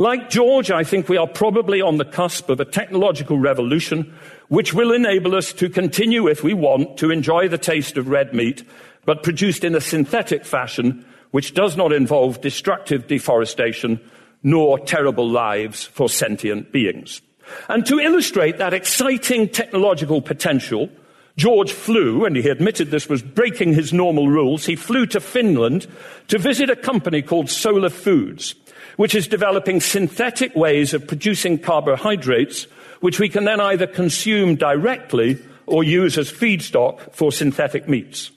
Like 0.00 0.30
George, 0.30 0.70
I 0.70 0.84
think 0.84 1.08
we 1.08 1.16
are 1.16 1.26
probably 1.26 1.80
on 1.80 1.96
the 1.96 2.04
cusp 2.04 2.50
of 2.50 2.60
a 2.60 2.64
technological 2.64 3.38
revolution 3.38 4.14
which 4.46 4.72
will 4.72 4.92
enable 4.92 5.34
us 5.34 5.52
to 5.54 5.68
continue, 5.68 6.28
if 6.28 6.44
we 6.44 6.54
want, 6.54 6.98
to 6.98 7.10
enjoy 7.10 7.48
the 7.48 7.58
taste 7.58 7.96
of 7.96 8.08
red 8.08 8.32
meat, 8.32 8.62
but 9.04 9.24
produced 9.24 9.64
in 9.64 9.74
a 9.74 9.80
synthetic 9.80 10.44
fashion 10.44 11.04
which 11.32 11.52
does 11.52 11.76
not 11.76 11.92
involve 11.92 12.40
destructive 12.40 13.08
deforestation 13.08 14.00
nor 14.42 14.78
terrible 14.78 15.28
lives 15.28 15.84
for 15.84 16.08
sentient 16.08 16.70
beings. 16.70 17.20
And 17.68 17.84
to 17.86 17.98
illustrate 17.98 18.58
that 18.58 18.74
exciting 18.74 19.48
technological 19.48 20.20
potential, 20.20 20.90
George 21.36 21.72
flew, 21.72 22.24
and 22.24 22.36
he 22.36 22.48
admitted 22.48 22.90
this 22.90 23.08
was 23.08 23.22
breaking 23.22 23.72
his 23.72 23.92
normal 23.92 24.28
rules, 24.28 24.66
he 24.66 24.74
flew 24.74 25.06
to 25.06 25.20
Finland 25.20 25.86
to 26.26 26.38
visit 26.38 26.68
a 26.68 26.76
company 26.76 27.22
called 27.22 27.48
Solar 27.48 27.90
Foods, 27.90 28.56
which 28.96 29.14
is 29.14 29.28
developing 29.28 29.80
synthetic 29.80 30.54
ways 30.56 30.92
of 30.92 31.06
producing 31.06 31.58
carbohydrates, 31.58 32.64
which 33.00 33.20
we 33.20 33.28
can 33.28 33.44
then 33.44 33.60
either 33.60 33.86
consume 33.86 34.56
directly 34.56 35.38
or 35.66 35.84
use 35.84 36.18
as 36.18 36.32
feedstock 36.32 37.12
for 37.12 37.30
synthetic 37.30 37.88
meats. 37.88 38.32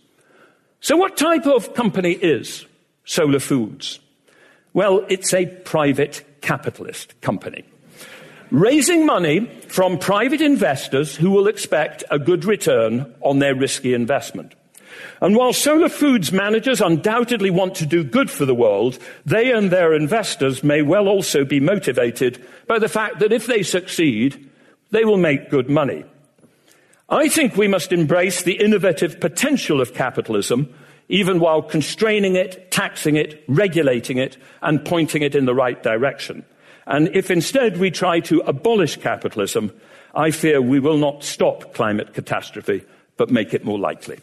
So 0.79 0.95
what 0.95 1.17
type 1.17 1.47
of 1.47 1.73
company 1.73 2.11
is 2.11 2.65
Solar 3.05 3.39
Foods? 3.39 3.99
Well, 4.73 5.05
it's 5.09 5.33
a 5.33 5.47
private 5.47 6.23
capitalist 6.41 7.19
company 7.21 7.63
raising 8.51 9.05
money 9.05 9.45
from 9.67 9.97
private 9.97 10.41
investors 10.41 11.15
who 11.15 11.31
will 11.31 11.47
expect 11.47 12.03
a 12.11 12.19
good 12.19 12.45
return 12.45 13.11
on 13.21 13.39
their 13.39 13.55
risky 13.55 13.93
investment. 13.93 14.53
And 15.21 15.35
while 15.35 15.53
Solar 15.53 15.89
Foods 15.89 16.31
managers 16.31 16.81
undoubtedly 16.81 17.49
want 17.49 17.75
to 17.75 17.85
do 17.85 18.03
good 18.03 18.29
for 18.29 18.45
the 18.45 18.55
world, 18.55 18.99
they 19.25 19.51
and 19.51 19.71
their 19.71 19.93
investors 19.93 20.63
may 20.63 20.81
well 20.81 21.07
also 21.07 21.45
be 21.45 21.59
motivated 21.59 22.45
by 22.67 22.79
the 22.79 22.89
fact 22.89 23.19
that 23.19 23.31
if 23.31 23.47
they 23.47 23.63
succeed, 23.63 24.49
they 24.89 25.05
will 25.05 25.17
make 25.17 25.49
good 25.49 25.69
money. 25.69 26.03
I 27.07 27.29
think 27.29 27.55
we 27.55 27.67
must 27.67 27.91
embrace 27.91 28.43
the 28.43 28.59
innovative 28.59 29.19
potential 29.19 29.79
of 29.79 29.93
capitalism, 29.93 30.73
even 31.07 31.39
while 31.39 31.61
constraining 31.61 32.35
it, 32.35 32.71
taxing 32.71 33.15
it, 33.15 33.43
regulating 33.47 34.17
it, 34.17 34.37
and 34.61 34.83
pointing 34.83 35.21
it 35.21 35.35
in 35.35 35.45
the 35.45 35.55
right 35.55 35.81
direction. 35.83 36.45
And 36.85 37.09
if 37.15 37.29
instead 37.29 37.77
we 37.77 37.91
try 37.91 38.19
to 38.21 38.39
abolish 38.41 38.97
capitalism, 38.97 39.71
I 40.13 40.31
fear 40.31 40.61
we 40.61 40.79
will 40.79 40.97
not 40.97 41.23
stop 41.23 41.73
climate 41.73 42.13
catastrophe, 42.13 42.83
but 43.17 43.29
make 43.29 43.53
it 43.53 43.63
more 43.63 43.79
likely. 43.79 44.19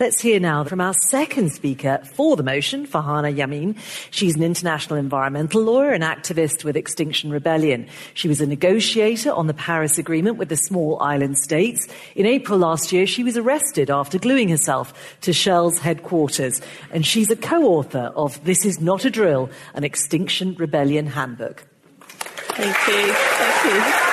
Let's 0.00 0.18
hear 0.22 0.40
now 0.40 0.64
from 0.64 0.80
our 0.80 0.94
second 0.94 1.52
speaker 1.52 2.00
for 2.14 2.34
the 2.34 2.42
motion, 2.42 2.86
Farhana 2.86 3.36
Yamin. 3.36 3.76
She's 4.10 4.34
an 4.34 4.42
international 4.42 4.98
environmental 4.98 5.60
lawyer 5.62 5.90
and 5.90 6.02
activist 6.02 6.64
with 6.64 6.74
Extinction 6.74 7.30
Rebellion. 7.30 7.86
She 8.14 8.26
was 8.26 8.40
a 8.40 8.46
negotiator 8.46 9.30
on 9.30 9.46
the 9.46 9.52
Paris 9.52 9.98
Agreement 9.98 10.38
with 10.38 10.48
the 10.48 10.56
small 10.56 10.98
island 11.02 11.36
states. 11.36 11.86
In 12.14 12.24
April 12.24 12.58
last 12.58 12.92
year, 12.92 13.06
she 13.06 13.22
was 13.22 13.36
arrested 13.36 13.90
after 13.90 14.18
gluing 14.18 14.48
herself 14.48 15.18
to 15.20 15.34
Shell's 15.34 15.78
headquarters. 15.78 16.62
And 16.90 17.04
she's 17.04 17.30
a 17.30 17.36
co-author 17.36 18.10
of 18.16 18.42
This 18.44 18.64
Is 18.64 18.80
Not 18.80 19.04
a 19.04 19.10
Drill, 19.10 19.50
an 19.74 19.84
Extinction 19.84 20.54
Rebellion 20.54 21.08
handbook. 21.08 21.66
Thank 22.08 22.74
you. 22.88 23.12
Thank 23.12 24.06
you. 24.06 24.09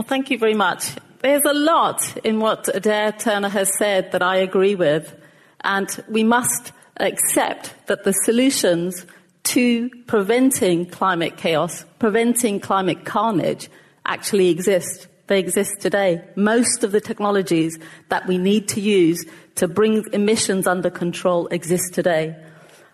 Well, 0.00 0.08
thank 0.08 0.30
you 0.30 0.38
very 0.38 0.54
much. 0.54 0.94
There's 1.18 1.44
a 1.44 1.52
lot 1.52 2.16
in 2.24 2.40
what 2.40 2.74
Adair 2.74 3.12
Turner 3.12 3.50
has 3.50 3.70
said 3.76 4.12
that 4.12 4.22
I 4.22 4.36
agree 4.36 4.74
with, 4.74 5.14
and 5.60 5.94
we 6.08 6.24
must 6.24 6.72
accept 6.96 7.74
that 7.86 8.04
the 8.04 8.12
solutions 8.12 9.04
to 9.42 9.90
preventing 10.06 10.86
climate 10.86 11.36
chaos, 11.36 11.84
preventing 11.98 12.60
climate 12.60 13.04
carnage, 13.04 13.68
actually 14.06 14.48
exist. 14.48 15.06
They 15.26 15.38
exist 15.38 15.82
today. 15.82 16.24
Most 16.34 16.82
of 16.82 16.92
the 16.92 17.00
technologies 17.02 17.78
that 18.08 18.26
we 18.26 18.38
need 18.38 18.68
to 18.68 18.80
use 18.80 19.22
to 19.56 19.68
bring 19.68 20.06
emissions 20.14 20.66
under 20.66 20.88
control 20.88 21.46
exist 21.48 21.92
today. 21.92 22.42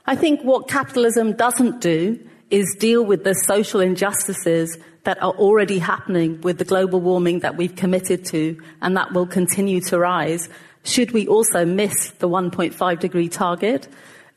I 0.06 0.16
think 0.16 0.42
what 0.42 0.66
capitalism 0.66 1.34
doesn't 1.34 1.80
do 1.80 2.18
is 2.50 2.74
deal 2.80 3.04
with 3.04 3.22
the 3.22 3.34
social 3.34 3.78
injustices 3.78 4.76
that 5.06 5.22
are 5.22 5.34
already 5.34 5.78
happening 5.78 6.40
with 6.40 6.58
the 6.58 6.64
global 6.64 7.00
warming 7.00 7.38
that 7.38 7.56
we've 7.56 7.76
committed 7.76 8.24
to 8.24 8.60
and 8.82 8.96
that 8.96 9.12
will 9.12 9.24
continue 9.26 9.80
to 9.80 9.96
rise, 10.00 10.48
should 10.82 11.12
we 11.12 11.28
also 11.28 11.64
miss 11.64 12.10
the 12.18 12.28
1.5 12.28 12.98
degree 12.98 13.28
target 13.28 13.86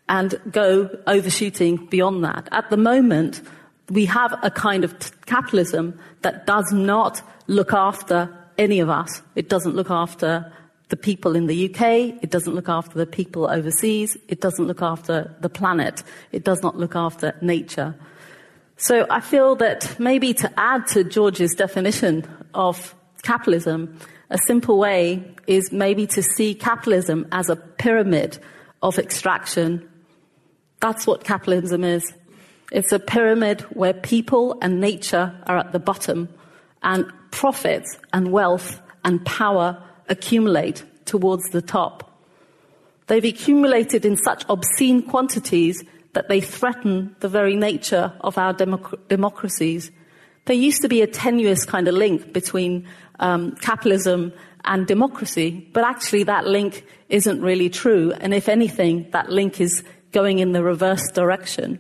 and 0.10 0.40
go 0.52 0.88
overshooting 1.08 1.88
beyond 1.88 2.24
that? 2.24 2.48
At 2.52 2.70
the 2.70 2.78
moment, 2.78 3.42
we 3.90 4.06
have 4.06 4.38
a 4.44 4.52
kind 4.52 4.84
of 4.84 4.94
capitalism 5.26 5.98
that 6.22 6.46
does 6.46 6.72
not 6.72 7.24
look 7.48 7.74
after 7.74 8.30
any 8.60 8.80
of 8.80 8.92
us. 8.92 9.24
It 9.36 9.50
doesn't 9.50 9.76
look 9.76 9.90
after 9.90 10.54
the 10.90 10.98
people 10.98 11.36
in 11.36 11.48
the 11.48 11.66
UK. 11.66 11.82
It 12.22 12.30
doesn't 12.30 12.54
look 12.54 12.70
after 12.70 12.96
the 12.96 13.08
people 13.08 13.50
overseas. 13.50 14.18
It 14.28 14.40
doesn't 14.40 14.68
look 14.68 14.84
after 14.84 15.34
the 15.42 15.50
planet. 15.50 16.04
It 16.32 16.44
does 16.44 16.62
not 16.62 16.78
look 16.78 16.96
after 16.96 17.36
nature. 17.42 17.96
So 18.82 19.06
I 19.10 19.20
feel 19.20 19.58
that 19.58 20.00
maybe 20.00 20.34
to 20.36 20.50
add 20.58 20.88
to 20.88 21.04
George's 21.04 21.54
definition 21.54 22.26
of 22.54 22.96
capitalism, 23.24 24.00
a 24.30 24.38
simple 24.48 24.80
way 24.80 25.36
is 25.48 25.74
maybe 25.74 26.08
to 26.08 26.24
see 26.24 26.56
capitalism 26.56 27.28
as 27.34 27.50
a 27.50 27.58
pyramid 27.58 28.40
of 28.82 28.98
extraction. 28.98 29.86
That's 30.80 31.06
what 31.06 31.26
capitalism 31.26 31.84
is. 31.84 32.14
It's 32.72 32.94
a 32.94 33.00
pyramid 33.00 33.62
where 33.74 33.94
people 33.94 34.58
and 34.62 34.80
nature 34.80 35.38
are 35.46 35.58
at 35.58 35.74
the 35.74 35.80
bottom 35.80 36.30
and 36.82 37.06
profits 37.32 37.98
and 38.14 38.32
wealth 38.32 38.80
and 39.04 39.26
power 39.26 39.84
accumulate 40.08 40.86
towards 41.04 41.50
the 41.50 41.62
top. 41.62 42.18
They've 43.08 43.26
accumulated 43.26 44.06
in 44.06 44.16
such 44.16 44.46
obscene 44.48 45.02
quantities 45.02 45.84
that 46.14 46.28
they 46.28 46.42
threaten 46.42 47.16
the 47.20 47.30
very 47.30 47.56
nature 47.56 48.14
of 48.22 48.38
our 48.38 48.54
democ- 48.54 49.08
democracies. 49.08 49.92
There 50.46 50.56
used 50.56 50.82
to 50.82 50.90
be 50.90 51.02
a 51.02 51.08
tenuous 51.08 51.66
kind 51.66 51.88
of 51.88 51.94
link 51.94 52.34
between 52.34 52.88
um, 53.20 53.56
capitalism 53.58 54.34
and 54.66 54.88
democracy, 54.88 55.70
but 55.74 55.84
actually 55.84 56.24
that 56.24 56.46
link 56.46 56.86
isn't 57.10 57.42
really 57.42 57.70
true. 57.70 58.12
And 58.20 58.34
if 58.34 58.50
anything, 58.50 59.10
that 59.12 59.30
link 59.30 59.62
is 59.62 59.84
going 60.12 60.40
in 60.40 60.52
the 60.52 60.64
reverse 60.64 61.12
direction. 61.12 61.80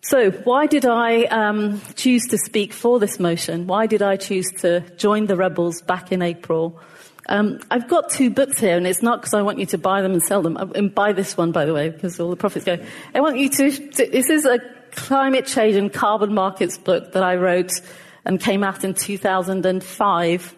So, 0.00 0.30
why 0.30 0.66
did 0.66 0.84
I 0.84 1.22
um, 1.24 1.80
choose 1.94 2.26
to 2.26 2.36
speak 2.36 2.74
for 2.74 2.98
this 2.98 3.18
motion? 3.18 3.66
Why 3.66 3.86
did 3.86 4.02
I 4.02 4.16
choose 4.16 4.50
to 4.58 4.80
join 4.96 5.26
the 5.26 5.36
rebels 5.36 5.80
back 5.80 6.12
in 6.12 6.20
April? 6.20 6.78
Um, 7.28 7.60
I've 7.70 7.88
got 7.88 8.10
two 8.10 8.30
books 8.30 8.58
here, 8.58 8.76
and 8.76 8.86
it's 8.86 9.02
not 9.02 9.20
because 9.20 9.34
I 9.34 9.42
want 9.42 9.58
you 9.58 9.66
to 9.66 9.78
buy 9.78 10.02
them 10.02 10.12
and 10.12 10.22
sell 10.22 10.42
them. 10.42 10.56
Uh, 10.56 10.66
and 10.74 10.94
buy 10.94 11.12
this 11.12 11.36
one, 11.36 11.52
by 11.52 11.64
the 11.64 11.72
way, 11.72 11.88
because 11.88 12.20
all 12.20 12.30
the 12.30 12.36
profits 12.36 12.64
go. 12.64 12.78
I 13.14 13.20
want 13.20 13.38
you 13.38 13.48
to, 13.48 13.70
to 13.70 14.06
this 14.06 14.28
is 14.28 14.44
a 14.44 14.58
climate 14.92 15.46
change 15.46 15.76
and 15.76 15.92
carbon 15.92 16.34
markets 16.34 16.78
book 16.78 17.12
that 17.12 17.22
I 17.22 17.36
wrote 17.36 17.72
and 18.24 18.40
came 18.40 18.62
out 18.62 18.84
in 18.84 18.94
2005 18.94 20.54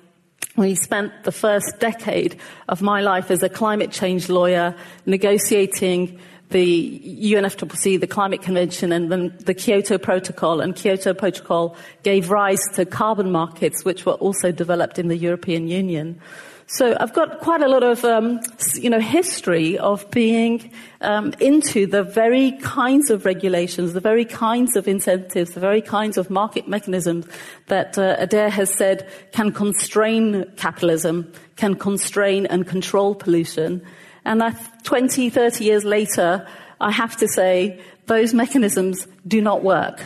we 0.56 0.74
spent 0.74 1.24
the 1.24 1.32
first 1.32 1.78
decade 1.78 2.40
of 2.68 2.80
my 2.80 3.02
life 3.02 3.30
as 3.30 3.42
a 3.42 3.48
climate 3.48 3.92
change 3.92 4.28
lawyer 4.28 4.74
negotiating 5.04 6.18
the 6.50 7.00
UNFCCC, 7.04 8.00
the 8.00 8.06
Climate 8.06 8.40
Convention, 8.40 8.92
and 8.92 9.10
then 9.10 9.36
the 9.40 9.52
Kyoto 9.52 9.98
Protocol. 9.98 10.60
And 10.60 10.74
Kyoto 10.74 11.12
Protocol 11.12 11.76
gave 12.04 12.30
rise 12.30 12.60
to 12.74 12.86
carbon 12.86 13.32
markets, 13.32 13.84
which 13.84 14.06
were 14.06 14.14
also 14.14 14.52
developed 14.52 14.98
in 14.98 15.08
the 15.08 15.16
European 15.16 15.66
Union. 15.66 16.20
So 16.68 16.96
I've 16.98 17.12
got 17.12 17.38
quite 17.38 17.62
a 17.62 17.68
lot 17.68 17.84
of, 17.84 18.04
um, 18.04 18.40
you 18.74 18.90
know, 18.90 18.98
history 18.98 19.78
of 19.78 20.10
being 20.10 20.72
um, 21.00 21.32
into 21.38 21.86
the 21.86 22.02
very 22.02 22.52
kinds 22.58 23.08
of 23.08 23.24
regulations, 23.24 23.92
the 23.92 24.00
very 24.00 24.24
kinds 24.24 24.74
of 24.74 24.88
incentives, 24.88 25.52
the 25.52 25.60
very 25.60 25.80
kinds 25.80 26.18
of 26.18 26.28
market 26.28 26.66
mechanisms 26.66 27.24
that 27.68 27.96
uh, 27.96 28.16
Adair 28.18 28.50
has 28.50 28.74
said 28.74 29.08
can 29.30 29.52
constrain 29.52 30.44
capitalism, 30.56 31.32
can 31.54 31.76
constrain 31.76 32.46
and 32.46 32.66
control 32.66 33.14
pollution. 33.14 33.80
And 34.24 34.40
that 34.40 34.82
20, 34.82 35.30
30 35.30 35.64
years 35.64 35.84
later, 35.84 36.48
I 36.80 36.90
have 36.90 37.16
to 37.18 37.28
say 37.28 37.80
those 38.06 38.34
mechanisms 38.34 39.06
do 39.24 39.40
not 39.40 39.62
work. 39.62 40.02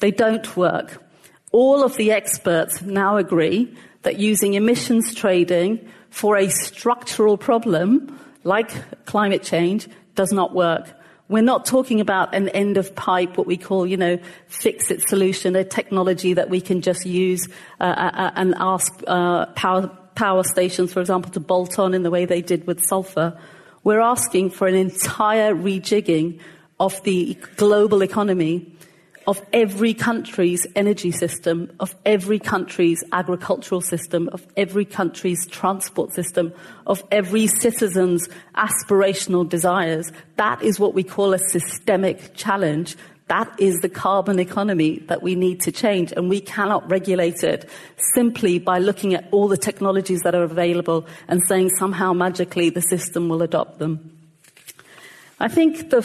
They 0.00 0.10
don't 0.10 0.56
work. 0.58 1.02
All 1.52 1.82
of 1.82 1.96
the 1.96 2.12
experts 2.12 2.82
now 2.82 3.16
agree 3.16 3.74
that 4.06 4.20
using 4.20 4.54
emissions 4.54 5.12
trading 5.12 5.84
for 6.10 6.36
a 6.36 6.48
structural 6.48 7.36
problem 7.36 8.16
like 8.44 8.70
climate 9.04 9.42
change 9.42 9.88
does 10.14 10.32
not 10.32 10.54
work. 10.54 10.88
We're 11.28 11.42
not 11.42 11.66
talking 11.66 12.00
about 12.00 12.32
an 12.32 12.48
end 12.50 12.76
of 12.76 12.94
pipe, 12.94 13.36
what 13.36 13.48
we 13.48 13.56
call, 13.56 13.84
you 13.84 13.96
know, 13.96 14.20
fix 14.46 14.92
it 14.92 15.08
solution, 15.08 15.56
a 15.56 15.64
technology 15.64 16.34
that 16.34 16.48
we 16.48 16.60
can 16.60 16.82
just 16.82 17.04
use 17.04 17.48
uh, 17.80 17.82
uh, 17.82 18.10
uh, 18.14 18.30
and 18.36 18.54
ask 18.58 19.02
uh, 19.08 19.46
power, 19.56 19.88
power 20.14 20.44
stations, 20.44 20.92
for 20.92 21.00
example, 21.00 21.32
to 21.32 21.40
bolt 21.40 21.80
on 21.80 21.92
in 21.92 22.04
the 22.04 22.10
way 22.10 22.26
they 22.26 22.42
did 22.42 22.64
with 22.64 22.84
sulfur. 22.84 23.36
We're 23.82 24.00
asking 24.00 24.50
for 24.50 24.68
an 24.68 24.76
entire 24.76 25.52
rejigging 25.52 26.38
of 26.78 27.02
the 27.02 27.36
global 27.56 28.02
economy 28.02 28.72
of 29.26 29.44
every 29.52 29.92
country's 29.92 30.66
energy 30.76 31.10
system, 31.10 31.70
of 31.80 31.94
every 32.04 32.38
country's 32.38 33.02
agricultural 33.12 33.80
system, 33.80 34.28
of 34.32 34.46
every 34.56 34.84
country's 34.84 35.46
transport 35.48 36.12
system, 36.12 36.52
of 36.86 37.02
every 37.10 37.48
citizen's 37.48 38.28
aspirational 38.54 39.48
desires. 39.48 40.12
That 40.36 40.62
is 40.62 40.78
what 40.78 40.94
we 40.94 41.02
call 41.02 41.34
a 41.34 41.38
systemic 41.38 42.34
challenge. 42.34 42.96
That 43.26 43.52
is 43.58 43.80
the 43.80 43.88
carbon 43.88 44.38
economy 44.38 45.00
that 45.08 45.20
we 45.20 45.34
need 45.34 45.60
to 45.62 45.72
change, 45.72 46.12
and 46.12 46.28
we 46.28 46.40
cannot 46.40 46.88
regulate 46.88 47.42
it 47.42 47.68
simply 48.14 48.60
by 48.60 48.78
looking 48.78 49.14
at 49.14 49.26
all 49.32 49.48
the 49.48 49.56
technologies 49.56 50.20
that 50.20 50.36
are 50.36 50.44
available 50.44 51.04
and 51.26 51.42
saying 51.48 51.70
somehow 51.70 52.12
magically 52.12 52.70
the 52.70 52.82
system 52.82 53.28
will 53.28 53.42
adopt 53.42 53.80
them. 53.80 54.12
I 55.40 55.48
think 55.48 55.90
the 55.90 56.02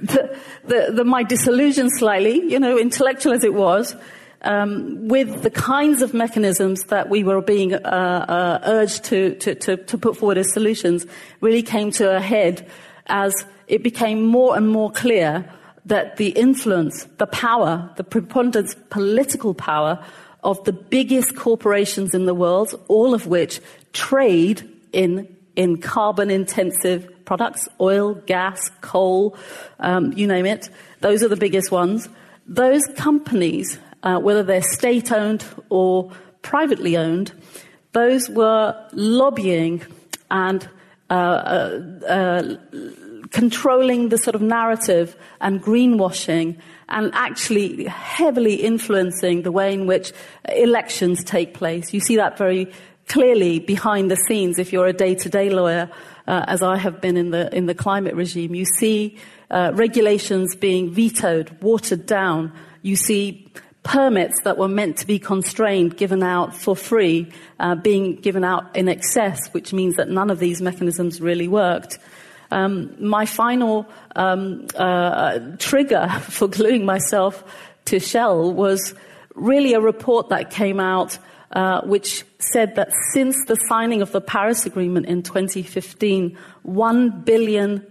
the, 0.00 0.38
the, 0.64 0.92
the, 0.92 1.04
my 1.04 1.22
disillusion 1.22 1.90
slightly, 1.90 2.50
you 2.50 2.58
know, 2.58 2.78
intellectual 2.78 3.32
as 3.32 3.44
it 3.44 3.54
was, 3.54 3.96
um, 4.42 5.08
with 5.08 5.42
the 5.42 5.50
kinds 5.50 6.02
of 6.02 6.14
mechanisms 6.14 6.84
that 6.84 7.08
we 7.08 7.24
were 7.24 7.40
being 7.40 7.74
uh, 7.74 7.78
uh, 7.78 8.60
urged 8.64 9.04
to, 9.04 9.34
to, 9.36 9.54
to, 9.54 9.76
to 9.76 9.98
put 9.98 10.16
forward 10.16 10.38
as 10.38 10.52
solutions, 10.52 11.06
really 11.40 11.62
came 11.62 11.90
to 11.92 12.16
a 12.16 12.20
head 12.20 12.68
as 13.06 13.34
it 13.66 13.82
became 13.82 14.22
more 14.22 14.56
and 14.56 14.68
more 14.68 14.90
clear 14.90 15.50
that 15.86 16.16
the 16.16 16.28
influence, 16.30 17.04
the 17.18 17.26
power, 17.26 17.90
the 17.96 18.04
preponderance 18.04 18.74
political 18.90 19.54
power 19.54 20.02
of 20.42 20.62
the 20.64 20.72
biggest 20.72 21.36
corporations 21.36 22.14
in 22.14 22.26
the 22.26 22.34
world, 22.34 22.78
all 22.88 23.14
of 23.14 23.26
which 23.26 23.60
trade 23.92 24.68
in, 24.92 25.33
in 25.56 25.78
carbon 25.78 26.30
intensive 26.30 27.24
products, 27.24 27.68
oil, 27.80 28.14
gas, 28.14 28.70
coal, 28.80 29.36
um, 29.80 30.12
you 30.12 30.26
name 30.26 30.46
it. 30.46 30.68
Those 31.00 31.22
are 31.22 31.28
the 31.28 31.36
biggest 31.36 31.70
ones. 31.70 32.08
Those 32.46 32.86
companies, 32.96 33.78
uh, 34.02 34.18
whether 34.18 34.42
they're 34.42 34.62
state 34.62 35.12
owned 35.12 35.44
or 35.70 36.10
privately 36.42 36.96
owned, 36.96 37.32
those 37.92 38.28
were 38.28 38.74
lobbying 38.92 39.82
and 40.30 40.68
uh, 41.10 41.12
uh, 41.12 42.06
uh, 42.08 42.56
controlling 43.30 44.08
the 44.08 44.18
sort 44.18 44.34
of 44.34 44.42
narrative 44.42 45.16
and 45.40 45.62
greenwashing 45.62 46.56
and 46.88 47.10
actually 47.14 47.84
heavily 47.84 48.54
influencing 48.54 49.42
the 49.42 49.52
way 49.52 49.72
in 49.72 49.86
which 49.86 50.12
elections 50.54 51.24
take 51.24 51.54
place. 51.54 51.92
You 51.92 52.00
see 52.00 52.16
that 52.16 52.36
very 52.36 52.72
clearly 53.08 53.58
behind 53.58 54.10
the 54.10 54.16
scenes 54.16 54.58
if 54.58 54.72
you're 54.72 54.86
a 54.86 54.92
day-to-day 54.92 55.50
lawyer 55.50 55.90
uh, 56.26 56.44
as 56.48 56.62
I 56.62 56.76
have 56.76 57.00
been 57.00 57.16
in 57.16 57.30
the, 57.30 57.54
in 57.54 57.66
the 57.66 57.74
climate 57.74 58.14
regime. 58.14 58.54
You 58.54 58.64
see 58.64 59.18
uh, 59.50 59.72
regulations 59.74 60.56
being 60.56 60.92
vetoed, 60.92 61.56
watered 61.62 62.06
down. 62.06 62.52
You 62.82 62.96
see 62.96 63.50
permits 63.82 64.40
that 64.44 64.56
were 64.56 64.68
meant 64.68 64.96
to 64.96 65.06
be 65.06 65.18
constrained 65.18 65.96
given 65.96 66.22
out 66.22 66.56
for 66.56 66.74
free 66.74 67.30
uh, 67.60 67.74
being 67.74 68.16
given 68.16 68.42
out 68.42 68.74
in 68.74 68.88
excess, 68.88 69.48
which 69.52 69.72
means 69.72 69.96
that 69.96 70.08
none 70.08 70.30
of 70.30 70.38
these 70.38 70.60
mechanisms 70.62 71.20
really 71.20 71.48
worked. 71.48 71.98
Um, 72.50 72.94
my 72.98 73.26
final 73.26 73.86
um, 74.16 74.66
uh, 74.74 75.38
trigger 75.58 76.08
for 76.22 76.48
gluing 76.48 76.84
myself 76.84 77.44
to 77.86 78.00
Shell 78.00 78.52
was 78.52 78.94
really 79.34 79.74
a 79.74 79.80
report 79.80 80.30
that 80.30 80.50
came 80.50 80.80
out 80.80 81.18
uh, 81.54 81.80
which 81.82 82.24
said 82.38 82.74
that 82.74 82.90
since 83.12 83.36
the 83.46 83.56
signing 83.68 84.02
of 84.02 84.12
the 84.12 84.20
Paris 84.20 84.66
Agreement 84.66 85.06
in 85.06 85.22
2015, 85.22 86.36
$1 86.66 87.24
billion 87.24 87.86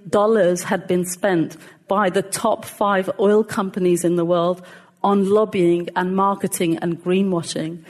had 0.64 0.88
been 0.88 1.06
spent 1.06 1.58
by 1.88 2.10
the 2.10 2.22
top 2.22 2.66
five 2.66 3.10
oil 3.20 3.44
companies 3.44 4.04
in 4.04 4.16
the 4.16 4.26
world 4.26 4.62
on 5.04 5.30
lobbying 5.30 5.90
and 5.96 6.16
marketing 6.16 6.78
and 6.78 7.02
greenwashing. 7.04 7.84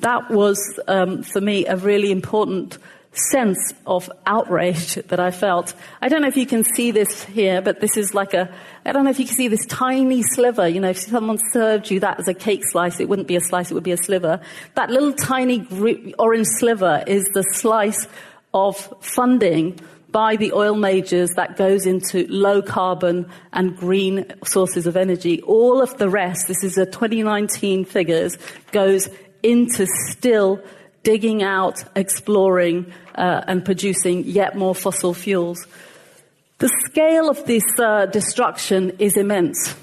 That 0.00 0.30
was, 0.30 0.58
um, 0.88 1.22
for 1.22 1.40
me, 1.40 1.66
a 1.66 1.76
really 1.76 2.10
important 2.10 2.78
sense 3.12 3.72
of 3.86 4.10
outrage 4.26 4.94
that 5.08 5.20
I 5.20 5.30
felt. 5.30 5.74
I 6.00 6.08
don't 6.08 6.22
know 6.22 6.28
if 6.28 6.36
you 6.36 6.46
can 6.46 6.64
see 6.64 6.90
this 6.90 7.24
here, 7.24 7.60
but 7.60 7.80
this 7.80 7.96
is 7.96 8.14
like 8.14 8.34
a, 8.34 8.52
I 8.84 8.92
don't 8.92 9.04
know 9.04 9.10
if 9.10 9.18
you 9.18 9.26
can 9.26 9.34
see 9.34 9.48
this 9.48 9.66
tiny 9.66 10.22
sliver. 10.22 10.68
You 10.68 10.80
know, 10.80 10.90
if 10.90 10.98
someone 10.98 11.38
served 11.52 11.90
you 11.90 12.00
that 12.00 12.20
as 12.20 12.28
a 12.28 12.34
cake 12.34 12.62
slice, 12.64 13.00
it 13.00 13.08
wouldn't 13.08 13.28
be 13.28 13.36
a 13.36 13.40
slice, 13.40 13.70
it 13.70 13.74
would 13.74 13.84
be 13.84 13.92
a 13.92 13.96
sliver. 13.96 14.40
That 14.74 14.90
little 14.90 15.12
tiny 15.12 15.66
orange 16.18 16.46
sliver 16.46 17.02
is 17.06 17.24
the 17.34 17.42
slice 17.42 18.06
of 18.52 18.76
funding 19.00 19.78
by 20.10 20.36
the 20.36 20.52
oil 20.52 20.74
majors 20.74 21.30
that 21.36 21.56
goes 21.56 21.86
into 21.86 22.26
low 22.28 22.60
carbon 22.62 23.30
and 23.52 23.76
green 23.76 24.26
sources 24.44 24.86
of 24.86 24.96
energy. 24.96 25.40
All 25.42 25.80
of 25.80 25.96
the 25.98 26.08
rest, 26.08 26.48
this 26.48 26.64
is 26.64 26.76
a 26.76 26.86
2019 26.86 27.84
figures, 27.84 28.36
goes 28.72 29.08
into 29.42 29.86
still 30.08 30.60
digging 31.02 31.42
out, 31.42 31.82
exploring, 31.96 32.92
uh, 33.14 33.42
and 33.46 33.64
producing 33.64 34.24
yet 34.24 34.54
more 34.56 34.74
fossil 34.74 35.14
fuels. 35.14 35.66
The 36.58 36.68
scale 36.84 37.30
of 37.30 37.46
this 37.46 37.64
uh, 37.78 38.04
destruction 38.06 38.90
is 38.98 39.16
immense. 39.16 39.74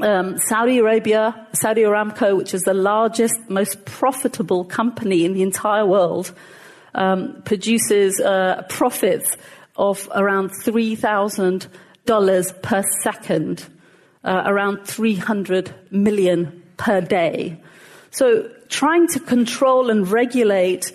Um, 0.00 0.38
Saudi 0.38 0.78
Arabia, 0.78 1.48
Saudi 1.52 1.82
Aramco, 1.82 2.36
which 2.36 2.54
is 2.54 2.62
the 2.62 2.72
largest, 2.72 3.34
most 3.48 3.84
profitable 3.84 4.64
company 4.64 5.24
in 5.24 5.34
the 5.34 5.42
entire 5.42 5.84
world, 5.84 6.32
um, 6.94 7.42
produces 7.44 8.20
uh, 8.20 8.62
profits 8.68 9.36
of 9.76 10.08
around 10.14 10.50
$3,000 10.50 12.62
per 12.62 12.84
second, 13.02 13.66
uh, 14.24 14.42
around 14.46 14.86
300 14.86 15.74
million 15.90 16.62
per 16.76 17.00
day. 17.00 17.58
So 18.10 18.50
trying 18.68 19.08
to 19.08 19.20
control 19.20 19.90
and 19.90 20.08
regulate 20.08 20.92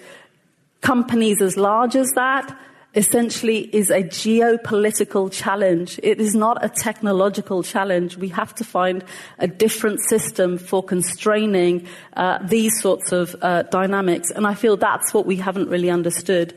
companies 0.82 1.42
as 1.42 1.58
large 1.58 1.96
as 1.96 2.12
that 2.16 2.58
essentially 2.96 3.76
is 3.76 3.90
a 3.90 4.02
geopolitical 4.02 5.32
challenge. 5.32 6.00
It 6.02 6.22
is 6.22 6.34
not 6.34 6.64
a 6.64 6.70
technological 6.70 7.62
challenge. 7.62 8.18
We 8.18 8.30
have 8.30 8.56
to 8.56 8.64
find 8.64 9.04
a 9.38 9.48
different 9.48 10.00
system 10.00 10.58
for 10.58 10.82
constraining 10.82 11.88
uh, 12.16 12.40
these 12.48 12.80
sorts 12.82 13.12
of 13.12 13.36
uh, 13.42 13.64
dynamics. 13.64 14.32
And 14.32 14.48
I 14.48 14.54
feel 14.54 14.78
that's 14.78 15.14
what 15.14 15.26
we 15.26 15.36
haven't 15.36 15.68
really 15.68 15.90
understood. 15.90 16.54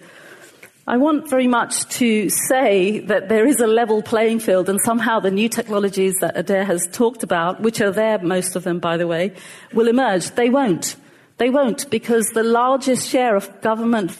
I 0.88 0.96
want 0.96 1.29
very 1.29 1.48
much 1.48 1.87
to 1.98 2.31
say 2.31 3.01
that 3.01 3.29
there 3.29 3.46
is 3.46 3.61
a 3.61 3.66
level 3.66 4.01
playing 4.01 4.38
field 4.38 4.70
and 4.70 4.81
somehow 4.83 5.20
the 5.20 5.31
new 5.31 5.46
technologies 5.46 6.14
that 6.22 6.35
Adair 6.35 6.64
has 6.64 6.88
talked 6.90 7.22
about, 7.22 7.61
which 7.61 7.83
are 7.83 7.90
there, 7.90 8.18
most 8.20 8.57
of 8.57 8.64
them, 8.64 8.79
by 8.79 8.96
the 8.96 9.07
way, 9.07 9.35
will 9.74 9.87
emerge. 9.87 10.31
They 10.31 10.48
won't. 10.48 10.96
They 11.37 11.51
won't 11.51 11.90
because 11.90 12.24
the 12.29 12.42
largest 12.42 13.07
share 13.07 13.37
of 13.37 13.61
government 13.61 14.16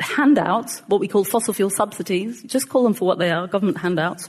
handouts, 0.00 0.80
what 0.88 0.98
we 0.98 1.06
call 1.06 1.22
fossil 1.22 1.54
fuel 1.54 1.70
subsidies, 1.70 2.42
just 2.42 2.68
call 2.68 2.82
them 2.82 2.94
for 2.94 3.04
what 3.04 3.20
they 3.20 3.30
are, 3.30 3.46
government 3.46 3.78
handouts, 3.78 4.28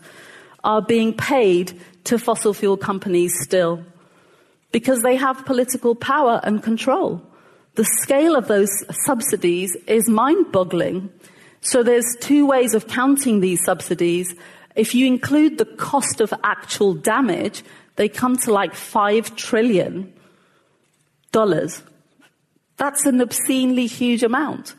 are 0.63 0.83
being 0.83 1.11
paid 1.11 1.73
to 2.03 2.19
fossil 2.19 2.53
fuel 2.53 2.77
companies 2.77 3.33
still 3.41 3.83
because 4.71 5.01
they 5.01 5.15
have 5.15 5.43
political 5.43 5.95
power 5.95 6.39
and 6.43 6.61
control. 6.61 7.19
The 7.73 7.85
scale 8.03 8.35
of 8.35 8.47
those 8.47 8.69
subsidies 9.07 9.75
is 9.87 10.07
mind 10.07 10.51
boggling. 10.51 11.09
So 11.61 11.83
there's 11.83 12.15
two 12.19 12.45
ways 12.45 12.73
of 12.73 12.87
counting 12.87 13.39
these 13.39 13.63
subsidies. 13.63 14.33
If 14.75 14.95
you 14.95 15.05
include 15.05 15.57
the 15.57 15.65
cost 15.65 16.21
of 16.21 16.33
actual 16.43 16.93
damage, 16.93 17.63
they 17.95 18.07
come 18.07 18.37
to 18.37 18.53
like 18.53 18.73
five 18.73 19.35
trillion 19.35 20.13
dollars. 21.31 21.83
That's 22.77 23.05
an 23.05 23.21
obscenely 23.21 23.87
huge 23.87 24.23
amount. 24.23 24.75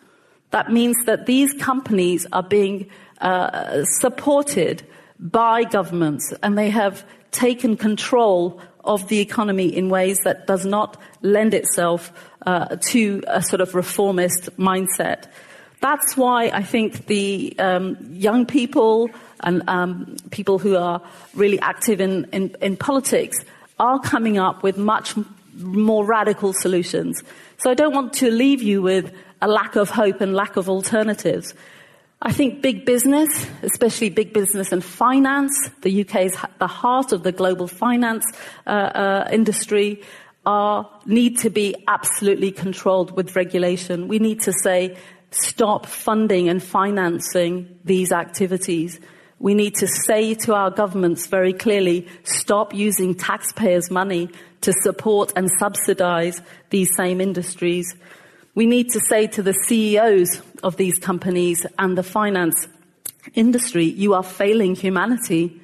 That 0.50 0.72
means 0.72 0.96
that 1.04 1.26
these 1.26 1.52
companies 1.52 2.26
are 2.32 2.42
being 2.42 2.88
uh, 3.20 3.84
supported 3.84 4.82
by 5.18 5.64
governments 5.64 6.32
and 6.42 6.56
they 6.56 6.70
have 6.70 7.04
taken 7.30 7.76
control 7.76 8.60
of 8.84 9.06
the 9.08 9.20
economy 9.20 9.68
in 9.68 9.90
ways 9.90 10.18
that 10.24 10.46
does 10.46 10.64
not 10.64 10.96
lend 11.22 11.52
itself 11.52 12.12
uh, 12.46 12.76
to 12.88 13.22
a 13.26 13.42
sort 13.42 13.60
of 13.60 13.74
reformist 13.74 14.48
mindset. 14.56 15.26
That's 15.80 16.16
why 16.16 16.50
I 16.52 16.62
think 16.62 17.06
the 17.06 17.54
um, 17.58 17.96
young 18.12 18.44
people 18.44 19.08
and 19.40 19.62
um, 19.68 20.16
people 20.30 20.58
who 20.58 20.76
are 20.76 21.00
really 21.34 21.58
active 21.60 22.00
in, 22.00 22.24
in, 22.32 22.54
in 22.60 22.76
politics 22.76 23.38
are 23.78 23.98
coming 23.98 24.38
up 24.38 24.62
with 24.62 24.76
much 24.76 25.14
more 25.56 26.04
radical 26.04 26.52
solutions. 26.52 27.22
So 27.58 27.70
I 27.70 27.74
don't 27.74 27.94
want 27.94 28.12
to 28.14 28.30
leave 28.30 28.62
you 28.62 28.82
with 28.82 29.12
a 29.40 29.48
lack 29.48 29.76
of 29.76 29.90
hope 29.90 30.20
and 30.20 30.34
lack 30.34 30.56
of 30.56 30.68
alternatives. 30.68 31.54
I 32.22 32.32
think 32.32 32.60
big 32.60 32.84
business, 32.84 33.46
especially 33.62 34.10
big 34.10 34.34
business 34.34 34.72
and 34.72 34.84
finance, 34.84 35.70
the 35.80 36.02
UK 36.02 36.26
is 36.26 36.36
the 36.58 36.66
heart 36.66 37.12
of 37.12 37.22
the 37.22 37.32
global 37.32 37.66
finance 37.66 38.24
uh, 38.66 38.70
uh, 38.70 39.28
industry, 39.32 40.02
are, 40.44 40.88
need 41.06 41.38
to 41.38 41.48
be 41.48 41.74
absolutely 41.88 42.52
controlled 42.52 43.16
with 43.16 43.36
regulation. 43.36 44.08
We 44.08 44.18
need 44.18 44.40
to 44.42 44.52
say, 44.52 44.98
stop 45.30 45.86
funding 45.86 46.48
and 46.48 46.62
financing 46.62 47.78
these 47.84 48.12
activities. 48.12 48.98
We 49.38 49.54
need 49.54 49.74
to 49.76 49.86
say 49.86 50.34
to 50.34 50.54
our 50.54 50.70
governments 50.70 51.26
very 51.26 51.52
clearly, 51.52 52.06
stop 52.24 52.74
using 52.74 53.14
taxpayers' 53.14 53.90
money 53.90 54.28
to 54.60 54.72
support 54.82 55.32
and 55.36 55.48
subsidize 55.58 56.42
these 56.68 56.94
same 56.96 57.20
industries. 57.20 57.94
We 58.54 58.66
need 58.66 58.90
to 58.90 59.00
say 59.00 59.26
to 59.28 59.42
the 59.42 59.54
CEOs 59.54 60.42
of 60.62 60.76
these 60.76 60.98
companies 60.98 61.64
and 61.78 61.96
the 61.96 62.02
finance 62.02 62.68
industry, 63.34 63.84
you 63.84 64.14
are 64.14 64.22
failing 64.22 64.74
humanity. 64.74 65.60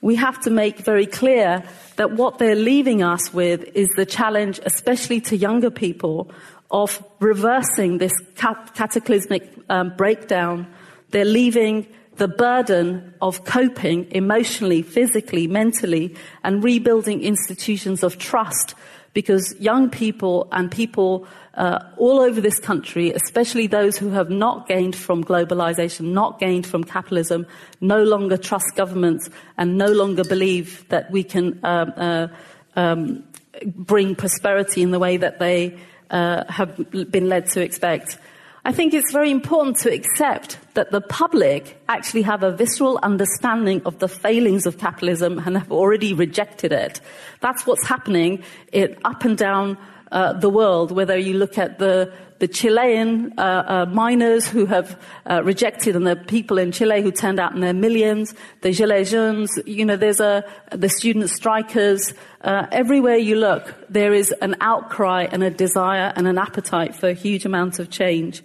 We 0.00 0.16
have 0.16 0.40
to 0.42 0.50
make 0.50 0.78
very 0.78 1.06
clear 1.06 1.62
that 1.96 2.12
what 2.12 2.38
they're 2.38 2.54
leaving 2.54 3.02
us 3.02 3.32
with 3.34 3.64
is 3.74 3.88
the 3.96 4.06
challenge, 4.06 4.60
especially 4.64 5.20
to 5.22 5.36
younger 5.36 5.70
people, 5.70 6.30
of 6.72 7.04
reversing 7.20 7.98
this 7.98 8.12
cataclysmic 8.36 9.48
um, 9.68 9.94
breakdown. 9.96 10.66
They're 11.10 11.24
leaving 11.24 11.86
the 12.16 12.28
burden 12.28 13.14
of 13.20 13.44
coping 13.44 14.10
emotionally, 14.10 14.82
physically, 14.82 15.46
mentally, 15.46 16.16
and 16.42 16.64
rebuilding 16.64 17.22
institutions 17.22 18.02
of 18.02 18.18
trust 18.18 18.74
because 19.14 19.54
young 19.60 19.90
people 19.90 20.48
and 20.52 20.70
people 20.70 21.26
uh, 21.54 21.78
all 21.98 22.20
over 22.20 22.40
this 22.40 22.58
country, 22.58 23.12
especially 23.12 23.66
those 23.66 23.98
who 23.98 24.08
have 24.08 24.30
not 24.30 24.66
gained 24.66 24.96
from 24.96 25.22
globalization, 25.22 26.12
not 26.12 26.40
gained 26.40 26.66
from 26.66 26.82
capitalism, 26.82 27.46
no 27.82 28.02
longer 28.02 28.38
trust 28.38 28.74
governments 28.74 29.28
and 29.58 29.76
no 29.76 29.88
longer 29.88 30.24
believe 30.24 30.88
that 30.88 31.10
we 31.10 31.22
can 31.22 31.60
um, 31.62 31.92
uh, 31.96 32.28
um, 32.76 33.22
bring 33.66 34.14
prosperity 34.14 34.80
in 34.80 34.92
the 34.92 34.98
way 34.98 35.18
that 35.18 35.38
they 35.38 35.78
uh, 36.12 36.44
have 36.48 36.76
been 37.10 37.28
led 37.28 37.46
to 37.46 37.60
expect. 37.60 38.18
I 38.64 38.70
think 38.70 38.94
it's 38.94 39.10
very 39.10 39.32
important 39.32 39.78
to 39.78 39.92
accept 39.92 40.56
that 40.74 40.92
the 40.92 41.00
public 41.00 41.82
actually 41.88 42.22
have 42.22 42.44
a 42.44 42.52
visceral 42.52 43.00
understanding 43.02 43.82
of 43.84 43.98
the 43.98 44.06
failings 44.06 44.66
of 44.66 44.78
capitalism 44.78 45.40
and 45.44 45.58
have 45.58 45.72
already 45.72 46.14
rejected 46.14 46.70
it. 46.70 47.00
That's 47.40 47.66
what's 47.66 47.86
happening 47.88 48.44
in, 48.72 48.96
up 49.04 49.24
and 49.24 49.36
down 49.36 49.78
uh, 50.12 50.34
the 50.34 50.48
world, 50.48 50.92
whether 50.92 51.16
you 51.16 51.34
look 51.34 51.58
at 51.58 51.80
the, 51.80 52.12
the 52.42 52.48
Chilean 52.48 53.32
uh, 53.38 53.42
uh, 53.42 53.86
miners 53.86 54.48
who 54.48 54.66
have 54.66 55.00
uh, 55.30 55.44
rejected 55.44 55.94
and 55.94 56.04
the 56.04 56.16
people 56.16 56.58
in 56.58 56.72
Chile 56.72 57.00
who 57.00 57.12
turned 57.12 57.38
out 57.38 57.54
in 57.54 57.60
their 57.60 57.72
millions, 57.72 58.34
the 58.62 58.70
Gilets 58.70 59.12
jaunes, 59.12 59.60
you 59.64 59.84
know, 59.84 59.94
there's 59.94 60.18
a, 60.18 60.42
the 60.72 60.88
student 60.88 61.30
strikers, 61.30 62.14
uh, 62.40 62.66
everywhere 62.72 63.16
you 63.16 63.36
look, 63.36 63.72
there 63.88 64.12
is 64.12 64.32
an 64.42 64.56
outcry 64.60 65.28
and 65.30 65.44
a 65.44 65.50
desire 65.50 66.12
and 66.16 66.26
an 66.26 66.36
appetite 66.36 66.96
for 66.96 67.10
a 67.10 67.14
huge 67.14 67.44
amounts 67.44 67.78
of 67.78 67.90
change. 67.90 68.42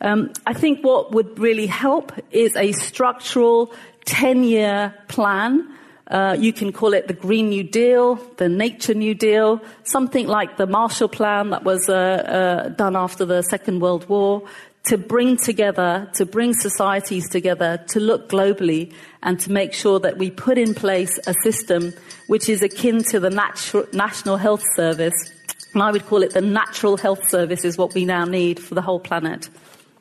Um, 0.00 0.32
I 0.46 0.54
think 0.54 0.82
what 0.82 1.12
would 1.12 1.38
really 1.38 1.66
help 1.66 2.12
is 2.30 2.56
a 2.56 2.72
structural 2.72 3.74
10-year 4.06 4.94
plan. 5.08 5.68
Uh, 6.10 6.36
you 6.38 6.52
can 6.52 6.72
call 6.72 6.92
it 6.92 7.06
the 7.06 7.14
Green 7.14 7.50
New 7.50 7.62
Deal, 7.62 8.16
the 8.36 8.48
Nature 8.48 8.94
New 8.94 9.14
Deal, 9.14 9.60
something 9.84 10.26
like 10.26 10.56
the 10.56 10.66
Marshall 10.66 11.08
Plan 11.08 11.50
that 11.50 11.62
was 11.62 11.88
uh, 11.88 11.94
uh, 11.94 12.68
done 12.70 12.96
after 12.96 13.24
the 13.24 13.42
Second 13.42 13.80
World 13.80 14.08
War, 14.08 14.42
to 14.84 14.98
bring 14.98 15.36
together, 15.36 16.10
to 16.14 16.26
bring 16.26 16.52
societies 16.54 17.28
together, 17.28 17.84
to 17.88 18.00
look 18.00 18.28
globally, 18.28 18.92
and 19.22 19.38
to 19.38 19.52
make 19.52 19.72
sure 19.72 20.00
that 20.00 20.18
we 20.18 20.30
put 20.30 20.58
in 20.58 20.74
place 20.74 21.16
a 21.28 21.34
system 21.44 21.92
which 22.26 22.48
is 22.48 22.62
akin 22.62 23.04
to 23.04 23.20
the 23.20 23.28
natu- 23.28 23.92
National 23.92 24.36
Health 24.36 24.64
Service. 24.74 25.32
And 25.74 25.82
I 25.82 25.92
would 25.92 26.06
call 26.06 26.24
it 26.24 26.32
the 26.32 26.40
natural 26.40 26.96
health 26.96 27.28
service 27.28 27.64
is 27.64 27.78
what 27.78 27.94
we 27.94 28.04
now 28.04 28.24
need 28.24 28.58
for 28.58 28.74
the 28.74 28.82
whole 28.82 28.98
planet. 28.98 29.48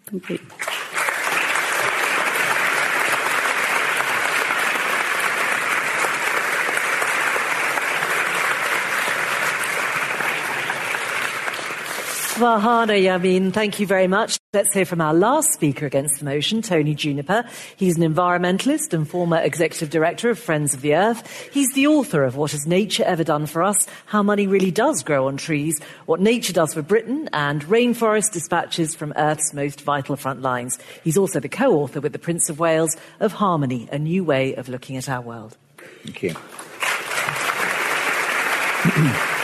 Thank 0.05 0.29
you. 0.29 0.39
Farhana 12.39 12.97
Yamin, 13.03 13.51
thank 13.51 13.81
you 13.81 13.85
very 13.85 14.07
much. 14.07 14.39
Let's 14.53 14.73
hear 14.73 14.85
from 14.85 15.01
our 15.01 15.13
last 15.13 15.51
speaker 15.51 15.85
against 15.85 16.19
the 16.19 16.25
motion, 16.25 16.61
Tony 16.61 16.95
Juniper. 16.95 17.43
He's 17.75 17.97
an 17.97 18.13
environmentalist 18.13 18.93
and 18.93 19.05
former 19.05 19.35
executive 19.35 19.89
director 19.89 20.29
of 20.29 20.39
Friends 20.39 20.73
of 20.73 20.79
the 20.79 20.95
Earth. 20.95 21.49
He's 21.51 21.73
the 21.73 21.87
author 21.87 22.23
of 22.23 22.37
What 22.37 22.53
Has 22.53 22.65
Nature 22.65 23.03
Ever 23.03 23.25
Done 23.25 23.45
for 23.45 23.61
Us? 23.61 23.85
How 24.05 24.23
Money 24.23 24.47
Really 24.47 24.71
Does 24.71 25.03
Grow 25.03 25.27
on 25.27 25.35
Trees, 25.35 25.81
What 26.05 26.21
Nature 26.21 26.53
Does 26.53 26.75
for 26.75 26.81
Britain, 26.81 27.29
and 27.33 27.65
Rainforest 27.65 28.31
Dispatches 28.31 28.95
from 28.95 29.11
Earth's 29.17 29.53
Most 29.53 29.81
Vital 29.81 30.15
Front 30.15 30.41
Lines. 30.41 30.79
He's 31.03 31.17
also 31.17 31.41
the 31.41 31.49
co-author 31.49 31.99
with 31.99 32.13
the 32.13 32.19
Prince 32.19 32.49
of 32.49 32.57
Wales 32.57 32.95
of 33.19 33.33
Harmony, 33.33 33.89
a 33.91 33.99
new 33.99 34.23
way 34.23 34.55
of 34.55 34.69
looking 34.69 34.95
at 34.95 35.09
our 35.09 35.19
world. 35.19 35.57
Thank 36.05 36.23
you. 36.23 36.35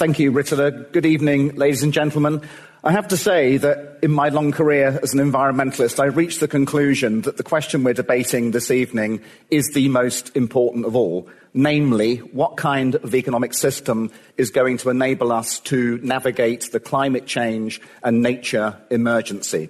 Thank 0.00 0.18
you, 0.18 0.30
Rita. 0.30 0.86
Good 0.92 1.04
evening, 1.04 1.56
ladies 1.56 1.82
and 1.82 1.92
gentlemen. 1.92 2.40
I 2.82 2.90
have 2.90 3.08
to 3.08 3.18
say 3.18 3.58
that 3.58 3.98
in 4.00 4.10
my 4.10 4.30
long 4.30 4.50
career 4.50 4.98
as 5.02 5.12
an 5.12 5.20
environmentalist, 5.20 6.00
I 6.00 6.06
reached 6.06 6.40
the 6.40 6.48
conclusion 6.48 7.20
that 7.20 7.36
the 7.36 7.42
question 7.42 7.84
we're 7.84 7.92
debating 7.92 8.52
this 8.52 8.70
evening 8.70 9.20
is 9.50 9.72
the 9.74 9.90
most 9.90 10.34
important 10.34 10.86
of 10.86 10.96
all. 10.96 11.28
Namely, 11.52 12.16
what 12.16 12.56
kind 12.56 12.94
of 12.94 13.14
economic 13.14 13.52
system 13.52 14.10
is 14.38 14.48
going 14.48 14.78
to 14.78 14.88
enable 14.88 15.32
us 15.32 15.60
to 15.60 15.98
navigate 15.98 16.72
the 16.72 16.80
climate 16.80 17.26
change 17.26 17.78
and 18.02 18.22
nature 18.22 18.80
emergency? 18.88 19.68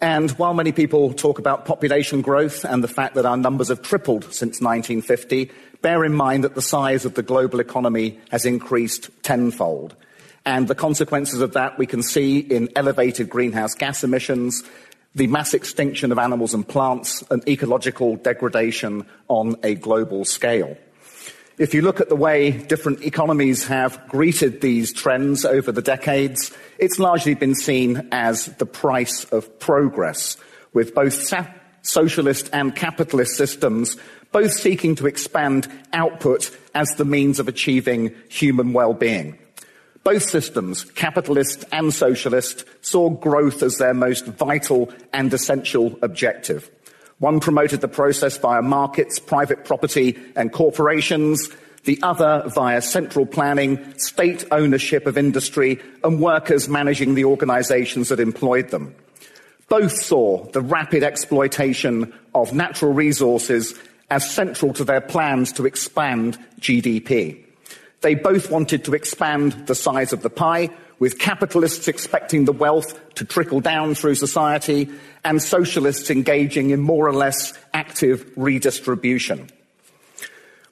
And 0.00 0.30
while 0.32 0.54
many 0.54 0.72
people 0.72 1.12
talk 1.12 1.38
about 1.38 1.66
population 1.66 2.22
growth 2.22 2.64
and 2.64 2.82
the 2.82 2.88
fact 2.88 3.16
that 3.16 3.26
our 3.26 3.36
numbers 3.36 3.68
have 3.68 3.82
tripled 3.82 4.24
since 4.32 4.62
1950, 4.62 5.50
bear 5.82 6.04
in 6.04 6.14
mind 6.14 6.44
that 6.44 6.54
the 6.54 6.62
size 6.62 7.04
of 7.04 7.14
the 7.14 7.22
global 7.22 7.60
economy 7.60 8.18
has 8.30 8.46
increased 8.46 9.10
tenfold. 9.22 9.94
And 10.44 10.66
the 10.66 10.74
consequences 10.74 11.40
of 11.40 11.52
that 11.52 11.78
we 11.78 11.86
can 11.86 12.02
see 12.02 12.38
in 12.38 12.68
elevated 12.74 13.28
greenhouse 13.28 13.74
gas 13.74 14.02
emissions, 14.02 14.62
the 15.14 15.26
mass 15.26 15.54
extinction 15.54 16.10
of 16.10 16.18
animals 16.18 16.54
and 16.54 16.66
plants, 16.66 17.22
and 17.30 17.46
ecological 17.48 18.16
degradation 18.16 19.06
on 19.28 19.56
a 19.62 19.74
global 19.74 20.24
scale. 20.24 20.76
If 21.58 21.74
you 21.74 21.82
look 21.82 22.00
at 22.00 22.08
the 22.08 22.16
way 22.16 22.50
different 22.50 23.04
economies 23.04 23.66
have 23.66 24.08
greeted 24.08 24.62
these 24.62 24.92
trends 24.92 25.44
over 25.44 25.70
the 25.70 25.82
decades, 25.82 26.50
it's 26.78 26.98
largely 26.98 27.34
been 27.34 27.54
seen 27.54 28.08
as 28.10 28.46
the 28.56 28.66
price 28.66 29.24
of 29.24 29.58
progress, 29.60 30.38
with 30.72 30.94
both 30.94 31.12
socialist 31.82 32.48
and 32.52 32.74
capitalist 32.74 33.36
systems 33.36 33.96
both 34.32 34.52
seeking 34.52 34.94
to 34.96 35.06
expand 35.06 35.68
output 35.92 36.56
as 36.74 36.88
the 36.96 37.04
means 37.04 37.38
of 37.38 37.48
achieving 37.48 38.14
human 38.28 38.72
well-being. 38.72 39.38
Both 40.04 40.24
systems, 40.24 40.84
capitalist 40.84 41.64
and 41.70 41.94
socialist, 41.94 42.64
saw 42.80 43.10
growth 43.10 43.62
as 43.62 43.78
their 43.78 43.94
most 43.94 44.26
vital 44.26 44.92
and 45.12 45.32
essential 45.32 45.96
objective. 46.02 46.70
One 47.18 47.38
promoted 47.38 47.82
the 47.82 47.88
process 47.88 48.36
via 48.36 48.62
markets, 48.62 49.20
private 49.20 49.64
property 49.64 50.18
and 50.34 50.52
corporations, 50.52 51.50
the 51.84 52.00
other 52.02 52.42
via 52.48 52.82
central 52.82 53.26
planning, 53.26 53.78
state 53.96 54.44
ownership 54.50 55.06
of 55.06 55.16
industry 55.16 55.80
and 56.02 56.20
workers 56.20 56.68
managing 56.68 57.14
the 57.14 57.24
organizations 57.24 58.08
that 58.08 58.18
employed 58.18 58.70
them. 58.70 58.94
Both 59.72 60.02
saw 60.02 60.44
the 60.50 60.60
rapid 60.60 61.02
exploitation 61.02 62.12
of 62.34 62.52
natural 62.52 62.92
resources 62.92 63.74
as 64.10 64.30
central 64.30 64.74
to 64.74 64.84
their 64.84 65.00
plans 65.00 65.50
to 65.52 65.64
expand 65.64 66.36
GDP. 66.60 67.42
They 68.02 68.14
both 68.14 68.50
wanted 68.50 68.84
to 68.84 68.92
expand 68.92 69.66
the 69.66 69.74
size 69.74 70.12
of 70.12 70.20
the 70.20 70.28
pie, 70.28 70.68
with 70.98 71.18
capitalists 71.18 71.88
expecting 71.88 72.44
the 72.44 72.52
wealth 72.52 73.00
to 73.14 73.24
trickle 73.24 73.60
down 73.60 73.94
through 73.94 74.16
society 74.16 74.90
and 75.24 75.42
socialists 75.42 76.10
engaging 76.10 76.68
in 76.68 76.80
more 76.80 77.08
or 77.08 77.14
less 77.14 77.58
active 77.72 78.30
redistribution. 78.36 79.48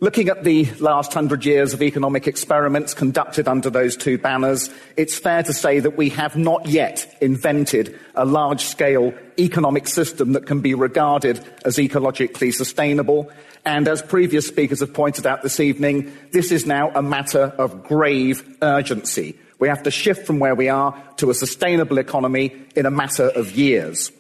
Looking 0.03 0.30
at 0.30 0.44
the 0.44 0.64
last 0.80 1.12
hundred 1.12 1.44
years 1.44 1.74
of 1.74 1.82
economic 1.82 2.26
experiments 2.26 2.94
conducted 2.94 3.46
under 3.46 3.68
those 3.68 3.98
two 3.98 4.16
banners, 4.16 4.70
it's 4.96 5.18
fair 5.18 5.42
to 5.42 5.53
say 5.53 5.78
that 5.78 5.98
we 5.98 6.09
have 6.09 6.36
not 6.36 6.66
yet 6.66 7.14
invented 7.20 8.01
a 8.14 8.24
large 8.24 8.62
scale 8.62 9.12
economic 9.38 9.86
system 9.86 10.32
that 10.32 10.46
can 10.46 10.61
be 10.61 10.72
regarded 10.72 11.38
as 11.66 11.76
ecologically 11.76 12.51
sustainable. 12.51 13.30
And 13.66 13.86
as 13.88 14.01
previous 14.01 14.46
speakers 14.46 14.80
have 14.80 14.94
pointed 14.94 15.26
out 15.26 15.42
this 15.42 15.61
evening, 15.61 16.11
this 16.32 16.51
is 16.51 16.64
now 16.64 16.90
a 16.94 17.03
matter 17.03 17.53
of 17.59 17.84
grave 17.84 18.57
urgency. 18.62 19.38
We 19.59 19.68
have 19.68 19.82
to 19.82 19.90
shift 19.90 20.26
from 20.26 20.38
where 20.38 20.55
we 20.55 20.70
are 20.70 20.98
to 21.18 21.28
a 21.28 21.34
sustainable 21.34 21.98
economy 21.98 22.57
in 22.74 22.86
a 22.86 22.90
matter 22.90 23.28
of 23.28 23.53
years. 23.53 24.11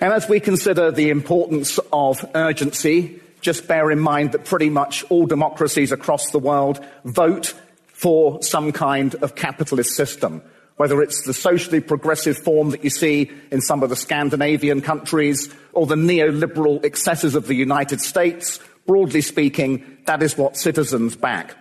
And 0.00 0.10
as 0.10 0.26
we 0.26 0.40
consider 0.40 0.90
the 0.90 1.10
importance 1.10 1.78
of 1.92 2.24
urgency, 2.34 3.20
just 3.42 3.68
bear 3.68 3.90
in 3.90 3.98
mind 3.98 4.32
that 4.32 4.46
pretty 4.46 4.70
much 4.70 5.04
all 5.10 5.26
democracies 5.26 5.92
across 5.92 6.30
the 6.30 6.38
world 6.38 6.82
vote 7.04 7.54
for 7.92 8.42
some 8.42 8.72
kind 8.72 9.14
of 9.16 9.34
capitalist 9.34 9.94
system, 9.94 10.40
whether 10.76 11.02
it's 11.02 11.22
the 11.26 11.34
socially 11.34 11.80
progressive 11.80 12.38
form 12.38 12.70
that 12.70 12.82
you 12.82 12.90
see 12.90 13.30
in 13.50 13.60
some 13.60 13.82
of 13.82 13.90
the 13.90 13.96
Scandinavian 13.96 14.80
countries 14.80 15.52
or 15.72 15.86
the 15.86 15.94
neoliberal 15.94 16.82
excesses 16.84 17.34
of 17.34 17.46
the 17.46 17.54
United 17.54 18.00
States. 18.00 18.58
Broadly 18.86 19.20
speaking, 19.20 19.98
that 20.06 20.22
is 20.22 20.38
what 20.38 20.56
citizens 20.56 21.14
back. 21.14 21.56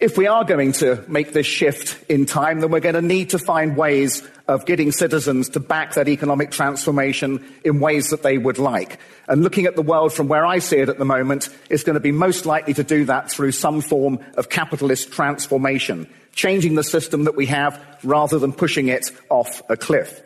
If 0.00 0.18
we 0.18 0.26
are 0.26 0.44
going 0.44 0.72
to 0.72 1.04
make 1.06 1.32
this 1.32 1.46
shift 1.46 2.10
in 2.10 2.26
time, 2.26 2.60
then 2.60 2.70
we're 2.70 2.80
going 2.80 2.96
to 2.96 3.02
need 3.02 3.30
to 3.30 3.38
find 3.38 3.76
ways 3.76 4.26
of 4.48 4.66
getting 4.66 4.90
citizens 4.90 5.48
to 5.50 5.60
back 5.60 5.94
that 5.94 6.08
economic 6.08 6.50
transformation 6.50 7.44
in 7.64 7.80
ways 7.80 8.10
that 8.10 8.22
they 8.22 8.36
would 8.36 8.58
like. 8.58 8.98
And 9.28 9.42
looking 9.42 9.66
at 9.66 9.76
the 9.76 9.82
world 9.82 10.12
from 10.12 10.28
where 10.28 10.44
I 10.44 10.58
see 10.58 10.78
it 10.78 10.88
at 10.88 10.98
the 10.98 11.04
moment, 11.04 11.48
it's 11.70 11.84
going 11.84 11.94
to 11.94 12.00
be 12.00 12.12
most 12.12 12.44
likely 12.44 12.74
to 12.74 12.82
do 12.82 13.04
that 13.06 13.30
through 13.30 13.52
some 13.52 13.80
form 13.80 14.18
of 14.36 14.50
capitalist 14.50 15.12
transformation, 15.12 16.08
changing 16.34 16.74
the 16.74 16.84
system 16.84 17.24
that 17.24 17.36
we 17.36 17.46
have 17.46 17.80
rather 18.02 18.38
than 18.38 18.52
pushing 18.52 18.88
it 18.88 19.10
off 19.30 19.62
a 19.70 19.76
cliff. 19.76 20.22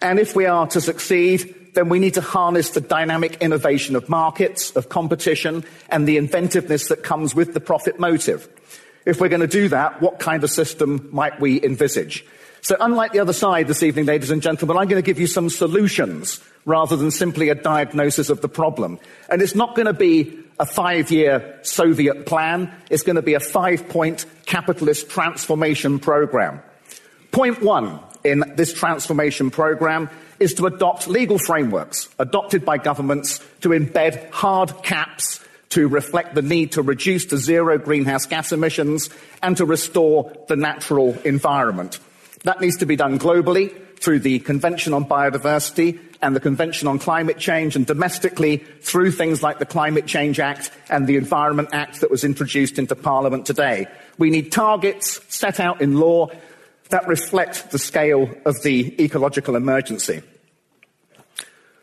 And 0.00 0.18
if 0.18 0.34
we 0.34 0.46
are 0.46 0.66
to 0.68 0.80
succeed, 0.80 1.54
then 1.74 1.88
we 1.88 1.98
need 1.98 2.14
to 2.14 2.20
harness 2.20 2.70
the 2.70 2.80
dynamic 2.80 3.36
innovation 3.40 3.96
of 3.96 4.08
markets, 4.08 4.70
of 4.76 4.88
competition, 4.88 5.64
and 5.88 6.06
the 6.06 6.16
inventiveness 6.16 6.88
that 6.88 7.02
comes 7.02 7.34
with 7.34 7.54
the 7.54 7.60
profit 7.60 7.98
motive. 7.98 8.48
If 9.06 9.20
we're 9.20 9.28
going 9.28 9.40
to 9.40 9.46
do 9.46 9.68
that, 9.68 10.00
what 10.00 10.18
kind 10.18 10.44
of 10.44 10.50
system 10.50 11.08
might 11.12 11.40
we 11.40 11.62
envisage? 11.62 12.24
So 12.60 12.76
unlike 12.78 13.12
the 13.12 13.18
other 13.18 13.32
side 13.32 13.66
this 13.66 13.82
evening, 13.82 14.04
ladies 14.04 14.30
and 14.30 14.40
gentlemen, 14.40 14.76
I'm 14.76 14.86
going 14.86 15.02
to 15.02 15.06
give 15.06 15.18
you 15.18 15.26
some 15.26 15.50
solutions 15.50 16.40
rather 16.64 16.94
than 16.94 17.10
simply 17.10 17.48
a 17.48 17.56
diagnosis 17.56 18.30
of 18.30 18.40
the 18.40 18.48
problem. 18.48 19.00
And 19.28 19.42
it's 19.42 19.56
not 19.56 19.74
going 19.74 19.86
to 19.86 19.92
be 19.92 20.38
a 20.60 20.66
five-year 20.66 21.58
Soviet 21.62 22.24
plan. 22.24 22.72
It's 22.88 23.02
going 23.02 23.16
to 23.16 23.22
be 23.22 23.34
a 23.34 23.40
five-point 23.40 24.26
capitalist 24.46 25.10
transformation 25.10 25.98
program. 25.98 26.62
Point 27.32 27.62
one 27.62 27.98
in 28.22 28.44
this 28.54 28.72
transformation 28.72 29.50
program 29.50 30.08
is 30.42 30.54
to 30.54 30.66
adopt 30.66 31.06
legal 31.06 31.38
frameworks 31.38 32.08
adopted 32.18 32.64
by 32.64 32.76
governments 32.76 33.40
to 33.60 33.68
embed 33.68 34.28
hard 34.30 34.82
caps 34.82 35.38
to 35.68 35.88
reflect 35.88 36.34
the 36.34 36.42
need 36.42 36.72
to 36.72 36.82
reduce 36.82 37.24
to 37.26 37.38
zero 37.38 37.78
greenhouse 37.78 38.26
gas 38.26 38.52
emissions 38.52 39.08
and 39.40 39.56
to 39.56 39.64
restore 39.64 40.30
the 40.48 40.56
natural 40.56 41.16
environment. 41.24 42.00
That 42.42 42.60
needs 42.60 42.76
to 42.78 42.86
be 42.86 42.96
done 42.96 43.18
globally 43.18 43.72
through 44.00 44.18
the 44.18 44.40
Convention 44.40 44.92
on 44.92 45.04
Biodiversity 45.04 45.98
and 46.20 46.34
the 46.34 46.40
Convention 46.40 46.88
on 46.88 46.98
Climate 46.98 47.38
Change, 47.38 47.76
and 47.76 47.86
domestically 47.86 48.58
through 48.80 49.12
things 49.12 49.42
like 49.42 49.60
the 49.60 49.66
Climate 49.66 50.06
Change 50.06 50.40
Act 50.40 50.70
and 50.90 51.06
the 51.06 51.16
Environment 51.16 51.68
Act 51.72 52.00
that 52.00 52.10
was 52.10 52.24
introduced 52.24 52.78
into 52.78 52.94
Parliament 52.94 53.46
today. 53.46 53.86
We 54.18 54.30
need 54.30 54.50
targets 54.52 55.20
set 55.28 55.60
out 55.60 55.80
in 55.80 55.98
law 55.98 56.30
that 56.90 57.08
reflect 57.08 57.70
the 57.70 57.78
scale 57.78 58.30
of 58.44 58.62
the 58.62 59.02
ecological 59.02 59.56
emergency. 59.56 60.22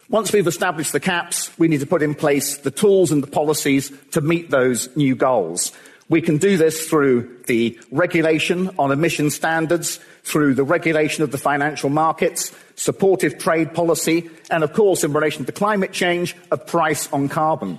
Once 0.09 0.33
we've 0.33 0.47
established 0.47 0.91
the 0.91 0.99
caps, 0.99 1.51
we 1.59 1.67
need 1.67 1.81
to 1.81 1.85
put 1.85 2.01
in 2.01 2.15
place 2.15 2.57
the 2.57 2.71
tools 2.71 3.11
and 3.11 3.21
the 3.21 3.27
policies 3.27 3.91
to 4.09 4.21
meet 4.21 4.49
those 4.49 4.89
new 4.95 5.15
goals. 5.15 5.71
We 6.09 6.19
can 6.19 6.37
do 6.37 6.57
this 6.57 6.89
through 6.89 7.43
the 7.45 7.79
regulation 7.91 8.71
on 8.79 8.91
emission 8.91 9.29
standards, 9.29 9.99
through 10.23 10.55
the 10.55 10.63
regulation 10.63 11.23
of 11.23 11.31
the 11.31 11.37
financial 11.37 11.91
markets, 11.91 12.51
supportive 12.75 13.37
trade 13.37 13.75
policy, 13.75 14.27
and 14.49 14.63
of 14.63 14.73
course, 14.73 15.03
in 15.03 15.13
relation 15.13 15.45
to 15.45 15.51
climate 15.51 15.91
change, 15.91 16.35
a 16.51 16.57
price 16.57 17.07
on 17.13 17.29
carbon. 17.29 17.77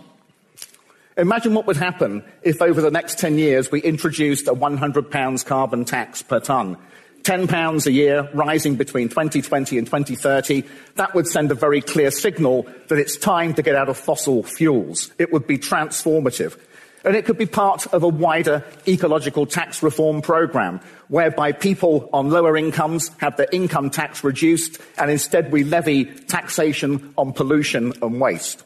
Imagine 1.16 1.54
what 1.54 1.66
would 1.66 1.76
happen 1.76 2.22
if 2.42 2.62
over 2.62 2.80
the 2.80 2.92
next 2.92 3.18
10 3.18 3.38
years 3.38 3.72
we 3.72 3.82
introduced 3.82 4.46
a 4.46 4.54
£100 4.54 5.44
carbon 5.44 5.84
tax 5.84 6.22
per 6.22 6.38
tonne. 6.38 6.76
£10 7.22 7.86
a 7.86 7.92
year 7.92 8.28
rising 8.32 8.76
between 8.76 9.08
2020 9.08 9.78
and 9.78 9.86
2030, 9.86 10.64
that 10.96 11.14
would 11.14 11.26
send 11.26 11.50
a 11.50 11.54
very 11.54 11.80
clear 11.80 12.10
signal 12.10 12.66
that 12.88 12.98
it's 12.98 13.16
time 13.16 13.54
to 13.54 13.62
get 13.62 13.76
out 13.76 13.88
of 13.88 13.96
fossil 13.96 14.42
fuels. 14.42 15.12
It 15.18 15.32
would 15.32 15.46
be 15.46 15.58
transformative. 15.58 16.58
And 17.04 17.16
it 17.16 17.24
could 17.24 17.38
be 17.38 17.46
part 17.46 17.86
of 17.94 18.02
a 18.02 18.08
wider 18.08 18.64
ecological 18.86 19.46
tax 19.46 19.82
reform 19.82 20.20
programme, 20.20 20.80
whereby 21.08 21.52
people 21.52 22.10
on 22.12 22.28
lower 22.28 22.56
incomes 22.56 23.10
have 23.18 23.36
their 23.36 23.48
income 23.52 23.88
tax 23.88 24.22
reduced, 24.22 24.78
and 24.98 25.10
instead 25.10 25.50
we 25.50 25.64
levy 25.64 26.04
taxation 26.04 27.14
on 27.16 27.32
pollution 27.32 27.94
and 28.02 28.20
waste. 28.20 28.62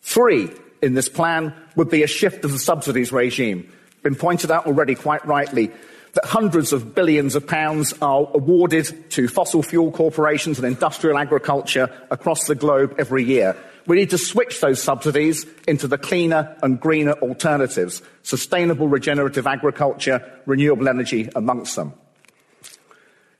Three 0.00 0.50
in 0.80 0.94
this 0.94 1.08
plan 1.08 1.54
would 1.76 1.90
be 1.90 2.02
a 2.02 2.06
shift 2.06 2.44
of 2.44 2.52
the 2.52 2.58
subsidies 2.58 3.12
regime. 3.12 3.70
Been 4.02 4.16
pointed 4.16 4.50
out 4.50 4.66
already 4.66 4.94
quite 4.94 5.24
rightly 5.26 5.70
that 6.12 6.24
hundreds 6.24 6.72
of 6.72 6.94
billions 6.94 7.34
of 7.34 7.46
pounds 7.46 7.94
are 8.02 8.28
awarded 8.34 9.10
to 9.10 9.28
fossil 9.28 9.62
fuel 9.62 9.90
corporations 9.90 10.58
and 10.58 10.66
industrial 10.66 11.18
agriculture 11.18 11.88
across 12.10 12.46
the 12.46 12.54
globe 12.54 12.94
every 12.98 13.24
year. 13.24 13.56
We 13.86 13.96
need 13.96 14.10
to 14.10 14.18
switch 14.18 14.60
those 14.60 14.80
subsidies 14.80 15.46
into 15.66 15.88
the 15.88 15.98
cleaner 15.98 16.56
and 16.62 16.78
greener 16.78 17.14
alternatives, 17.14 18.02
sustainable 18.22 18.88
regenerative 18.88 19.46
agriculture, 19.46 20.40
renewable 20.46 20.88
energy 20.88 21.28
amongst 21.34 21.76
them. 21.76 21.94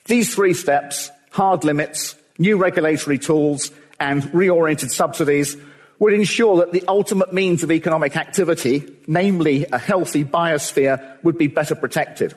These 0.07 0.35
three 0.35 0.55
steps, 0.55 1.11
hard 1.31 1.65
limits, 1.65 2.17
new 2.39 2.57
regulatory 2.57 3.19
tools, 3.19 3.71
and 4.01 4.23
reoriented 4.25 4.91
subsidies 4.91 5.57
would 6.01 6.13
ensure 6.13 6.57
that 6.57 6.73
the 6.73 6.83
ultimate 6.89 7.33
means 7.33 7.63
of 7.63 7.71
economic 7.71 8.17
activity, 8.17 8.93
namely 9.07 9.67
a 9.67 9.79
healthy 9.79 10.25
biosphere, 10.25 11.23
would 11.23 11.39
be 11.39 11.47
better 11.47 11.77
protected. 11.77 12.35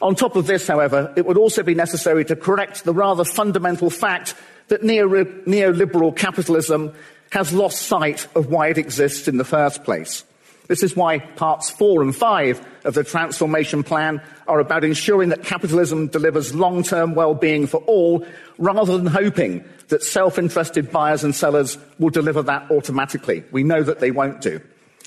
On 0.00 0.14
top 0.14 0.36
of 0.36 0.46
this, 0.46 0.66
however, 0.66 1.12
it 1.16 1.26
would 1.26 1.38
also 1.38 1.62
be 1.62 1.74
necessary 1.74 2.24
to 2.26 2.36
correct 2.36 2.84
the 2.84 2.94
rather 2.94 3.24
fundamental 3.24 3.90
fact 3.90 4.34
that 4.68 4.82
neoliberal 4.82 6.14
capitalism 6.14 6.92
has 7.30 7.52
lost 7.52 7.82
sight 7.82 8.26
of 8.34 8.46
why 8.46 8.68
it 8.68 8.78
exists 8.78 9.28
in 9.28 9.38
the 9.38 9.44
first 9.44 9.84
place. 9.84 10.24
This 10.68 10.82
is 10.82 10.94
why 10.94 11.18
parts 11.18 11.70
four 11.70 12.02
and 12.02 12.14
five 12.14 12.64
of 12.84 12.94
the 12.94 13.02
transformation 13.02 13.82
plan 13.82 14.20
are 14.46 14.60
about 14.60 14.84
ensuring 14.84 15.30
that 15.30 15.42
capitalism 15.42 16.08
delivers 16.08 16.54
long-term 16.54 17.14
well-being 17.14 17.66
for 17.66 17.78
all, 17.86 18.24
rather 18.58 18.98
than 18.98 19.06
hoping 19.06 19.64
that 19.88 20.02
self-interested 20.02 20.92
buyers 20.92 21.24
and 21.24 21.34
sellers 21.34 21.78
will 21.98 22.10
deliver 22.10 22.42
that 22.42 22.70
automatically. 22.70 23.42
We 23.50 23.62
know 23.62 23.82
that 23.82 24.00
they 24.00 24.10
won't 24.10 24.42
do. 24.42 24.60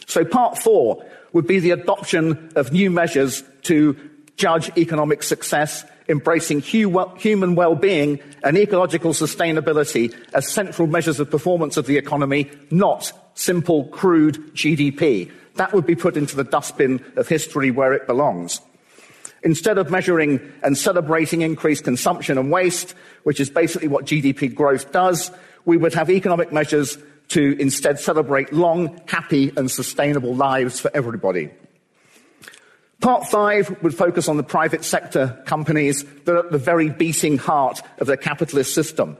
So 0.07 0.25
part 0.25 0.57
four 0.57 1.05
would 1.31 1.45
be 1.45 1.59
the 1.59 1.71
adoption 1.71 2.51
of 2.55 2.73
new 2.73 2.89
measures 2.89 3.43
to 3.63 3.95
judge 4.37 4.75
economic 4.77 5.23
success, 5.23 5.85
embracing 6.09 6.61
human 6.61 7.55
well-being 7.55 8.19
and 8.43 8.57
ecological 8.57 9.11
sustainability 9.11 10.15
as 10.33 10.47
central 10.47 10.87
measures 10.87 11.19
of 11.19 11.29
performance 11.29 11.77
of 11.77 11.85
the 11.85 11.97
economy, 11.97 12.49
not 12.69 13.13
simple, 13.35 13.85
crude 13.85 14.35
GDP. 14.55 15.31
That 15.55 15.73
would 15.73 15.85
be 15.85 15.95
put 15.95 16.17
into 16.17 16.35
the 16.35 16.43
dustbin 16.43 17.03
of 17.17 17.27
history 17.27 17.71
where 17.71 17.93
it 17.93 18.07
belongs. 18.07 18.61
Instead 19.43 19.77
of 19.77 19.89
measuring 19.89 20.39
and 20.63 20.77
celebrating 20.77 21.41
increased 21.41 21.83
consumption 21.83 22.37
and 22.37 22.51
waste, 22.51 22.93
which 23.23 23.39
is 23.39 23.49
basically 23.49 23.87
what 23.87 24.05
GDP 24.05 24.53
growth 24.53 24.91
does, 24.91 25.31
we 25.65 25.77
would 25.77 25.93
have 25.93 26.09
economic 26.09 26.51
measures 26.51 26.97
to 27.29 27.55
instead 27.59 27.99
celebrate 27.99 28.51
long, 28.51 28.99
happy 29.07 29.51
and 29.55 29.71
sustainable 29.71 30.35
lives 30.35 30.79
for 30.79 30.91
everybody. 30.93 31.49
Part 33.01 33.25
five 33.25 33.81
would 33.81 33.95
focus 33.95 34.27
on 34.27 34.37
the 34.37 34.43
private 34.43 34.85
sector 34.85 35.41
companies 35.45 36.03
that 36.25 36.33
are 36.33 36.45
at 36.45 36.51
the 36.51 36.59
very 36.59 36.89
beating 36.89 37.39
heart 37.39 37.81
of 37.97 38.05
the 38.05 38.15
capitalist 38.15 38.75
system. 38.75 39.17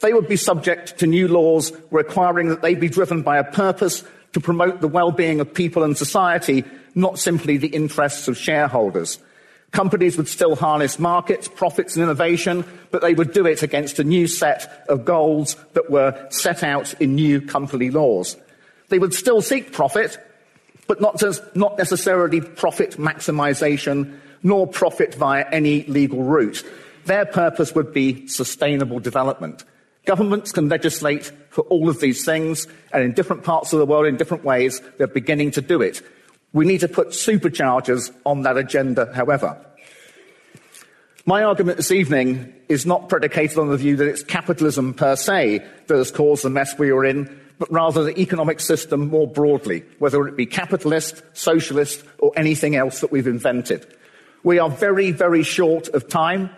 They 0.00 0.14
would 0.14 0.26
be 0.26 0.36
subject 0.36 0.98
to 0.98 1.06
new 1.06 1.28
laws 1.28 1.70
requiring 1.90 2.48
that 2.48 2.62
they 2.62 2.74
be 2.74 2.88
driven 2.88 3.20
by 3.20 3.36
a 3.36 3.44
purpose 3.44 4.02
to 4.32 4.40
promote 4.40 4.80
the 4.80 4.88
well-being 4.88 5.40
of 5.40 5.52
people 5.52 5.82
and 5.82 5.98
society, 5.98 6.64
not 6.94 7.18
simply 7.18 7.58
the 7.58 7.68
interests 7.68 8.26
of 8.26 8.38
shareholders. 8.38 9.18
Companies 9.70 10.16
would 10.16 10.26
still 10.26 10.56
harness 10.56 10.98
markets, 10.98 11.46
profits 11.46 11.96
and 11.96 12.02
innovation, 12.02 12.64
but 12.90 13.02
they 13.02 13.12
would 13.12 13.34
do 13.34 13.46
it 13.46 13.62
against 13.62 13.98
a 13.98 14.04
new 14.04 14.26
set 14.26 14.84
of 14.88 15.04
goals 15.04 15.56
that 15.74 15.90
were 15.90 16.26
set 16.30 16.62
out 16.62 16.94
in 17.00 17.14
new 17.14 17.40
company 17.40 17.90
laws. 17.90 18.36
They 18.88 18.98
would 18.98 19.12
still 19.12 19.42
seek 19.42 19.72
profit, 19.72 20.18
but 20.90 21.00
not, 21.00 21.22
not 21.54 21.78
necessarily 21.78 22.40
profit 22.40 22.96
maximization, 22.96 24.18
nor 24.42 24.66
profit 24.66 25.14
via 25.14 25.46
any 25.52 25.84
legal 25.84 26.24
route. 26.24 26.64
Their 27.04 27.24
purpose 27.26 27.76
would 27.76 27.94
be 27.94 28.26
sustainable 28.26 28.98
development. 28.98 29.62
Governments 30.04 30.50
can 30.50 30.68
legislate 30.68 31.30
for 31.50 31.60
all 31.66 31.88
of 31.88 32.00
these 32.00 32.24
things, 32.24 32.66
and 32.92 33.04
in 33.04 33.12
different 33.12 33.44
parts 33.44 33.72
of 33.72 33.78
the 33.78 33.86
world, 33.86 34.06
in 34.06 34.16
different 34.16 34.42
ways, 34.42 34.82
they're 34.98 35.06
beginning 35.06 35.52
to 35.52 35.60
do 35.60 35.80
it. 35.80 36.02
We 36.52 36.66
need 36.66 36.80
to 36.80 36.88
put 36.88 37.10
superchargers 37.10 38.12
on 38.26 38.42
that 38.42 38.56
agenda, 38.56 39.12
however. 39.14 39.64
My 41.24 41.44
argument 41.44 41.76
this 41.76 41.92
evening 41.92 42.52
is 42.68 42.84
not 42.84 43.08
predicated 43.08 43.58
on 43.58 43.68
the 43.68 43.76
view 43.76 43.94
that 43.94 44.08
it's 44.08 44.24
capitalism 44.24 44.94
per 44.94 45.14
se 45.14 45.64
that 45.86 45.96
has 45.96 46.10
caused 46.10 46.42
the 46.42 46.50
mess 46.50 46.76
we 46.76 46.90
are 46.90 47.04
in, 47.04 47.28
but 47.60 47.70
rather 47.70 48.02
the 48.02 48.18
economic 48.18 48.58
system 48.58 49.08
more 49.08 49.28
broadly, 49.28 49.84
whether 49.98 50.26
it 50.26 50.34
be 50.34 50.46
capitalist, 50.46 51.22
socialist, 51.34 52.02
or 52.18 52.32
anything 52.34 52.74
else 52.74 53.02
that 53.02 53.12
we've 53.12 53.26
invented. 53.26 53.86
We 54.42 54.58
are 54.58 54.70
very, 54.70 55.12
very 55.12 55.42
short 55.42 55.88
of 55.88 56.08
time. 56.08 56.48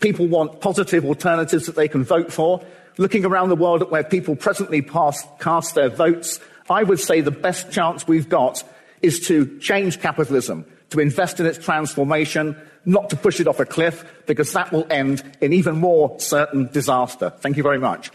People 0.00 0.28
want 0.28 0.60
positive 0.60 1.04
alternatives 1.04 1.66
that 1.66 1.74
they 1.74 1.88
can 1.88 2.04
vote 2.04 2.32
for. 2.32 2.64
Looking 2.96 3.24
around 3.24 3.48
the 3.48 3.56
world 3.56 3.82
at 3.82 3.90
where 3.90 4.04
people 4.04 4.36
presently 4.36 4.82
pass, 4.82 5.26
cast 5.40 5.74
their 5.74 5.88
votes, 5.88 6.38
I 6.70 6.84
would 6.84 7.00
say 7.00 7.20
the 7.20 7.32
best 7.32 7.72
chance 7.72 8.06
we've 8.06 8.28
got 8.28 8.62
is 9.02 9.26
to 9.26 9.58
change 9.58 10.00
capitalism, 10.00 10.64
to 10.90 11.00
invest 11.00 11.40
in 11.40 11.46
its 11.46 11.58
transformation, 11.58 12.56
not 12.84 13.10
to 13.10 13.16
push 13.16 13.40
it 13.40 13.48
off 13.48 13.58
a 13.58 13.64
cliff, 13.64 14.04
because 14.26 14.52
that 14.52 14.70
will 14.70 14.86
end 14.90 15.24
in 15.40 15.52
even 15.52 15.76
more 15.76 16.20
certain 16.20 16.68
disaster. 16.68 17.30
Thank 17.40 17.56
you 17.56 17.64
very 17.64 17.80
much. 17.80 18.12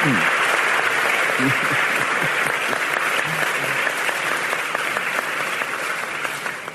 Mm. 0.00 1.76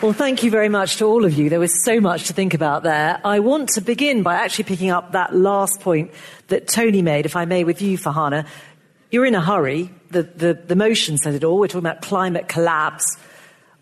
Well, 0.05 0.13
thank 0.13 0.43
you 0.43 0.51
very 0.51 0.69
much 0.69 0.97
to 0.97 1.05
all 1.05 1.25
of 1.25 1.33
you. 1.33 1.49
There 1.49 1.59
was 1.59 1.83
so 1.83 1.99
much 1.99 2.27
to 2.27 2.33
think 2.33 2.53
about 2.53 2.83
there. 2.83 3.19
I 3.25 3.39
want 3.39 3.69
to 3.69 3.81
begin 3.81 4.21
by 4.21 4.35
actually 4.35 4.65
picking 4.65 4.91
up 4.91 5.13
that 5.13 5.33
last 5.33 5.79
point 5.79 6.11
that 6.49 6.67
Tony 6.67 7.01
made, 7.01 7.25
if 7.25 7.35
I 7.35 7.45
may, 7.45 7.63
with 7.63 7.81
you, 7.81 7.97
Farhana. 7.97 8.45
You're 9.09 9.25
in 9.25 9.33
a 9.33 9.41
hurry. 9.41 9.89
The, 10.11 10.21
the, 10.21 10.53
the 10.53 10.75
motion 10.75 11.17
says 11.17 11.33
it 11.33 11.43
all. 11.43 11.57
We're 11.57 11.69
talking 11.69 11.79
about 11.79 12.03
climate 12.03 12.47
collapse. 12.47 13.17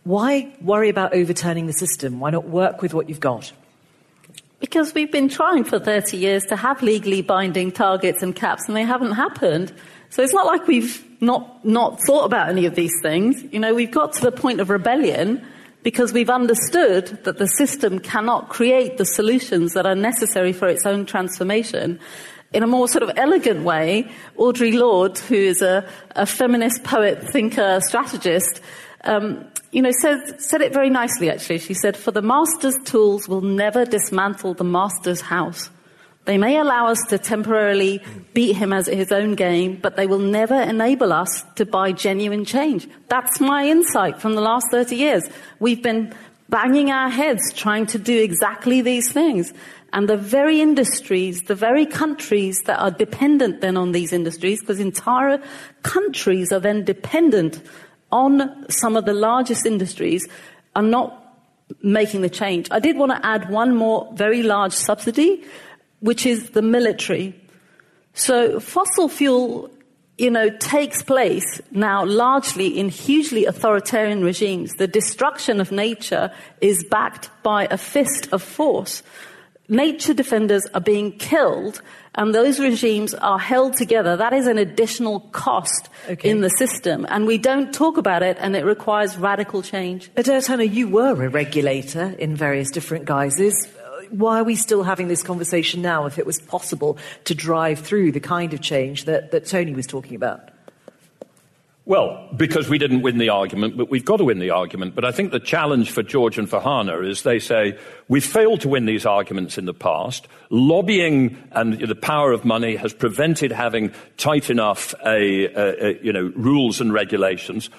Why 0.05 0.55
worry 0.61 0.87
about 0.87 1.13
overturning 1.13 1.65
the 1.65 1.73
system? 1.73 2.21
Why 2.21 2.29
not 2.29 2.47
work 2.47 2.81
with 2.81 2.93
what 2.93 3.09
you've 3.09 3.19
got? 3.19 3.51
Because 4.63 4.93
we've 4.93 5.11
been 5.11 5.27
trying 5.27 5.65
for 5.65 5.77
30 5.77 6.15
years 6.15 6.45
to 6.45 6.55
have 6.55 6.81
legally 6.81 7.21
binding 7.21 7.69
targets 7.69 8.23
and 8.23 8.33
caps, 8.33 8.63
and 8.65 8.77
they 8.77 8.83
haven't 8.83 9.11
happened. 9.11 9.73
So 10.09 10.23
it's 10.23 10.31
not 10.31 10.45
like 10.45 10.67
we've 10.67 11.03
not, 11.19 11.65
not 11.65 11.99
thought 12.07 12.23
about 12.23 12.47
any 12.47 12.65
of 12.65 12.73
these 12.73 12.93
things. 13.01 13.43
You 13.51 13.59
know, 13.59 13.75
we've 13.75 13.91
got 13.91 14.13
to 14.13 14.21
the 14.21 14.31
point 14.31 14.61
of 14.61 14.69
rebellion 14.69 15.45
because 15.83 16.13
we've 16.13 16.29
understood 16.29 17.07
that 17.25 17.39
the 17.39 17.45
system 17.45 17.99
cannot 17.99 18.47
create 18.47 18.97
the 18.97 19.03
solutions 19.03 19.73
that 19.73 19.85
are 19.85 19.95
necessary 19.95 20.53
for 20.53 20.69
its 20.69 20.85
own 20.85 21.05
transformation. 21.05 21.99
In 22.53 22.63
a 22.63 22.67
more 22.67 22.87
sort 22.87 23.03
of 23.03 23.11
elegant 23.17 23.65
way, 23.65 24.09
Audre 24.37 24.79
Lorde, 24.79 25.19
who 25.19 25.35
is 25.35 25.61
a, 25.61 25.85
a 26.15 26.25
feminist 26.25 26.85
poet, 26.85 27.21
thinker, 27.21 27.81
strategist, 27.81 28.61
um, 29.03 29.45
you 29.71 29.81
know, 29.81 29.91
said, 30.01 30.39
said 30.41 30.61
it 30.61 30.73
very 30.73 30.89
nicely 30.89 31.29
actually. 31.29 31.59
She 31.59 31.73
said, 31.73 31.97
for 31.97 32.11
the 32.11 32.21
master's 32.21 32.77
tools 32.85 33.27
will 33.27 33.41
never 33.41 33.85
dismantle 33.85 34.53
the 34.53 34.63
master's 34.63 35.21
house. 35.21 35.69
They 36.25 36.37
may 36.37 36.57
allow 36.57 36.87
us 36.87 36.99
to 37.09 37.17
temporarily 37.17 38.01
beat 38.33 38.53
him 38.53 38.71
at 38.71 38.85
his 38.85 39.11
own 39.11 39.35
game, 39.35 39.77
but 39.81 39.97
they 39.97 40.07
will 40.07 40.19
never 40.19 40.55
enable 40.55 41.11
us 41.11 41.43
to 41.55 41.65
buy 41.65 41.91
genuine 41.91 42.45
change. 42.45 42.87
That's 43.09 43.41
my 43.41 43.67
insight 43.67 44.21
from 44.21 44.35
the 44.35 44.41
last 44.41 44.67
30 44.71 44.95
years. 44.95 45.23
We've 45.59 45.83
been 45.83 46.13
banging 46.47 46.91
our 46.91 47.09
heads 47.09 47.51
trying 47.53 47.87
to 47.87 47.99
do 47.99 48.21
exactly 48.21 48.81
these 48.81 49.11
things. 49.11 49.51
And 49.91 50.07
the 50.07 50.17
very 50.17 50.61
industries, 50.61 51.41
the 51.43 51.55
very 51.55 51.85
countries 51.85 52.61
that 52.65 52.79
are 52.79 52.89
dependent 52.89 53.59
then 53.59 53.75
on 53.75 53.91
these 53.91 54.13
industries, 54.13 54.61
because 54.61 54.79
entire 54.79 55.41
countries 55.83 56.53
are 56.53 56.59
then 56.59 56.85
dependent 56.85 57.61
on 58.13 58.65
some 58.69 58.95
of 58.95 59.05
the 59.05 59.13
largest 59.13 59.65
industries, 59.65 60.27
are 60.75 60.83
not 60.83 61.19
making 61.81 62.21
the 62.21 62.29
change. 62.29 62.67
I 62.69 62.79
did 62.79 62.95
want 62.97 63.11
to 63.11 63.25
add 63.25 63.49
one 63.49 63.75
more 63.75 64.07
very 64.13 64.43
large 64.43 64.73
subsidy, 64.73 65.43
which 65.99 66.25
is 66.25 66.51
the 66.51 66.61
military. 66.61 67.33
So 68.13 68.59
fossil 68.59 69.09
fuel, 69.09 69.71
you 70.17 70.29
know, 70.29 70.49
takes 70.59 71.01
place 71.01 71.61
now 71.71 72.05
largely 72.05 72.67
in 72.79 72.89
hugely 72.89 73.45
authoritarian 73.45 74.23
regimes. 74.23 74.73
The 74.73 74.87
destruction 74.87 75.59
of 75.59 75.71
nature 75.71 76.31
is 76.61 76.85
backed 76.91 77.29
by 77.41 77.67
a 77.71 77.77
fist 77.77 78.31
of 78.31 78.43
force. 78.43 79.01
Nature 79.69 80.13
defenders 80.13 80.67
are 80.75 80.81
being 80.81 81.13
killed 81.13 81.81
and 82.15 82.33
those 82.33 82.59
regimes 82.59 83.13
are 83.13 83.39
held 83.39 83.75
together. 83.75 84.15
That 84.15 84.33
is 84.33 84.47
an 84.47 84.57
additional 84.57 85.21
cost 85.31 85.89
okay. 86.09 86.29
in 86.29 86.41
the 86.41 86.49
system, 86.49 87.05
and 87.09 87.25
we 87.25 87.37
don't 87.37 87.73
talk 87.73 87.97
about 87.97 88.23
it, 88.23 88.37
and 88.39 88.55
it 88.55 88.65
requires 88.65 89.17
radical 89.17 89.61
change. 89.61 90.09
Adair 90.15 90.41
Turner, 90.41 90.63
you 90.63 90.87
were 90.87 91.11
a 91.11 91.29
regulator 91.29 92.15
in 92.17 92.35
various 92.35 92.71
different 92.71 93.05
guises 93.05 93.67
why 94.13 94.39
are 94.39 94.43
we 94.43 94.55
still 94.55 94.83
having 94.83 95.07
this 95.07 95.23
conversation 95.23 95.81
now 95.81 96.05
if 96.05 96.19
it 96.19 96.25
was 96.25 96.39
possible 96.39 96.97
to 97.23 97.33
drive 97.33 97.79
through 97.79 98.11
the 98.11 98.19
kind 98.19 98.53
of 98.53 98.61
change 98.61 99.05
that, 99.05 99.31
that 99.31 99.45
Tony 99.47 99.73
was 99.73 99.87
talking 99.87 100.15
about? 100.15 100.49
Well, 101.85 102.29
because 102.37 102.69
we 102.69 102.77
didn't 102.77 103.01
win 103.01 103.17
the 103.17 103.27
argument, 103.27 103.75
but 103.75 103.89
we've 103.89 104.05
got 104.05 104.17
to 104.17 104.23
win 104.23 104.39
the 104.39 104.51
argument. 104.51 104.95
But 104.95 105.03
I 105.03 105.11
think 105.11 105.31
the 105.31 105.39
challenge 105.39 105.91
for 105.91 106.01
George 106.01 106.37
and 106.37 106.47
Farhana 106.47 107.05
is 107.05 107.23
they 107.23 107.39
say, 107.39 107.77
we've 108.07 108.23
failed 108.23 108.61
to 108.61 108.69
win 108.69 108.85
these 108.85 109.05
arguments 109.05 109.57
in 109.57 109.65
the 109.65 109.73
past. 109.73 110.29
Lobbying 110.49 111.37
and 111.51 111.73
the 111.73 111.95
power 111.95 112.31
of 112.31 112.45
money 112.45 112.77
has 112.77 112.93
prevented 112.93 113.51
having 113.51 113.91
tight 114.15 114.49
enough 114.49 114.95
a, 115.05 115.45
a, 115.45 115.87
a, 115.87 115.99
you 116.01 116.13
know, 116.13 116.31
rules 116.37 116.79
and 116.79 116.93
regulations. 116.93 117.69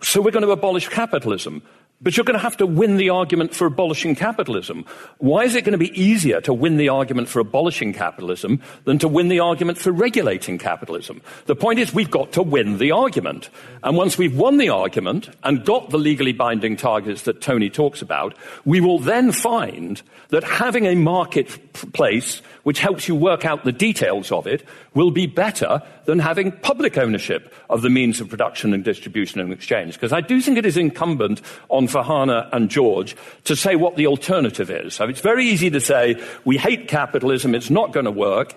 So 0.00 0.22
we're 0.22 0.30
going 0.30 0.46
to 0.46 0.50
abolish 0.50 0.88
capitalism. 0.88 1.62
But 2.00 2.16
you're 2.16 2.24
going 2.24 2.38
to 2.38 2.42
have 2.42 2.56
to 2.58 2.66
win 2.66 2.96
the 2.96 3.10
argument 3.10 3.52
for 3.52 3.66
abolishing 3.66 4.14
capitalism. 4.14 4.84
Why 5.18 5.42
is 5.42 5.56
it 5.56 5.64
going 5.64 5.72
to 5.72 5.78
be 5.78 6.00
easier 6.00 6.40
to 6.42 6.54
win 6.54 6.76
the 6.76 6.90
argument 6.90 7.28
for 7.28 7.40
abolishing 7.40 7.92
capitalism 7.92 8.62
than 8.84 9.00
to 9.00 9.08
win 9.08 9.26
the 9.26 9.40
argument 9.40 9.78
for 9.78 9.90
regulating 9.90 10.58
capitalism? 10.58 11.20
The 11.46 11.56
point 11.56 11.80
is 11.80 11.92
we've 11.92 12.10
got 12.10 12.30
to 12.32 12.42
win 12.42 12.78
the 12.78 12.92
argument. 12.92 13.50
And 13.82 13.96
once 13.96 14.16
we've 14.16 14.36
won 14.36 14.58
the 14.58 14.68
argument 14.68 15.28
and 15.42 15.64
got 15.64 15.90
the 15.90 15.98
legally 15.98 16.32
binding 16.32 16.76
targets 16.76 17.22
that 17.22 17.40
Tony 17.40 17.68
talks 17.68 18.00
about, 18.00 18.36
we 18.64 18.80
will 18.80 19.00
then 19.00 19.32
find 19.32 20.00
that 20.28 20.44
having 20.44 20.86
a 20.86 20.94
marketplace 20.94 22.42
which 22.62 22.78
helps 22.78 23.08
you 23.08 23.14
work 23.16 23.44
out 23.44 23.64
the 23.64 23.72
details 23.72 24.30
of 24.30 24.46
it 24.46 24.62
will 24.94 25.10
be 25.10 25.26
better 25.26 25.82
than 26.04 26.18
having 26.18 26.52
public 26.52 26.96
ownership 26.96 27.52
of 27.70 27.82
the 27.82 27.90
means 27.90 28.20
of 28.20 28.28
production 28.28 28.72
and 28.72 28.84
distribution 28.84 29.40
and 29.40 29.52
exchange. 29.52 29.94
Because 29.94 30.12
I 30.12 30.20
do 30.20 30.40
think 30.40 30.58
it 30.58 30.66
is 30.66 30.76
incumbent 30.76 31.40
on 31.70 31.87
Farhana 31.88 32.48
and 32.52 32.70
George 32.70 33.16
to 33.44 33.56
say 33.56 33.76
what 33.76 33.96
the 33.96 34.06
alternative 34.06 34.70
is. 34.70 34.94
So 34.94 35.08
it's 35.08 35.20
very 35.20 35.46
easy 35.46 35.70
to 35.70 35.80
say, 35.80 36.22
we 36.44 36.56
hate 36.56 36.88
capitalism, 36.88 37.54
it's 37.54 37.70
not 37.70 37.92
going 37.92 38.04
to 38.04 38.10
work. 38.10 38.54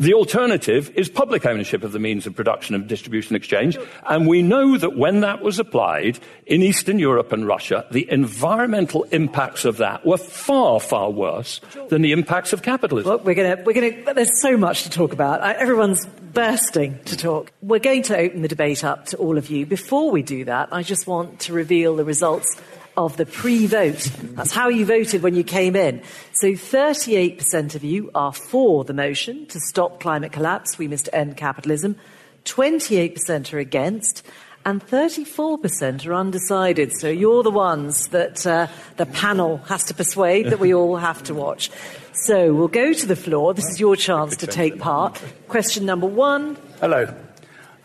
The 0.00 0.14
alternative 0.14 0.90
is 0.96 1.10
public 1.10 1.44
ownership 1.44 1.84
of 1.84 1.92
the 1.92 1.98
means 1.98 2.26
of 2.26 2.34
production 2.34 2.74
and 2.74 2.88
distribution 2.88 3.36
exchange. 3.36 3.76
And 4.08 4.26
we 4.26 4.40
know 4.40 4.78
that 4.78 4.96
when 4.96 5.20
that 5.20 5.42
was 5.42 5.58
applied 5.58 6.18
in 6.46 6.62
Eastern 6.62 6.98
Europe 6.98 7.32
and 7.32 7.46
Russia, 7.46 7.84
the 7.90 8.10
environmental 8.10 9.02
impacts 9.12 9.66
of 9.66 9.76
that 9.76 10.06
were 10.06 10.16
far, 10.16 10.80
far 10.80 11.10
worse 11.10 11.60
than 11.90 12.00
the 12.00 12.12
impacts 12.12 12.54
of 12.54 12.62
capitalism. 12.62 13.12
Look, 13.12 13.26
we're 13.26 13.34
going 13.34 13.62
we're 13.62 13.74
to, 13.74 14.14
there's 14.14 14.40
so 14.40 14.56
much 14.56 14.84
to 14.84 14.90
talk 14.90 15.12
about. 15.12 15.42
Everyone's 15.42 16.06
bursting 16.06 16.98
to 17.04 17.14
talk. 17.14 17.52
We're 17.60 17.78
going 17.78 18.02
to 18.04 18.16
open 18.16 18.40
the 18.40 18.48
debate 18.48 18.82
up 18.84 19.04
to 19.08 19.18
all 19.18 19.36
of 19.36 19.50
you. 19.50 19.66
Before 19.66 20.10
we 20.10 20.22
do 20.22 20.46
that, 20.46 20.70
I 20.72 20.82
just 20.82 21.06
want 21.06 21.40
to 21.40 21.52
reveal 21.52 21.94
the 21.94 22.04
results 22.06 22.58
of 22.96 23.16
the 23.16 23.26
pre-vote. 23.26 24.10
That's 24.34 24.52
how 24.52 24.68
you 24.68 24.84
voted 24.84 25.22
when 25.22 25.34
you 25.34 25.44
came 25.44 25.76
in. 25.76 26.02
So 26.32 26.48
38% 26.48 27.74
of 27.74 27.84
you 27.84 28.10
are 28.14 28.32
for 28.32 28.84
the 28.84 28.94
motion 28.94 29.46
to 29.46 29.60
stop 29.60 30.00
climate 30.00 30.32
collapse. 30.32 30.78
We 30.78 30.88
must 30.88 31.08
end 31.12 31.36
capitalism. 31.36 31.96
28% 32.44 33.52
are 33.52 33.58
against. 33.58 34.26
And 34.66 34.86
34% 34.86 36.06
are 36.06 36.14
undecided. 36.14 36.92
So 36.92 37.08
you're 37.08 37.42
the 37.42 37.50
ones 37.50 38.08
that 38.08 38.46
uh, 38.46 38.66
the 38.98 39.06
panel 39.06 39.56
has 39.68 39.84
to 39.84 39.94
persuade 39.94 40.50
that 40.50 40.58
we 40.58 40.74
all 40.74 40.96
have 40.96 41.22
to 41.24 41.34
watch. 41.34 41.70
So 42.12 42.52
we'll 42.52 42.68
go 42.68 42.92
to 42.92 43.06
the 43.06 43.16
floor. 43.16 43.54
This 43.54 43.70
is 43.70 43.80
your 43.80 43.96
chance 43.96 44.36
to 44.36 44.46
take 44.46 44.78
part. 44.78 45.20
Question 45.48 45.86
number 45.86 46.06
one. 46.06 46.58
Hello. 46.80 47.14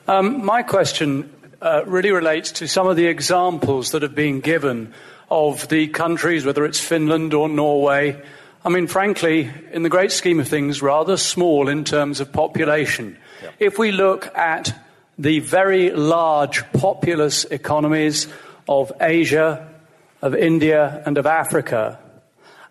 Um, 0.07 0.45
my 0.45 0.61
question 0.63 1.33
uh, 1.65 1.83
really 1.87 2.11
relates 2.11 2.51
to 2.51 2.67
some 2.67 2.85
of 2.85 2.95
the 2.95 3.07
examples 3.07 3.89
that 3.91 4.03
have 4.03 4.13
been 4.13 4.39
given 4.39 4.93
of 5.31 5.67
the 5.69 5.87
countries, 5.87 6.45
whether 6.45 6.63
it's 6.63 6.79
Finland 6.79 7.33
or 7.33 7.49
Norway, 7.49 8.21
I 8.63 8.69
mean, 8.69 8.85
frankly, 8.85 9.51
in 9.71 9.81
the 9.81 9.89
great 9.89 10.11
scheme 10.11 10.39
of 10.39 10.47
things, 10.47 10.83
rather 10.83 11.17
small 11.17 11.67
in 11.67 11.83
terms 11.83 12.19
of 12.19 12.31
population. 12.31 13.17
Yeah. 13.41 13.49
If 13.59 13.79
we 13.79 13.91
look 13.91 14.35
at 14.37 14.75
the 15.17 15.39
very 15.39 15.89
large 15.89 16.63
populous 16.71 17.45
economies 17.45 18.27
of 18.69 18.91
Asia, 19.01 19.67
of 20.21 20.35
India, 20.35 21.01
and 21.07 21.17
of 21.17 21.25
Africa, 21.25 21.99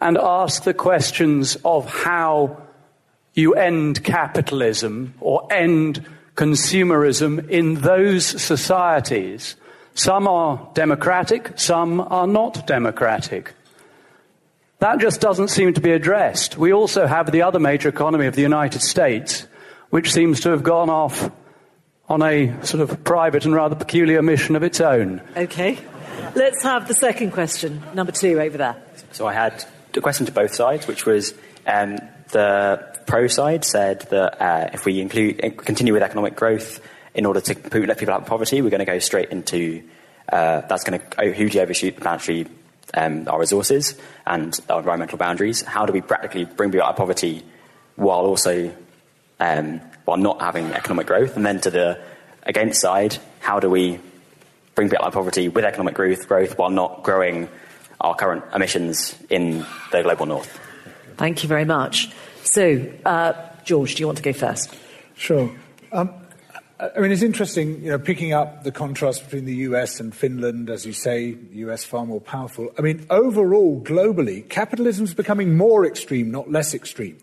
and 0.00 0.18
ask 0.18 0.62
the 0.62 0.74
questions 0.74 1.56
of 1.64 1.88
how 1.88 2.62
you 3.34 3.54
end 3.54 4.04
capitalism 4.04 5.14
or 5.20 5.52
end 5.52 6.04
consumerism 6.34 7.48
in 7.48 7.76
those 7.76 8.26
societies, 8.26 9.56
some 9.94 10.26
are 10.26 10.68
democratic, 10.74 11.52
some 11.56 12.00
are 12.00 12.26
not 12.26 12.66
democratic. 12.66 13.54
That 14.80 14.98
just 14.98 15.20
doesn't 15.20 15.48
seem 15.48 15.72
to 15.74 15.80
be 15.80 15.92
addressed. 15.92 16.58
We 16.58 16.72
also 16.72 17.06
have 17.06 17.30
the 17.30 17.42
other 17.42 17.60
major 17.60 17.88
economy 17.88 18.26
of 18.26 18.34
the 18.34 18.42
United 18.42 18.82
States, 18.82 19.46
which 19.90 20.12
seems 20.12 20.40
to 20.40 20.50
have 20.50 20.62
gone 20.62 20.90
off 20.90 21.30
on 22.08 22.22
a 22.22 22.52
sort 22.64 22.82
of 22.82 23.02
private 23.04 23.44
and 23.44 23.54
rather 23.54 23.76
peculiar 23.76 24.20
mission 24.20 24.56
of 24.56 24.62
its 24.62 24.80
own. 24.80 25.22
Okay. 25.36 25.78
Let's 26.34 26.62
have 26.64 26.88
the 26.88 26.94
second 26.94 27.30
question, 27.30 27.82
number 27.94 28.12
two, 28.12 28.40
over 28.40 28.58
there. 28.58 28.76
So 29.12 29.26
I 29.26 29.32
had 29.32 29.64
a 29.94 30.00
question 30.00 30.26
to 30.26 30.32
both 30.32 30.54
sides, 30.54 30.86
which 30.86 31.06
was 31.06 31.32
um, 31.66 31.98
the 32.30 32.98
pro 33.06 33.26
side 33.26 33.64
said 33.64 34.00
that 34.10 34.40
uh, 34.40 34.70
if 34.72 34.84
we 34.84 35.00
include, 35.00 35.38
continue 35.58 35.92
with 35.92 36.02
economic 36.02 36.36
growth 36.36 36.80
in 37.14 37.26
order 37.26 37.40
to 37.40 37.54
let 37.86 37.98
people 37.98 38.14
out 38.14 38.22
of 38.22 38.26
poverty, 38.26 38.62
we're 38.62 38.70
going 38.70 38.80
to 38.80 38.84
go 38.84 38.98
straight 38.98 39.30
into 39.30 39.82
uh, 40.28 40.62
that's 40.62 40.84
going 40.84 41.00
to 41.00 41.32
hugely 41.32 41.60
overshoot 41.60 41.96
planetary 41.96 42.46
um, 42.94 43.28
our 43.28 43.38
resources 43.38 43.98
and 44.26 44.58
our 44.68 44.78
environmental 44.78 45.18
boundaries? 45.18 45.62
How 45.62 45.86
do 45.86 45.92
we 45.92 46.00
practically 46.00 46.44
bring 46.44 46.70
people 46.70 46.86
out 46.86 46.90
of 46.90 46.96
poverty 46.96 47.42
while 47.96 48.20
also 48.20 48.72
um, 49.40 49.80
while 50.04 50.16
not 50.16 50.40
having 50.40 50.66
economic 50.72 51.06
growth? 51.06 51.36
And 51.36 51.44
then 51.44 51.60
to 51.60 51.70
the 51.70 52.00
against 52.44 52.80
side, 52.80 53.16
how 53.40 53.60
do 53.60 53.68
we 53.68 53.98
bring 54.74 54.88
people 54.88 55.04
out 55.04 55.08
of 55.08 55.14
poverty 55.14 55.48
with 55.48 55.64
economic 55.64 55.94
growth, 55.94 56.28
growth 56.28 56.58
while 56.58 56.70
not 56.70 57.02
growing 57.02 57.48
our 58.00 58.14
current 58.14 58.44
emissions 58.54 59.16
in 59.30 59.64
the 59.92 60.02
global 60.02 60.26
north? 60.26 60.63
Thank 61.16 61.42
you 61.42 61.48
very 61.48 61.64
much. 61.64 62.10
So, 62.42 62.86
uh, 63.04 63.32
George, 63.64 63.94
do 63.94 64.00
you 64.00 64.06
want 64.06 64.18
to 64.18 64.24
go 64.24 64.32
first? 64.32 64.74
Sure. 65.16 65.50
Um, 65.92 66.12
I 66.80 66.98
mean, 66.98 67.12
it's 67.12 67.22
interesting, 67.22 67.82
you 67.82 67.90
know, 67.90 67.98
picking 67.98 68.32
up 68.32 68.64
the 68.64 68.72
contrast 68.72 69.24
between 69.24 69.44
the 69.44 69.54
US 69.68 70.00
and 70.00 70.14
Finland, 70.14 70.68
as 70.68 70.84
you 70.84 70.92
say, 70.92 71.36
US 71.52 71.84
far 71.84 72.04
more 72.04 72.20
powerful. 72.20 72.68
I 72.76 72.82
mean, 72.82 73.06
overall, 73.10 73.80
globally, 73.80 74.48
capitalism 74.48 75.04
is 75.04 75.14
becoming 75.14 75.56
more 75.56 75.86
extreme, 75.86 76.30
not 76.30 76.50
less 76.50 76.74
extreme. 76.74 77.16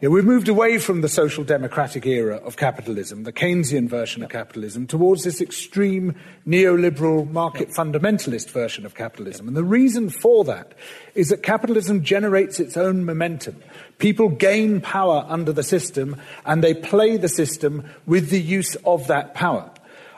You 0.00 0.08
know, 0.08 0.14
we've 0.14 0.24
moved 0.24 0.48
away 0.48 0.78
from 0.78 1.02
the 1.02 1.10
social 1.10 1.44
democratic 1.44 2.06
era 2.06 2.36
of 2.36 2.56
capitalism, 2.56 3.24
the 3.24 3.34
Keynesian 3.34 3.86
version 3.86 4.22
of 4.22 4.30
capitalism, 4.30 4.86
towards 4.86 5.24
this 5.24 5.42
extreme 5.42 6.14
neoliberal 6.48 7.30
market 7.30 7.68
fundamentalist 7.68 8.48
version 8.48 8.86
of 8.86 8.94
capitalism. 8.94 9.46
And 9.46 9.54
the 9.54 9.62
reason 9.62 10.08
for 10.08 10.42
that 10.44 10.72
is 11.14 11.28
that 11.28 11.42
capitalism 11.42 12.02
generates 12.02 12.58
its 12.58 12.78
own 12.78 13.04
momentum. 13.04 13.62
People 13.98 14.30
gain 14.30 14.80
power 14.80 15.26
under 15.28 15.52
the 15.52 15.62
system 15.62 16.16
and 16.46 16.64
they 16.64 16.72
play 16.72 17.18
the 17.18 17.28
system 17.28 17.84
with 18.06 18.30
the 18.30 18.40
use 18.40 18.76
of 18.86 19.06
that 19.08 19.34
power. 19.34 19.70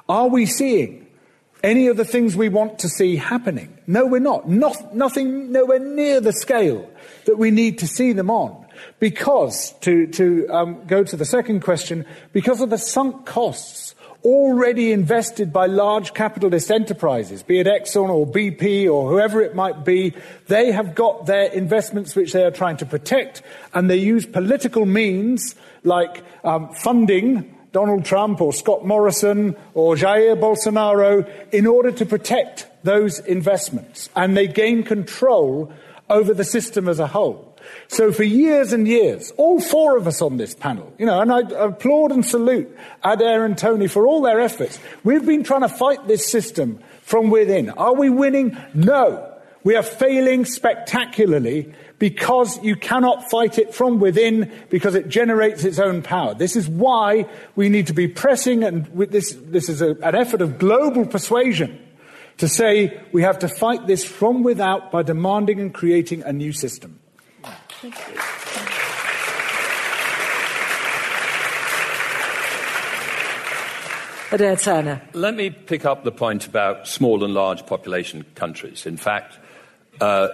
Are 0.08 0.28
we 0.28 0.46
seeing 0.46 1.08
any 1.64 1.88
of 1.88 1.96
the 1.96 2.04
things 2.04 2.36
we 2.36 2.48
want 2.48 2.78
to 2.78 2.88
see 2.88 3.16
happening? 3.16 3.76
No, 3.88 4.06
we're 4.06 4.20
not. 4.20 4.48
not 4.48 4.94
nothing 4.94 5.50
nowhere 5.50 5.80
near 5.80 6.20
the 6.20 6.32
scale 6.32 6.88
that 7.24 7.36
we 7.36 7.50
need 7.50 7.78
to 7.78 7.88
see 7.88 8.12
them 8.12 8.30
on. 8.30 8.61
Because, 8.98 9.72
to, 9.80 10.06
to 10.08 10.48
um, 10.48 10.84
go 10.86 11.04
to 11.04 11.16
the 11.16 11.24
second 11.24 11.60
question, 11.60 12.06
because 12.32 12.60
of 12.60 12.70
the 12.70 12.78
sunk 12.78 13.26
costs 13.26 13.94
already 14.24 14.92
invested 14.92 15.52
by 15.52 15.66
large 15.66 16.14
capitalist 16.14 16.70
enterprises, 16.70 17.42
be 17.42 17.58
it 17.58 17.66
Exxon 17.66 18.08
or 18.08 18.26
BP 18.26 18.90
or 18.90 19.10
whoever 19.10 19.42
it 19.42 19.54
might 19.54 19.84
be, 19.84 20.14
they 20.46 20.70
have 20.70 20.94
got 20.94 21.26
their 21.26 21.46
investments 21.52 22.14
which 22.14 22.32
they 22.32 22.44
are 22.44 22.50
trying 22.50 22.76
to 22.76 22.86
protect, 22.86 23.42
and 23.74 23.90
they 23.90 23.96
use 23.96 24.24
political 24.26 24.86
means 24.86 25.54
like 25.82 26.22
um, 26.44 26.72
funding 26.74 27.56
Donald 27.72 28.04
Trump 28.04 28.40
or 28.40 28.52
Scott 28.52 28.84
Morrison 28.84 29.56
or 29.74 29.96
Jair 29.96 30.38
Bolsonaro 30.38 31.28
in 31.52 31.66
order 31.66 31.90
to 31.90 32.06
protect 32.06 32.68
those 32.84 33.18
investments. 33.20 34.10
And 34.14 34.36
they 34.36 34.46
gain 34.46 34.82
control 34.82 35.72
over 36.10 36.34
the 36.34 36.44
system 36.44 36.88
as 36.88 36.98
a 36.98 37.06
whole. 37.06 37.51
So 37.92 38.10
for 38.10 38.22
years 38.22 38.72
and 38.72 38.88
years, 38.88 39.34
all 39.36 39.60
four 39.60 39.98
of 39.98 40.06
us 40.06 40.22
on 40.22 40.38
this 40.38 40.54
panel, 40.54 40.94
you 40.96 41.04
know, 41.04 41.20
and 41.20 41.30
I 41.30 41.40
applaud 41.40 42.10
and 42.10 42.24
salute 42.24 42.74
Adair 43.04 43.44
and 43.44 43.56
Tony 43.56 43.86
for 43.86 44.06
all 44.06 44.22
their 44.22 44.40
efforts. 44.40 44.78
We've 45.04 45.26
been 45.26 45.44
trying 45.44 45.60
to 45.60 45.68
fight 45.68 46.08
this 46.08 46.26
system 46.26 46.80
from 47.02 47.28
within. 47.28 47.68
Are 47.68 47.94
we 47.94 48.08
winning? 48.08 48.56
No. 48.72 49.30
We 49.62 49.76
are 49.76 49.82
failing 49.82 50.46
spectacularly 50.46 51.74
because 51.98 52.58
you 52.64 52.76
cannot 52.76 53.30
fight 53.30 53.58
it 53.58 53.74
from 53.74 54.00
within 54.00 54.50
because 54.70 54.94
it 54.94 55.10
generates 55.10 55.62
its 55.62 55.78
own 55.78 56.00
power. 56.00 56.32
This 56.32 56.56
is 56.56 56.66
why 56.66 57.26
we 57.56 57.68
need 57.68 57.88
to 57.88 57.92
be 57.92 58.08
pressing, 58.08 58.64
and 58.64 58.86
this, 58.86 59.36
this 59.38 59.68
is 59.68 59.82
a, 59.82 59.90
an 60.02 60.14
effort 60.14 60.40
of 60.40 60.58
global 60.58 61.04
persuasion 61.04 61.78
to 62.38 62.48
say 62.48 63.02
we 63.12 63.20
have 63.20 63.40
to 63.40 63.48
fight 63.48 63.86
this 63.86 64.02
from 64.02 64.42
without 64.42 64.90
by 64.90 65.02
demanding 65.02 65.60
and 65.60 65.74
creating 65.74 66.22
a 66.22 66.32
new 66.32 66.54
system. 66.54 66.98
Thank 67.82 67.98
you. 67.98 68.14
Adair 74.30 74.56
Turner. 74.56 75.02
Let 75.14 75.34
me 75.34 75.50
pick 75.50 75.84
up 75.84 76.04
the 76.04 76.12
point 76.12 76.46
about 76.46 76.86
small 76.86 77.24
and 77.24 77.34
large 77.34 77.66
population 77.66 78.24
countries. 78.36 78.86
In 78.86 78.96
fact, 78.96 79.36
uh, 80.00 80.28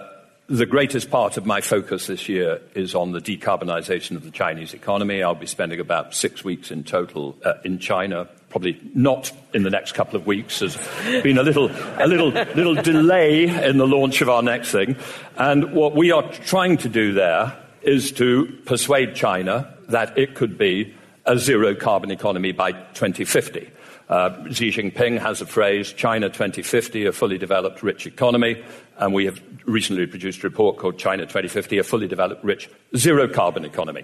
the 0.45 0.67
greatest 0.67 1.09
part 1.09 1.37
of 1.37 1.47
my 1.47 1.59
focus 1.59 2.05
this 2.05 2.29
year 2.29 2.61
is 2.75 2.93
on 2.93 3.13
the 3.13 3.19
decarbonisation 3.19 4.15
of 4.15 4.23
the 4.23 4.31
Chinese 4.31 4.75
economy. 4.75 5.23
I'll 5.23 5.33
be 5.33 5.47
spending 5.47 5.79
about 5.79 6.13
six 6.13 6.43
weeks 6.43 6.69
in 6.69 6.83
total 6.83 7.35
uh, 7.43 7.55
in 7.65 7.79
China. 7.79 8.29
Probably 8.49 8.79
not 8.95 9.31
in 9.53 9.63
the 9.63 9.69
next 9.69 9.93
couple 9.93 10.15
of 10.15 10.25
weeks. 10.25 10.59
There's 10.59 10.77
been 11.21 11.37
a 11.37 11.43
little, 11.43 11.69
a 11.97 12.07
little, 12.07 12.29
little 12.29 12.75
delay 12.75 13.47
in 13.47 13.77
the 13.77 13.87
launch 13.87 14.21
of 14.21 14.29
our 14.29 14.41
next 14.41 14.71
thing. 14.71 14.95
And 15.37 15.73
what 15.73 15.95
we 15.95 16.11
are 16.11 16.23
trying 16.31 16.77
to 16.77 16.89
do 16.89 17.13
there 17.13 17.55
is 17.81 18.11
to 18.13 18.45
persuade 18.65 19.15
China 19.15 19.73
that 19.89 20.17
it 20.17 20.35
could 20.35 20.57
be 20.57 20.93
a 21.25 21.37
zero 21.37 21.75
carbon 21.75 22.11
economy 22.11 22.51
by 22.51 22.71
2050. 22.71 23.69
Uh, 24.09 24.49
Xi 24.51 24.71
Jinping 24.71 25.19
has 25.19 25.39
a 25.39 25.45
phrase, 25.45 25.93
China 25.93 26.29
2050, 26.29 27.05
a 27.05 27.11
fully 27.11 27.37
developed 27.37 27.83
rich 27.83 28.07
economy. 28.07 28.63
And 28.97 29.13
we 29.13 29.25
have 29.25 29.39
recently 29.65 30.07
produced 30.07 30.43
a 30.43 30.49
report 30.49 30.77
called 30.77 30.97
China 30.97 31.23
2050, 31.23 31.77
a 31.77 31.83
fully 31.83 32.07
developed 32.07 32.43
rich 32.43 32.69
zero 32.97 33.27
carbon 33.27 33.65
economy. 33.65 34.03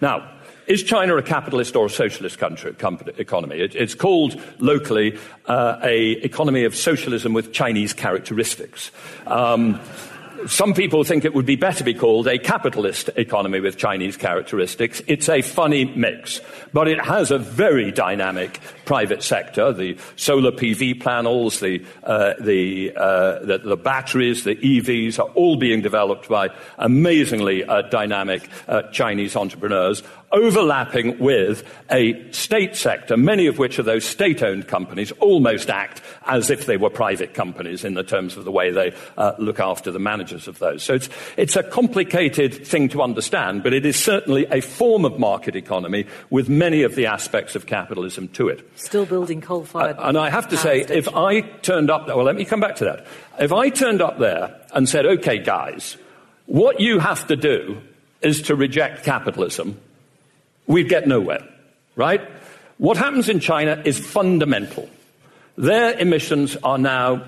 Now, 0.00 0.28
is 0.66 0.82
China 0.82 1.16
a 1.16 1.22
capitalist 1.22 1.76
or 1.76 1.86
a 1.86 1.90
socialist 1.90 2.38
country, 2.38 2.72
company, 2.74 3.12
economy? 3.18 3.56
It, 3.56 3.74
it's 3.74 3.94
called 3.94 4.40
locally 4.58 5.18
uh, 5.46 5.78
a 5.82 6.12
economy 6.12 6.64
of 6.64 6.74
socialism 6.74 7.32
with 7.32 7.52
Chinese 7.52 7.92
characteristics. 7.92 8.90
Um, 9.26 9.80
some 10.46 10.74
people 10.74 11.04
think 11.04 11.24
it 11.24 11.34
would 11.34 11.46
be 11.46 11.56
better 11.56 11.84
be 11.84 11.94
called 11.94 12.26
a 12.28 12.38
capitalist 12.38 13.08
economy 13.16 13.60
with 13.60 13.78
Chinese 13.78 14.16
characteristics. 14.16 15.00
It's 15.06 15.28
a 15.28 15.42
funny 15.42 15.84
mix, 15.84 16.40
but 16.72 16.88
it 16.88 17.00
has 17.00 17.30
a 17.30 17.38
very 17.38 17.90
dynamic 17.90 18.60
private 18.84 19.22
sector. 19.22 19.72
The 19.72 19.96
solar 20.16 20.52
PV 20.52 21.00
panels, 21.00 21.60
the, 21.60 21.84
uh, 22.02 22.34
the, 22.40 22.92
uh, 22.94 23.38
the, 23.44 23.58
the, 23.58 23.76
batteries, 23.76 24.44
the 24.44 24.56
EVs 24.56 25.18
are 25.18 25.30
all 25.34 25.56
being 25.56 25.80
developed 25.80 26.28
by 26.28 26.50
amazingly 26.78 27.64
uh, 27.64 27.82
dynamic 27.82 28.48
uh, 28.68 28.82
Chinese 28.92 29.36
entrepreneurs 29.36 30.02
overlapping 30.32 31.18
with 31.18 31.64
a 31.90 32.30
state 32.32 32.76
sector, 32.76 33.16
many 33.16 33.46
of 33.46 33.58
which 33.58 33.78
are 33.78 33.82
those 33.82 34.04
state 34.04 34.42
owned 34.42 34.66
companies, 34.68 35.12
almost 35.12 35.70
act 35.70 36.02
as 36.26 36.50
if 36.50 36.66
they 36.66 36.76
were 36.76 36.90
private 36.90 37.34
companies 37.34 37.84
in 37.84 37.94
the 37.94 38.02
terms 38.02 38.36
of 38.36 38.44
the 38.44 38.50
way 38.50 38.70
they 38.70 38.94
uh, 39.16 39.32
look 39.38 39.60
after 39.60 39.90
the 39.90 39.98
managers 39.98 40.48
of 40.48 40.58
those. 40.58 40.82
So 40.82 40.94
it's, 40.94 41.08
it's 41.36 41.56
a 41.56 41.62
complicated 41.62 42.66
thing 42.66 42.88
to 42.90 43.02
understand, 43.02 43.62
but 43.62 43.72
it 43.72 43.86
is 43.86 43.96
certainly 43.96 44.46
a 44.50 44.60
form 44.60 45.04
of 45.04 45.18
market 45.18 45.56
economy 45.56 46.06
with 46.30 46.48
many 46.48 46.82
of 46.82 46.94
the 46.94 47.06
aspects 47.06 47.54
of 47.54 47.66
capitalism 47.66 48.28
to 48.28 48.48
it. 48.48 48.68
Still 48.76 49.06
building 49.06 49.40
coal 49.40 49.64
fired. 49.64 49.96
Uh, 49.98 50.08
and 50.08 50.18
I 50.18 50.30
have 50.30 50.48
to 50.48 50.56
say, 50.56 50.82
station. 50.82 50.96
if 50.96 51.08
I 51.14 51.40
turned 51.40 51.90
up 51.90 52.06
there, 52.06 52.16
well, 52.16 52.24
let 52.26 52.36
me 52.36 52.44
come 52.44 52.60
back 52.60 52.76
to 52.76 52.84
that. 52.84 53.06
If 53.38 53.52
I 53.52 53.68
turned 53.68 54.02
up 54.02 54.18
there 54.18 54.60
and 54.72 54.88
said, 54.88 55.06
okay, 55.06 55.38
guys, 55.38 55.96
what 56.46 56.80
you 56.80 56.98
have 56.98 57.26
to 57.28 57.36
do 57.36 57.80
is 58.20 58.42
to 58.42 58.54
reject 58.54 59.04
capitalism 59.04 59.78
we'd 60.66 60.88
get 60.88 61.06
nowhere, 61.06 61.46
right? 61.96 62.20
What 62.78 62.96
happens 62.96 63.28
in 63.28 63.40
China 63.40 63.80
is 63.84 63.98
fundamental. 63.98 64.88
Their 65.56 65.98
emissions 65.98 66.56
are 66.62 66.78
now 66.78 67.22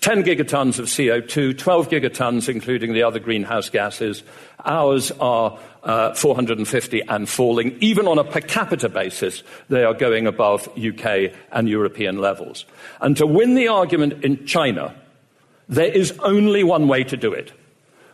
10 0.00 0.24
gigatons 0.24 0.78
of 0.78 0.86
CO2, 0.86 1.58
12 1.58 1.88
gigatons, 1.88 2.48
including 2.48 2.94
the 2.94 3.02
other 3.02 3.18
greenhouse 3.18 3.68
gases. 3.68 4.22
Ours 4.64 5.10
are 5.20 5.58
uh, 5.82 6.14
450 6.14 7.02
and 7.02 7.28
falling. 7.28 7.76
Even 7.80 8.06
on 8.06 8.18
a 8.18 8.24
per 8.24 8.40
capita 8.40 8.88
basis, 8.88 9.42
they 9.68 9.84
are 9.84 9.94
going 9.94 10.26
above 10.26 10.68
UK 10.78 11.32
and 11.52 11.68
European 11.68 12.18
levels. 12.18 12.64
And 13.00 13.16
to 13.18 13.26
win 13.26 13.54
the 13.54 13.68
argument 13.68 14.24
in 14.24 14.46
China, 14.46 14.94
there 15.68 15.92
is 15.92 16.12
only 16.20 16.64
one 16.64 16.88
way 16.88 17.04
to 17.04 17.16
do 17.16 17.32
it, 17.32 17.52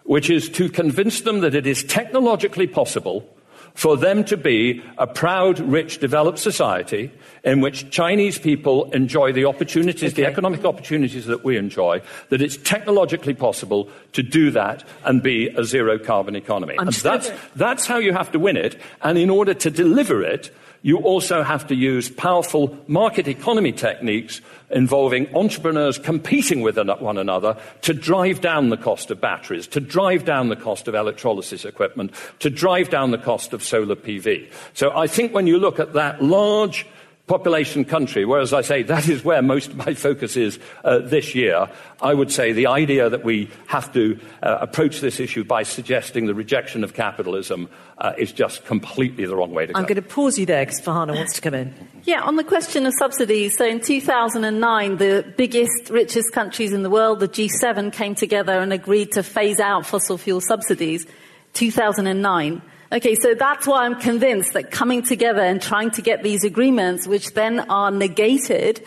which 0.05 0.29
is 0.29 0.49
to 0.51 0.69
convince 0.69 1.21
them 1.21 1.41
that 1.41 1.55
it 1.55 1.67
is 1.67 1.85
technologically 1.85 2.67
possible 2.67 3.29
for 3.77 3.97
them 3.97 4.25
to 4.25 4.37
be 4.37 4.83
a 4.97 5.07
proud, 5.07 5.61
rich, 5.61 5.99
developed 5.99 6.39
society 6.39 7.13
in 7.45 7.61
which 7.61 7.91
Chinese 7.91 8.39
people 8.39 8.91
enjoy 8.93 9.33
the 9.33 9.45
opportunities, 9.45 10.13
okay. 10.13 10.23
the 10.23 10.29
economic 10.29 10.65
opportunities 10.65 11.27
that 11.27 11.45
we 11.45 11.59
enjoy, 11.59 12.01
that 12.31 12.41
it's 12.41 12.57
technologically 12.57 13.35
possible 13.35 13.89
to 14.13 14.23
do 14.23 14.51
that 14.51 14.83
and 15.05 15.23
be 15.23 15.49
a 15.49 15.63
zero 15.63 15.99
carbon 15.99 16.35
economy. 16.35 16.75
and 16.79 16.91
that's, 16.93 17.31
that's 17.55 17.87
how 17.87 17.99
you 17.99 18.15
have 18.15 18.33
to 18.33 18.39
win 18.39 18.57
it. 18.57 18.81
And 19.03 19.19
in 19.19 19.29
order 19.29 19.53
to 19.53 19.71
deliver 19.71 20.23
it, 20.23 20.51
you 20.81 20.99
also 20.99 21.43
have 21.43 21.67
to 21.67 21.75
use 21.75 22.09
powerful 22.09 22.79
market 22.87 23.29
economy 23.29 23.73
techniques 23.73 24.41
involving 24.71 25.35
entrepreneurs 25.35 25.99
competing 25.99 26.61
with 26.61 26.77
one 26.77 27.19
another 27.19 27.57
to 27.83 27.95
drive 27.95 28.41
down 28.41 28.69
the 28.71 28.77
cost 28.77 29.11
of 29.11 29.21
batteries, 29.21 29.67
to 29.69 29.81
drive 29.81 30.25
down 30.25 30.49
the 30.49 30.57
cost 30.57 30.89
of 30.89 30.95
electrolysis 30.95 31.65
equipment, 31.65 32.13
to 32.41 32.51
drive 32.51 32.91
down 32.91 33.11
the 33.11 33.19
cost 33.19 33.53
of 33.53 33.63
solar 33.63 33.97
PV. 33.97 34.51
So 34.75 34.97
I 34.97 35.07
think 35.07 35.33
when 35.33 35.47
you 35.47 35.59
look 35.59 35.79
at 35.79 35.93
that 35.93 36.23
large 36.23 36.87
population 37.27 37.85
country, 37.85 38.25
whereas 38.25 38.53
I 38.53 38.61
say 38.61 38.83
that 38.85 39.09
is 39.09 39.25
where 39.25 39.43
most 39.43 39.71
of 39.71 39.77
my 39.77 39.95
focus 39.95 40.37
is 40.37 40.59
uh, 40.85 40.99
this 40.99 41.35
year, 41.35 41.69
I 42.01 42.15
would 42.15 42.31
say 42.31 42.53
the 42.53 42.69
idea 42.69 43.11
that 43.11 43.25
we 43.25 43.51
have 43.67 43.93
to 43.95 44.19
uh, 44.43 44.59
approach 44.61 45.01
this 45.01 45.19
issue 45.19 45.43
by 45.43 45.65
suggesting 45.65 46.27
the 46.27 46.35
rejection 46.35 46.85
of 46.85 46.95
capitalism 46.95 47.69
uh, 47.99 48.13
is 48.17 48.31
just 48.33 48.65
completely 48.65 49.27
the 49.27 49.35
wrong 49.35 49.53
way 49.53 49.67
to 49.67 49.73
go. 49.73 49.79
I'm 49.79 49.87
going 49.87 49.97
to 49.97 50.03
pause 50.03 50.39
you 50.39 50.47
there 50.47 50.65
because 50.65 50.81
Farhana 50.81 51.17
wants 51.17 51.35
to 51.35 51.41
come 51.41 51.55
in. 51.55 51.75
Yeah, 52.05 52.23
on 52.23 52.37
the 52.37 52.45
question 52.45 52.87
of 52.87 52.95
subsidies, 52.99 53.57
so 53.57 53.67
in 53.67 53.81
2009, 53.81 54.97
the 54.99 55.35
biggest, 55.37 55.91
richest 55.91 56.33
countries 56.33 56.73
in 56.73 56.85
the 56.85 56.91
world, 56.91 57.19
the 57.19 57.29
G7, 57.29 57.93
came 57.93 58.15
together 58.15 58.61
and 58.61 58.73
agreed 58.73 59.13
to 59.13 59.25
phase 59.25 59.59
out 59.59 59.85
fossil 59.85 60.17
fuel 60.17 60.41
subsidies. 60.41 61.07
2009. 61.55 62.63
Okay, 62.93 63.17
so 63.17 63.35
that's 63.35 63.67
why 63.67 63.85
I'm 63.85 63.97
convinced 63.97 64.53
that 64.53 64.71
coming 64.71 65.03
together 65.03 65.41
and 65.41 65.61
trying 65.61 65.91
to 65.93 66.03
get 66.03 66.23
these 66.23 66.45
agreements, 66.45 67.07
which 67.07 67.35
then 67.35 67.61
are 67.69 67.91
negated, 67.91 68.87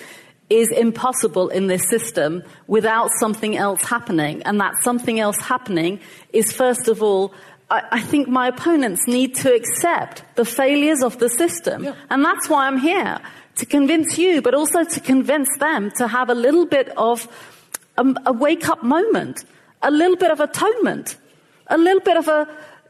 is 0.49 0.71
impossible 0.71 1.49
in 1.49 1.67
this 1.67 1.87
system 1.89 2.43
without 2.67 3.11
something 3.19 3.57
else 3.57 3.83
happening. 3.83 4.41
And 4.43 4.59
that 4.61 4.75
something 4.81 5.19
else 5.19 5.37
happening 5.37 5.99
is, 6.31 6.51
first 6.51 6.87
of 6.87 7.03
all, 7.03 7.33
I, 7.69 7.83
I 7.91 8.01
think 8.01 8.27
my 8.27 8.47
opponents 8.47 9.05
need 9.05 9.35
to 9.35 9.53
accept 9.53 10.23
the 10.35 10.45
failures 10.45 11.03
of 11.03 11.19
the 11.19 11.29
system. 11.29 11.83
Yeah. 11.83 11.95
And 12.09 12.23
that's 12.23 12.49
why 12.49 12.67
I'm 12.67 12.79
here. 12.79 13.19
To 13.55 13.65
convince 13.65 14.17
you, 14.17 14.41
but 14.41 14.53
also 14.53 14.85
to 14.85 14.99
convince 15.01 15.49
them 15.59 15.91
to 15.97 16.07
have 16.07 16.29
a 16.29 16.35
little 16.35 16.65
bit 16.65 16.89
of 16.95 17.27
um, 17.97 18.17
a, 18.25 18.29
a 18.29 18.33
wake 18.33 18.69
up 18.69 18.81
moment, 18.81 19.43
a 19.81 19.91
little 19.91 20.15
bit 20.15 20.31
of 20.31 20.39
atonement, 20.39 21.17
a 21.67 21.77
little 21.77 21.99
bit 21.99 22.15
of 22.15 22.29
a, 22.29 22.47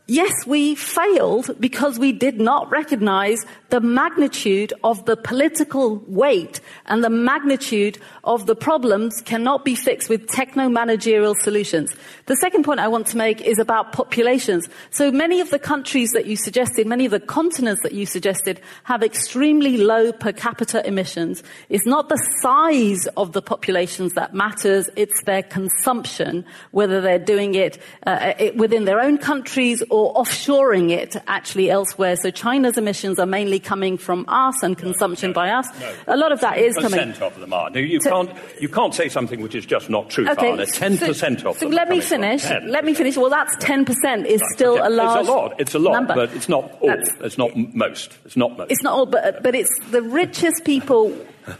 Yes, 0.09 0.33
we 0.47 0.73
failed 0.73 1.55
because 1.59 1.99
we 1.99 2.11
did 2.11 2.41
not 2.41 2.71
recognize 2.71 3.45
the 3.69 3.79
magnitude 3.79 4.73
of 4.83 5.05
the 5.05 5.15
political 5.15 5.97
weight 6.07 6.61
and 6.87 7.03
the 7.03 7.11
magnitude 7.11 7.99
of 8.23 8.47
the 8.47 8.55
problems 8.55 9.21
cannot 9.21 9.63
be 9.63 9.75
fixed 9.75 10.09
with 10.09 10.27
techno-managerial 10.27 11.35
solutions. 11.35 11.95
The 12.25 12.35
second 12.37 12.63
point 12.63 12.79
I 12.79 12.87
want 12.87 13.05
to 13.07 13.17
make 13.17 13.41
is 13.41 13.59
about 13.59 13.93
populations. 13.93 14.67
So 14.89 15.11
many 15.11 15.41
of 15.41 15.51
the 15.51 15.59
countries 15.59 16.09
that 16.13 16.25
you 16.25 16.35
suggested, 16.37 16.87
many 16.87 17.05
of 17.05 17.11
the 17.11 17.19
continents 17.19 17.83
that 17.83 17.93
you 17.93 18.07
suggested 18.07 18.59
have 18.85 19.03
extremely 19.03 19.77
low 19.77 20.11
per 20.11 20.31
capita 20.31 20.83
emissions. 20.87 21.43
It's 21.69 21.85
not 21.85 22.09
the 22.09 22.17
size 22.41 23.05
of 23.15 23.33
the 23.33 23.43
populations 23.43 24.13
that 24.13 24.33
matters, 24.33 24.89
it's 24.95 25.23
their 25.25 25.43
consumption, 25.43 26.45
whether 26.71 26.99
they're 26.99 27.19
doing 27.19 27.53
it, 27.53 27.77
uh, 28.07 28.33
it 28.39 28.57
within 28.57 28.85
their 28.85 29.01
own 29.01 29.19
countries 29.19 29.83
or 29.91 29.98
or 29.99 30.13
offshoring 30.13 30.91
it 30.91 31.15
actually 31.27 31.69
elsewhere. 31.69 32.15
So 32.15 32.31
China's 32.31 32.77
emissions 32.77 33.19
are 33.19 33.25
mainly 33.25 33.59
coming 33.59 33.97
from 33.97 34.23
us 34.29 34.63
and 34.63 34.77
consumption 34.77 35.31
no, 35.31 35.33
by 35.33 35.49
us. 35.49 35.67
No. 35.77 35.93
A 36.07 36.17
lot 36.17 36.31
of 36.31 36.39
that 36.39 36.57
is 36.57 36.75
coming. 36.75 36.91
Percent 36.91 37.21
of 37.21 37.37
them 37.37 37.51
are. 37.51 37.69
You, 37.77 37.99
can't, 37.99 38.31
you 38.61 38.69
can't 38.69 38.95
say 38.95 39.09
something 39.09 39.41
which 39.41 39.55
is 39.55 39.65
just 39.65 39.89
not 39.89 40.09
true, 40.09 40.29
okay, 40.29 40.53
10% 40.53 41.41
so, 41.41 41.49
of 41.49 41.57
so 41.57 41.65
them. 41.65 41.71
let 41.71 41.89
me 41.89 41.99
finish. 41.99 42.49
Let 42.49 42.85
me 42.85 42.93
finish. 42.93 43.17
Well, 43.17 43.29
that's 43.29 43.55
10% 43.57 44.25
is 44.25 44.41
still 44.53 44.75
a 44.75 44.89
large 44.89 45.19
It's 45.19 45.27
a 45.27 45.31
lot. 45.31 45.59
It's 45.59 45.75
a 45.75 45.79
lot, 45.79 45.91
number. 45.91 46.15
but 46.15 46.33
it's 46.33 46.47
not 46.47 46.71
all. 46.79 46.87
That's, 46.87 47.09
it's 47.19 47.37
not 47.37 47.55
most. 47.57 48.17
It's 48.23 48.37
not 48.37 48.57
most. 48.57 48.71
It's 48.71 48.81
not 48.81 48.93
all, 48.93 49.05
but, 49.05 49.43
but 49.43 49.53
it's 49.53 49.69
the 49.91 50.01
richest 50.01 50.63
people 50.63 51.13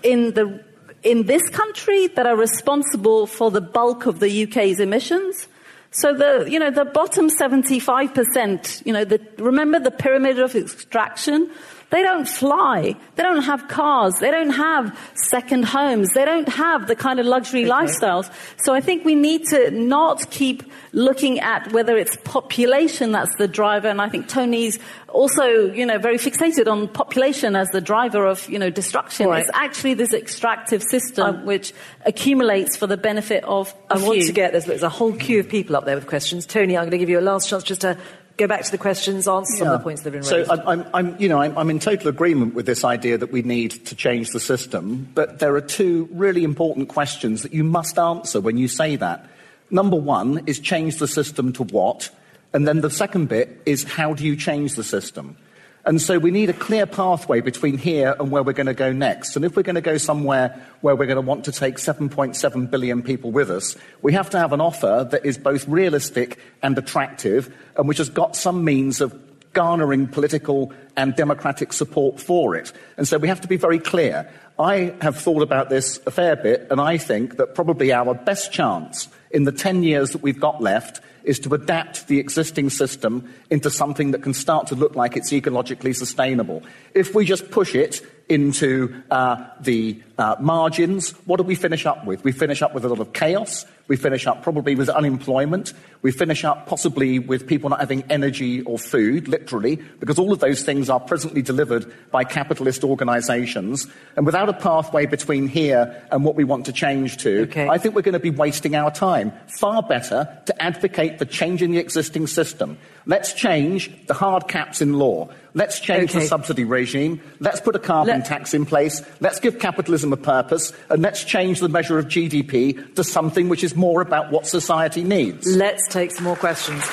in 0.04 0.34
the 0.34 0.64
in 1.04 1.24
this 1.24 1.48
country 1.50 2.08
that 2.08 2.26
are 2.26 2.36
responsible 2.36 3.26
for 3.26 3.52
the 3.52 3.62
bulk 3.62 4.06
of 4.06 4.20
the 4.20 4.44
UK's 4.44 4.80
emissions. 4.80 5.48
So 5.92 6.14
the, 6.14 6.50
you 6.50 6.60
know, 6.60 6.70
the 6.70 6.86
bottom 6.86 7.30
75%, 7.30 8.86
you 8.86 8.94
know, 8.94 9.06
the, 9.06 9.20
remember 9.38 9.80
the 9.80 9.92
pyramid 9.92 10.40
of 10.40 10.56
extraction? 10.56 11.50
They 11.90 12.04
don't 12.04 12.28
fly. 12.28 12.96
They 13.16 13.24
don't 13.24 13.42
have 13.42 13.68
cars. 13.68 14.16
They 14.20 14.30
don't 14.30 14.52
have 14.52 14.98
second 15.16 15.66
homes. 15.66 16.14
They 16.14 16.24
don't 16.24 16.48
have 16.50 16.88
the 16.88 16.96
kind 16.96 17.20
of 17.20 17.26
luxury 17.26 17.64
okay. 17.64 17.72
lifestyles. 17.72 18.32
So 18.58 18.76
I 18.76 18.82
think 18.82 19.06
we 19.06 19.16
need 19.16 19.46
to 19.48 19.72
not 19.72 20.30
keep 20.30 20.64
looking 20.92 21.40
at 21.40 21.72
whether 21.72 21.98
it's 21.98 22.16
population 22.24 23.12
that's 23.12 23.36
the 23.38 23.48
driver. 23.48 23.88
And 23.88 24.02
I 24.02 24.10
think 24.10 24.28
Tony's 24.28 24.78
also, 25.08 25.72
you 25.72 25.86
know, 25.86 25.98
very 25.98 26.18
fixated 26.18 26.72
on 26.72 26.88
population 26.88 27.56
as 27.56 27.68
the 27.70 27.82
driver 27.82 28.26
of, 28.28 28.48
you 28.48 28.60
know, 28.60 28.70
destruction. 28.70 29.28
Right. 29.28 29.42
It's 29.42 29.52
actually 29.54 29.96
this 29.96 30.14
extractive 30.14 30.84
system 30.84 31.36
um, 31.38 31.46
which 31.46 31.74
accumulates 32.06 32.76
for 32.76 32.86
the 32.86 32.98
benefit 32.98 33.44
of 33.46 33.74
I 33.90 33.98
few. 33.98 34.06
want 34.06 34.22
to 34.24 34.32
get, 34.32 34.52
there's, 34.52 34.66
there's 34.66 34.84
a 34.84 34.90
whole 34.90 35.14
queue 35.14 35.40
of 35.40 35.50
people 35.50 35.76
up 35.76 35.86
there 35.86 35.96
with 35.96 36.08
questions. 36.08 36.46
Tony, 36.46 36.78
I'm 36.78 36.84
going 36.84 36.92
to 36.92 36.98
give 37.00 37.10
you 37.10 37.20
a 37.20 37.22
last 37.22 37.50
chance 37.50 37.64
just 37.64 37.82
to 37.82 37.98
go 38.40 38.48
back 38.48 38.64
to 38.64 38.72
the 38.72 38.78
questions, 38.78 39.28
answer 39.28 39.54
yeah. 39.54 39.60
some 39.60 39.68
of 39.68 39.80
the 39.80 39.84
points 39.84 40.02
that 40.04 40.14
have 40.14 40.24
been 40.24 40.32
raised. 40.32 40.48
So 40.48 40.64
I'm, 40.66 40.86
I'm 40.94 41.20
you 41.20 41.28
know, 41.28 41.42
I'm, 41.42 41.56
I'm, 41.58 41.70
in 41.70 41.78
total 41.80 42.08
agreement 42.08 42.56
with 42.56 42.66
this 42.66 42.84
idea 42.84 43.18
that 43.18 43.32
we 43.32 43.42
need 43.42 43.72
to 43.86 43.96
change 43.96 44.30
the 44.30 44.40
system, 44.40 45.08
but 45.14 45.40
there 45.40 45.54
are 45.56 45.62
two 45.62 46.08
really 46.12 46.44
important 46.44 46.88
questions 46.88 47.44
that 47.44 47.54
you 47.54 47.64
must 47.64 48.00
answer 48.00 48.40
when 48.40 48.58
you 48.58 48.68
say 48.68 48.96
that. 48.96 49.30
Number 49.70 49.98
one 49.98 50.44
is 50.48 50.60
change 50.60 50.98
the 50.98 51.08
system 51.08 51.54
to 51.54 51.64
what? 51.64 52.10
And 52.54 52.68
then 52.68 52.82
the 52.82 52.90
second 52.90 53.28
bit 53.28 53.62
is 53.66 53.84
how 53.84 54.14
do 54.14 54.26
you 54.26 54.36
change 54.36 54.76
the 54.76 54.84
system? 54.84 55.38
And 55.86 56.02
so 56.02 56.20
we 56.20 56.32
need 56.32 56.50
a 56.50 56.54
clear 56.54 56.86
pathway 56.86 57.40
between 57.42 57.78
here 57.78 58.16
and 58.20 58.32
where 58.32 58.44
we're 58.44 58.54
going 58.54 58.68
to 58.68 58.74
go 58.74 58.92
next. 58.92 59.36
And 59.36 59.46
if 59.46 59.56
we're 59.56 59.64
going 59.64 59.76
to 59.76 59.82
go 59.82 59.98
somewhere 59.98 60.62
where 60.82 60.96
we're 60.96 61.06
going 61.06 61.16
to 61.16 61.22
want 61.22 61.46
to 61.46 61.52
take 61.52 61.78
7.7 61.78 62.70
billion 62.70 63.02
people 63.02 63.32
with 63.32 63.50
us, 63.50 63.76
we 64.02 64.14
have 64.14 64.30
to 64.32 64.38
have 64.38 64.52
an 64.52 64.62
offer 64.62 65.08
that 65.12 65.26
is 65.26 65.38
both 65.38 65.68
realistic 65.68 66.40
and 66.62 66.78
attractive 66.78 67.56
and 67.78 67.88
which 67.88 67.98
has 67.98 68.10
got 68.10 68.36
some 68.36 68.64
means 68.64 69.00
of 69.00 69.18
garnering 69.54 70.08
political 70.08 70.72
and 70.96 71.16
democratic 71.16 71.74
support 71.74 72.20
for 72.20 72.56
it. 72.56 72.72
And 72.98 73.08
so 73.08 73.18
we 73.18 73.28
have 73.28 73.42
to 73.42 73.48
be 73.48 73.58
very 73.58 73.80
clear. 73.80 74.30
I 74.60 74.94
have 75.02 75.18
thought 75.18 75.42
about 75.42 75.70
this 75.70 76.00
a 76.06 76.12
fair 76.12 76.36
bit, 76.36 76.68
and 76.70 76.80
I 76.82 76.98
think 76.98 77.38
that 77.38 77.56
probably 77.56 77.92
our 77.92 78.14
best 78.14 78.52
chance 78.52 79.08
in 79.32 79.46
the 79.46 79.52
10 79.52 79.84
years 79.84 80.12
that 80.12 80.22
we've 80.22 80.40
got 80.40 80.62
left 80.62 81.02
is 81.24 81.40
to 81.40 81.54
adapt 81.54 82.08
the 82.08 82.20
existing 82.20 82.70
system 82.70 83.32
into 83.50 83.70
something 83.70 84.12
that 84.12 84.24
can 84.24 84.34
start 84.34 84.68
to 84.68 84.76
look 84.76 84.96
like 84.96 85.18
it's 85.18 85.32
ecologically 85.32 85.96
sustainable. 85.96 86.64
If 86.94 87.16
we 87.16 87.26
just 87.26 87.52
push 87.52 87.76
it 87.76 88.02
into 88.30 88.94
uh, 89.10 89.48
the 89.60 90.02
uh, 90.18 90.36
margins, 90.40 91.12
what 91.26 91.38
do 91.38 91.44
we 91.44 91.56
finish 91.56 91.86
up 91.86 92.06
with? 92.06 92.24
We 92.24 92.32
finish 92.32 92.62
up 92.62 92.74
with 92.74 92.86
a 92.86 92.88
lot 92.88 93.00
of 93.00 93.14
chaos. 93.14 93.66
We 93.90 93.98
finish 93.98 94.28
up 94.28 94.44
probably 94.44 94.76
with 94.76 94.88
unemployment. 94.88 95.74
We 96.04 96.12
finish 96.12 96.46
up 96.46 96.68
possibly 96.68 97.18
with 97.18 97.48
people 97.48 97.72
not 97.72 97.80
having 97.80 98.04
energy 98.04 98.62
or 98.62 98.78
food, 98.78 99.28
literally, 99.28 99.78
because 100.00 100.20
all 100.20 100.32
of 100.32 100.40
those 100.40 100.62
things 100.62 100.92
are 100.92 101.00
presently 101.00 101.42
delivered 101.42 101.92
by 102.12 102.24
capitalist 102.24 102.84
organizations. 102.84 103.88
And 104.16 104.28
without 104.28 104.48
a 104.48 104.54
pathway 104.54 105.08
between 105.08 105.48
here 105.48 106.02
and 106.12 106.24
what 106.24 106.36
we 106.36 106.44
want 106.44 106.68
to 106.68 106.72
change 106.72 107.18
to, 107.18 107.42
okay. 107.42 107.68
I 107.68 107.80
think 107.80 107.96
we're 107.96 108.04
going 108.04 108.14
to 108.14 108.20
be 108.20 108.30
wasting 108.30 108.76
our 108.76 108.92
time. 108.92 109.34
Far 109.48 109.82
better 109.82 110.40
to 110.46 110.62
advocate 110.62 111.18
for 111.18 111.26
changing 111.26 111.72
the 111.72 111.80
existing 111.80 112.28
system. 112.28 112.78
Let's 113.08 113.34
change 113.34 113.92
the 114.06 114.14
hard 114.14 114.48
caps 114.48 114.82
in 114.82 114.94
law. 114.94 115.30
Let's 115.54 115.80
change 115.80 116.12
okay. 116.12 116.20
the 116.20 116.26
subsidy 116.26 116.64
regime. 116.64 117.22
Let's 117.40 117.60
put 117.60 117.76
a 117.76 117.80
carbon 117.80 118.20
Let- 118.20 118.26
tax 118.26 118.54
in 118.54 118.66
place. 118.66 119.04
Let's 119.20 119.40
give 119.40 119.60
capitalism 119.60 120.14
a 120.14 120.18
purpose. 120.18 120.74
And 120.90 121.02
let's 121.02 121.24
change 121.24 121.60
the 121.60 121.70
measure 121.70 121.98
of 121.98 122.06
GDP 122.06 122.96
to 122.96 123.04
something 123.04 123.50
which 123.50 123.64
is 123.64 123.76
more 123.76 124.02
about 124.02 124.32
what 124.32 124.46
society 124.46 125.04
needs. 125.04 125.48
Let's 125.48 125.88
take 125.88 126.12
some 126.12 126.26
more 126.26 126.36
questions. 126.36 126.84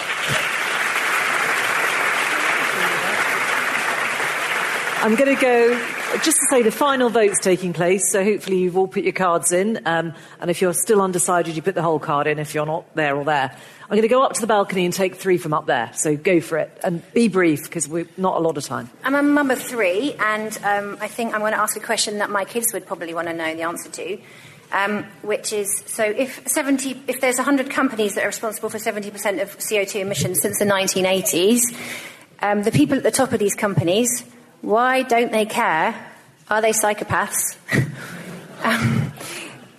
I'm 5.02 5.14
going 5.14 5.36
to 5.36 5.40
go 5.40 5.95
just 6.22 6.38
to 6.38 6.46
say, 6.50 6.62
the 6.62 6.70
final 6.70 7.08
vote's 7.08 7.40
taking 7.40 7.72
place, 7.72 8.10
so 8.10 8.22
hopefully 8.22 8.58
you've 8.58 8.76
all 8.76 8.86
put 8.86 9.02
your 9.02 9.12
cards 9.12 9.52
in. 9.52 9.80
Um, 9.86 10.14
and 10.40 10.50
if 10.50 10.60
you're 10.62 10.72
still 10.72 11.02
undecided, 11.02 11.56
you 11.56 11.62
put 11.62 11.74
the 11.74 11.82
whole 11.82 11.98
card 11.98 12.26
in 12.26 12.38
if 12.38 12.54
you're 12.54 12.66
not 12.66 12.94
there 12.94 13.16
or 13.16 13.24
there. 13.24 13.56
I'm 13.82 13.90
going 13.90 14.02
to 14.02 14.08
go 14.08 14.22
up 14.22 14.32
to 14.34 14.40
the 14.40 14.46
balcony 14.46 14.84
and 14.84 14.92
take 14.92 15.16
three 15.16 15.38
from 15.38 15.52
up 15.52 15.66
there, 15.66 15.90
so 15.94 16.16
go 16.16 16.40
for 16.40 16.58
it. 16.58 16.76
And 16.82 17.02
be 17.12 17.28
brief, 17.28 17.64
because 17.64 17.88
we're 17.88 18.08
not 18.16 18.36
a 18.36 18.40
lot 18.40 18.56
of 18.56 18.64
time. 18.64 18.90
I'm 19.04 19.14
a 19.14 19.22
mum 19.22 19.50
of 19.50 19.60
three, 19.60 20.14
and 20.14 20.56
um, 20.64 20.98
I 21.00 21.08
think 21.08 21.34
I'm 21.34 21.40
going 21.40 21.52
to 21.52 21.60
ask 21.60 21.76
a 21.76 21.80
question 21.80 22.18
that 22.18 22.30
my 22.30 22.44
kids 22.44 22.72
would 22.72 22.86
probably 22.86 23.14
want 23.14 23.28
to 23.28 23.34
know 23.34 23.54
the 23.54 23.62
answer 23.62 23.90
to. 23.90 24.18
Um, 24.72 25.04
which 25.22 25.52
is 25.52 25.84
so 25.86 26.02
if 26.02 26.48
70 26.48 27.04
if 27.06 27.20
there's 27.20 27.36
100 27.36 27.70
companies 27.70 28.16
that 28.16 28.24
are 28.24 28.26
responsible 28.26 28.68
for 28.68 28.78
70% 28.78 29.40
of 29.40 29.56
CO2 29.58 30.00
emissions 30.00 30.42
since 30.42 30.58
the 30.58 30.64
1980s 30.64 31.60
um, 32.42 32.64
the 32.64 32.72
people 32.72 32.96
at 32.96 33.04
the 33.04 33.12
top 33.12 33.30
of 33.30 33.38
these 33.38 33.54
companies 33.54 34.24
why 34.66 35.02
don't 35.02 35.30
they 35.30 35.46
care? 35.46 35.94
Are 36.50 36.60
they 36.60 36.72
psychopaths? 36.72 37.56
um, 38.64 39.12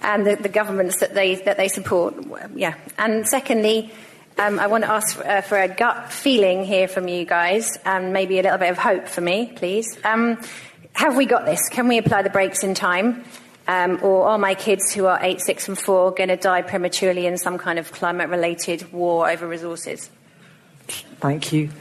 and 0.01 0.25
the, 0.25 0.37
the, 0.37 0.47
governments 0.47 1.01
that 1.01 1.13
they, 1.13 1.35
that 1.35 1.57
they 1.57 1.67
support, 1.67 2.15
yeah. 2.55 2.75
And 2.97 3.27
secondly, 3.27 3.91
um, 4.37 4.59
I 4.59 4.67
want 4.67 4.85
to 4.85 4.89
ask 4.89 5.19
uh, 5.19 5.41
for 5.41 5.59
a 5.59 5.67
gut 5.67 6.09
feeling 6.13 6.63
here 6.63 6.87
from 6.87 7.09
you 7.09 7.25
guys, 7.25 7.77
and 7.83 8.13
maybe 8.13 8.39
a 8.39 8.43
little 8.43 8.57
bit 8.57 8.69
of 8.69 8.77
hope 8.77 9.09
for 9.09 9.19
me, 9.19 9.51
please. 9.57 9.97
Um, 10.05 10.39
have 10.93 11.17
we 11.17 11.25
got 11.25 11.45
this? 11.45 11.67
Can 11.67 11.89
we 11.89 11.97
apply 11.97 12.21
the 12.21 12.29
brakes 12.29 12.63
in 12.63 12.73
time? 12.73 13.25
Um, 13.67 13.99
or 14.01 14.29
are 14.29 14.37
my 14.37 14.55
kids 14.55 14.93
who 14.93 15.05
are 15.07 15.19
8, 15.21 15.41
6, 15.41 15.67
and 15.67 15.77
4 15.77 16.11
going 16.11 16.29
to 16.29 16.37
die 16.37 16.61
prematurely 16.61 17.25
in 17.25 17.37
some 17.37 17.57
kind 17.57 17.77
of 17.77 17.91
climate 17.91 18.29
related 18.29 18.93
war 18.93 19.29
over 19.29 19.45
resources? 19.45 20.09
Thank 21.19 21.51
you. 21.51 21.71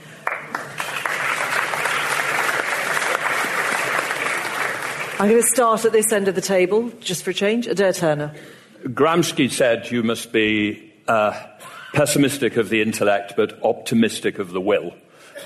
I'm 5.19 5.31
going 5.31 5.41
to 5.41 5.49
start 5.49 5.87
at 5.87 5.93
this 5.93 6.13
end 6.13 6.29
of 6.29 6.35
the 6.35 6.43
table, 6.43 6.91
just 7.01 7.23
for 7.23 7.31
a 7.31 7.35
change. 7.35 7.67
Adair 7.67 7.95
Turner. 7.95 8.35
Gramsci 8.83 9.51
said 9.51 9.91
you 9.91 10.03
must 10.03 10.31
be 10.31 10.93
uh, 11.09 11.43
pessimistic 11.95 12.59
of 12.59 12.69
the 12.69 12.83
intellect, 12.83 13.33
but 13.35 13.59
optimistic 13.63 14.39
of 14.39 14.51
the 14.51 14.61
will. 14.61 14.93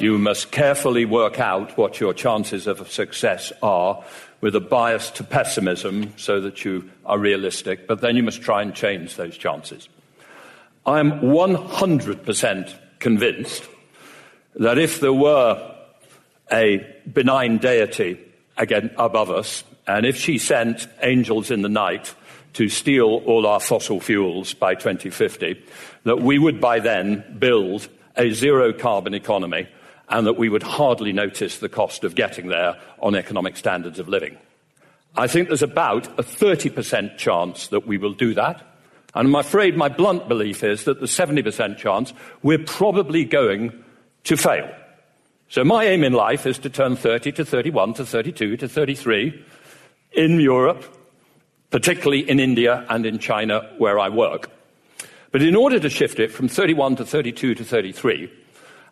You 0.01 0.19
must 0.19 0.51
carefully 0.51 1.05
work 1.05 1.39
out 1.39 1.79
what 1.79 2.01
your 2.01 2.13
chances 2.13 2.67
of 2.67 2.91
success 2.91 3.53
are 3.63 4.03
with 4.41 4.57
a 4.57 4.61
bias 4.61 5.09
to 5.13 5.23
pessimism 5.23 6.15
so 6.17 6.41
that 6.41 6.65
you 6.65 6.91
are 7.07 7.19
realistic, 7.19 7.87
but 7.87 8.01
then 8.01 8.17
you 8.17 8.25
must 8.25 8.43
try 8.43 8.63
and 8.63 8.75
change 8.75 9.15
those 9.15 9.39
chances. 9.39 9.89
I'm 10.85 11.21
100% 11.21 12.75
convinced 12.99 13.69
that 14.57 14.79
if 14.79 14.99
there 14.99 15.13
were 15.13 15.77
a 16.51 16.85
benign 17.13 17.59
deity 17.59 18.19
again 18.61 18.91
above 18.97 19.31
us, 19.31 19.65
and 19.87 20.07
if 20.07 20.17
she 20.17 20.39
sent 20.39 20.87
angels 21.03 21.51
in 21.51 21.63
the 21.63 21.69
night 21.69 22.15
to 22.53 22.69
steal 22.69 23.23
all 23.27 23.47
our 23.47 23.61
fossil 23.61 24.01
fuels 24.01 24.55
by 24.55 24.75
2050, 24.75 25.61
that 26.05 26.21
we 26.21 26.39
would 26.39 26.61
by 26.61 26.79
then 26.79 27.25
build 27.39 27.89
a 28.17 28.31
zero 28.31 28.73
carbon 28.73 29.15
economy 29.15 29.69
and 30.09 30.27
that 30.27 30.39
we 30.39 30.49
would 30.49 30.63
hardly 30.63 31.13
notice 31.13 31.59
the 31.59 31.69
cost 31.69 32.05
of 32.05 32.15
getting 32.15 32.49
there 32.49 32.79
on 33.01 33.15
economic 33.15 33.57
standards 33.57 33.99
of 33.99 34.09
living. 34.09 34.37
I 35.17 35.27
think 35.27 35.49
there's 35.49 35.63
about 35.63 36.07
a 36.19 36.23
30% 36.23 37.17
chance 37.17 37.69
that 37.69 37.87
we 37.87 37.99
will 37.99 38.13
do 38.13 38.35
that. 38.35 38.63
And 39.15 39.29
I'm 39.29 39.35
afraid 39.35 39.77
my 39.77 39.89
blunt 39.89 40.29
belief 40.29 40.63
is 40.63 40.85
that 40.85 41.01
the 41.01 41.07
70% 41.07 41.79
chance 41.79 42.13
we're 42.43 42.59
probably 42.59 43.25
going 43.25 43.85
to 44.25 44.37
fail. 44.37 44.71
So 45.51 45.65
my 45.65 45.85
aim 45.85 46.05
in 46.05 46.13
life 46.13 46.47
is 46.47 46.61
to 46.61 46.71
turn 46.71 46.95
30 46.95 47.33
to 47.33 47.45
31 47.45 47.95
to 47.95 48.07
32 48.07 48.57
to 48.59 48.69
33 48.69 49.45
in 50.13 50.39
Europe, 50.39 50.85
particularly 51.71 52.21
in 52.21 52.39
India 52.39 52.87
and 52.89 53.05
in 53.05 53.19
China 53.19 53.69
where 53.77 53.99
I 53.99 54.11
work. 54.11 54.49
But 55.33 55.43
in 55.43 55.57
order 55.57 55.81
to 55.81 55.91
shift 55.91 56.21
it 56.21 56.31
from 56.31 56.47
31 56.47 56.97
to 56.97 57.05
32 57.05 57.57
to 57.57 57.65
33, 57.65 58.33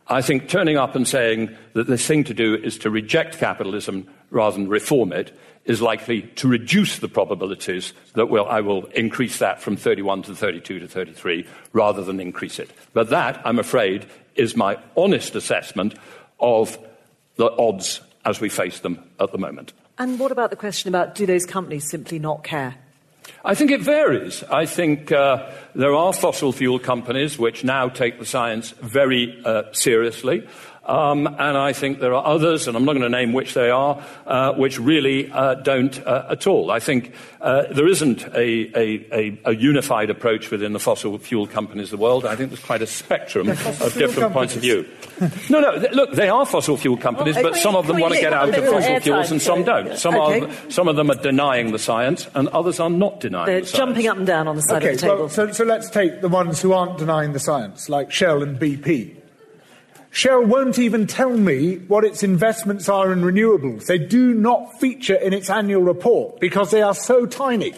I 0.09 0.21
think 0.21 0.49
turning 0.49 0.77
up 0.77 0.97
and 0.97 1.07
saying 1.07 1.57
that 1.75 1.87
the 1.87 1.97
thing 1.97 2.25
to 2.25 2.35
do 2.35 2.57
is 2.57 2.77
to 2.79 2.91
reject 2.91 3.39
capitalism 3.39 4.09
rather 4.31 4.57
than 4.57 4.67
reform 4.67 5.13
it 5.13 5.39
is 5.65 5.81
likely 5.81 6.23
to 6.23 6.49
reduce 6.49 6.99
the 6.99 7.09
probabilities 7.09 7.93
that 8.15 8.31
we'll, 8.31 8.49
I 8.49 8.63
will 8.63 8.87
increase 8.87 9.39
that 9.39 9.63
from 9.63 9.77
31 9.77 10.23
to 10.23 10.35
32 10.35 10.81
to 10.81 10.89
33 10.89 11.47
rather 11.73 12.03
than 12.03 12.19
increase 12.19 12.59
it. 12.59 12.71
But 12.95 13.11
that, 13.11 13.41
I'm 13.45 13.61
afraid, 13.61 14.07
is 14.35 14.57
my 14.57 14.77
honest 14.97 15.37
assessment 15.37 15.95
of 16.41 16.78
the 17.36 17.51
odds 17.59 18.01
as 18.24 18.41
we 18.41 18.49
face 18.49 18.80
them 18.80 19.03
at 19.20 19.32
the 19.32 19.39
moment. 19.39 19.72
And 19.99 20.18
what 20.18 20.30
about 20.30 20.51
the 20.51 20.57
question 20.57 20.89
about 20.89 21.14
do 21.14 21.26
those 21.26 21.47
companies 21.47 21.89
simply 21.89 22.18
not 22.18 22.45
care? 22.45 22.76
I 23.45 23.55
think 23.55 23.70
it 23.70 23.80
varies. 23.80 24.43
I 24.45 24.66
think 24.66 25.12
uh, 25.12 25.51
there 25.74 25.95
are 25.95 26.12
fossil 26.12 26.53
fuel 26.53 26.78
companies 26.78 27.39
which 27.39 27.64
now 27.64 27.89
take 27.89 28.18
the 28.18 28.26
science 28.26 28.70
very 28.70 29.41
uh, 29.45 29.64
seriously. 29.72 30.47
Um, 30.89 31.26
and 31.26 31.59
I 31.59 31.74
think 31.74 32.01
there 32.01 32.14
are 32.14 32.24
others, 32.24 32.66
and 32.66 32.74
I'm 32.74 32.86
not 32.86 32.95
going 32.95 33.03
to 33.03 33.11
name 33.11 33.34
which 33.34 33.53
they 33.53 33.68
are, 33.68 34.03
uh, 34.26 34.55
which 34.55 34.78
really 34.78 35.30
uh, 35.30 35.55
don't 35.55 35.99
uh, 36.07 36.28
at 36.30 36.47
all. 36.47 36.70
I 36.70 36.80
think 36.80 37.12
uh, 37.43 37.64
there 37.70 37.86
isn't 37.86 38.24
a, 38.28 38.34
a, 38.34 39.07
a, 39.12 39.41
a, 39.45 39.55
unified 39.55 40.09
approach 40.09 40.51
within 40.51 40.72
the 40.72 40.80
fossil 40.80 41.18
fuel 41.18 41.47
companies 41.47 41.93
of 41.93 41.99
the 41.99 42.03
world. 42.03 42.24
I 42.24 42.36
think 42.36 42.51
there's 42.51 42.64
quite 42.64 42.80
a 42.80 42.86
spectrum 42.86 43.51
of 43.51 43.59
different 43.59 43.99
companies. 43.99 44.32
points 44.32 44.57
of 44.57 44.62
view. 44.62 44.89
no, 45.51 45.61
no, 45.61 45.78
th- 45.78 45.93
look, 45.93 46.12
they 46.12 46.30
are 46.30 46.47
fossil 46.47 46.78
fuel 46.78 46.97
companies, 46.97 47.36
but 47.36 47.55
some 47.57 47.76
of 47.76 47.86
them 47.86 48.01
want 48.01 48.14
to 48.14 48.20
get 48.20 48.32
out 48.32 48.49
of 48.49 48.64
fossil 48.64 49.01
fuels 49.01 49.30
and 49.30 49.43
some 49.43 49.64
don't. 49.64 49.97
Some, 49.99 50.14
okay. 50.14 50.41
are, 50.41 50.70
some 50.70 50.89
of 50.89 50.97
them 50.97 51.11
are 51.11 51.20
denying 51.20 51.72
the 51.72 51.78
science, 51.78 52.28
and 52.34 52.49
others 52.49 52.80
are 52.80 52.91
not 52.91 53.20
denying 53.20 53.47
They're 53.47 53.61
the 53.61 53.66
jumping 53.66 54.07
up 54.09 54.16
and 54.16 54.26
down 54.26 54.49
on 54.49 54.57
the 54.57 54.62
side 54.62 54.82
okay, 54.82 54.95
of 54.95 55.01
the 55.01 55.07
table. 55.07 55.18
Well, 55.18 55.28
so, 55.28 55.53
so 55.53 55.64
let's 55.64 55.91
take 55.91 56.22
the 56.22 56.28
ones 56.30 56.62
who 56.62 56.72
aren't 56.72 56.97
denying 56.97 57.34
the 57.34 57.41
science, 57.41 57.91
like 57.91 58.11
Shell 58.11 58.43
and 58.43 58.59
BP. 58.59 59.18
Shell 60.11 60.45
won't 60.47 60.79
even 60.79 61.07
tell 61.07 61.37
me 61.37 61.77
what 61.77 62.05
its 62.05 62.23
investments 62.23 62.89
are 62.89 63.13
in 63.13 63.21
renewables. 63.21 63.87
They 63.87 63.99
do 63.99 64.33
not 64.33 64.81
feature 64.81 65.15
in 65.15 65.33
its 65.33 65.51
annual 65.51 65.83
report 65.83 66.41
because 66.41 66.71
they 66.71 66.83
are 66.83 66.95
so 66.95 67.27
tiny. 67.27 67.75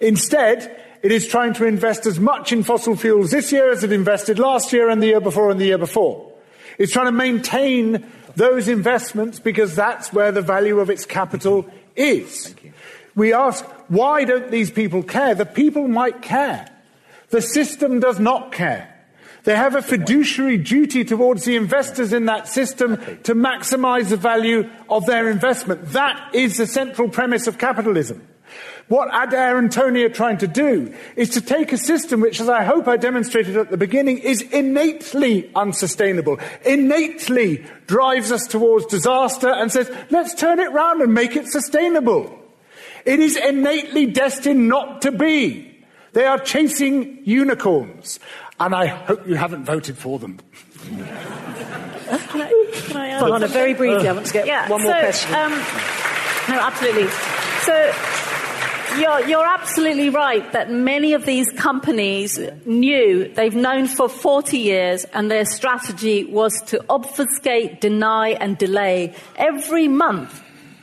Instead, 0.00 0.78
it 1.02 1.10
is 1.10 1.26
trying 1.26 1.54
to 1.54 1.64
invest 1.64 2.06
as 2.06 2.20
much 2.20 2.52
in 2.52 2.62
fossil 2.62 2.96
fuels 2.96 3.30
this 3.30 3.50
year 3.50 3.72
as 3.72 3.82
it 3.82 3.92
invested 3.92 4.38
last 4.38 4.72
year 4.72 4.88
and 4.88 5.02
the 5.02 5.06
year 5.06 5.20
before 5.20 5.50
and 5.50 5.60
the 5.60 5.66
year 5.66 5.78
before. 5.78 6.32
It's 6.78 6.92
trying 6.92 7.06
to 7.06 7.12
maintain 7.12 8.06
those 8.36 8.68
investments 8.68 9.38
because 9.38 9.74
that's 9.74 10.12
where 10.12 10.32
the 10.32 10.42
value 10.42 10.80
of 10.80 10.90
its 10.90 11.04
capital 11.04 11.68
is. 11.96 12.54
We 13.14 13.32
ask, 13.32 13.64
why 13.88 14.24
don't 14.24 14.50
these 14.50 14.70
people 14.70 15.02
care? 15.02 15.34
The 15.34 15.46
people 15.46 15.88
might 15.88 16.22
care. 16.22 16.68
The 17.30 17.42
system 17.42 18.00
does 18.00 18.18
not 18.18 18.52
care. 18.52 18.91
They 19.44 19.56
have 19.56 19.74
a 19.74 19.82
fiduciary 19.82 20.58
duty 20.58 21.04
towards 21.04 21.44
the 21.44 21.56
investors 21.56 22.12
in 22.12 22.26
that 22.26 22.46
system 22.46 22.96
to 23.24 23.34
maximize 23.34 24.08
the 24.08 24.16
value 24.16 24.70
of 24.88 25.06
their 25.06 25.28
investment. 25.30 25.92
That 25.92 26.34
is 26.34 26.56
the 26.56 26.66
central 26.66 27.08
premise 27.08 27.46
of 27.46 27.58
capitalism. 27.58 28.26
What 28.88 29.08
Adair 29.12 29.58
and 29.58 29.72
Tony 29.72 30.02
are 30.02 30.10
trying 30.10 30.38
to 30.38 30.46
do 30.46 30.94
is 31.16 31.30
to 31.30 31.40
take 31.40 31.72
a 31.72 31.78
system 31.78 32.20
which, 32.20 32.40
as 32.40 32.48
I 32.48 32.62
hope 32.62 32.86
I 32.86 32.96
demonstrated 32.96 33.56
at 33.56 33.70
the 33.70 33.76
beginning, 33.76 34.18
is 34.18 34.42
innately 34.42 35.50
unsustainable, 35.54 36.38
innately 36.64 37.64
drives 37.86 38.30
us 38.30 38.46
towards 38.46 38.86
disaster 38.86 39.48
and 39.48 39.72
says, 39.72 39.90
let's 40.10 40.34
turn 40.34 40.58
it 40.58 40.72
round 40.72 41.00
and 41.00 41.14
make 41.14 41.36
it 41.36 41.48
sustainable. 41.48 42.38
It 43.04 43.18
is 43.18 43.36
innately 43.36 44.06
destined 44.06 44.68
not 44.68 45.02
to 45.02 45.12
be. 45.12 45.84
They 46.12 46.26
are 46.26 46.38
chasing 46.38 47.20
unicorns 47.24 48.20
and 48.66 48.74
I 48.74 48.86
hope 48.86 49.26
you 49.26 49.34
haven't 49.34 49.64
voted 49.64 49.98
for 49.98 50.18
them. 50.18 50.38
can 50.86 51.02
I, 51.02 52.70
can 52.86 52.96
I 52.96 53.08
add 53.08 53.22
on, 53.22 53.48
very 53.48 53.74
briefly, 53.74 54.08
I 54.08 54.12
want 54.12 54.26
to 54.26 54.32
get 54.32 54.46
yeah, 54.46 54.68
one 54.68 54.82
more 54.82 54.92
so, 54.92 55.00
question. 55.00 55.34
Um, 55.34 55.50
no, 56.48 56.60
absolutely. 56.60 57.08
So 57.62 57.94
you're, 58.98 59.26
you're, 59.26 59.46
absolutely 59.46 60.10
right 60.10 60.50
that 60.52 60.70
many 60.70 61.14
of 61.14 61.24
these 61.24 61.50
companies 61.52 62.38
knew, 62.66 63.32
they've 63.34 63.54
known 63.54 63.86
for 63.86 64.08
40 64.08 64.58
years, 64.58 65.04
and 65.12 65.30
their 65.30 65.44
strategy 65.44 66.24
was 66.24 66.60
to 66.66 66.84
obfuscate, 66.88 67.80
deny, 67.80 68.30
and 68.30 68.58
delay. 68.58 69.14
Every 69.36 69.88
month, 69.88 70.42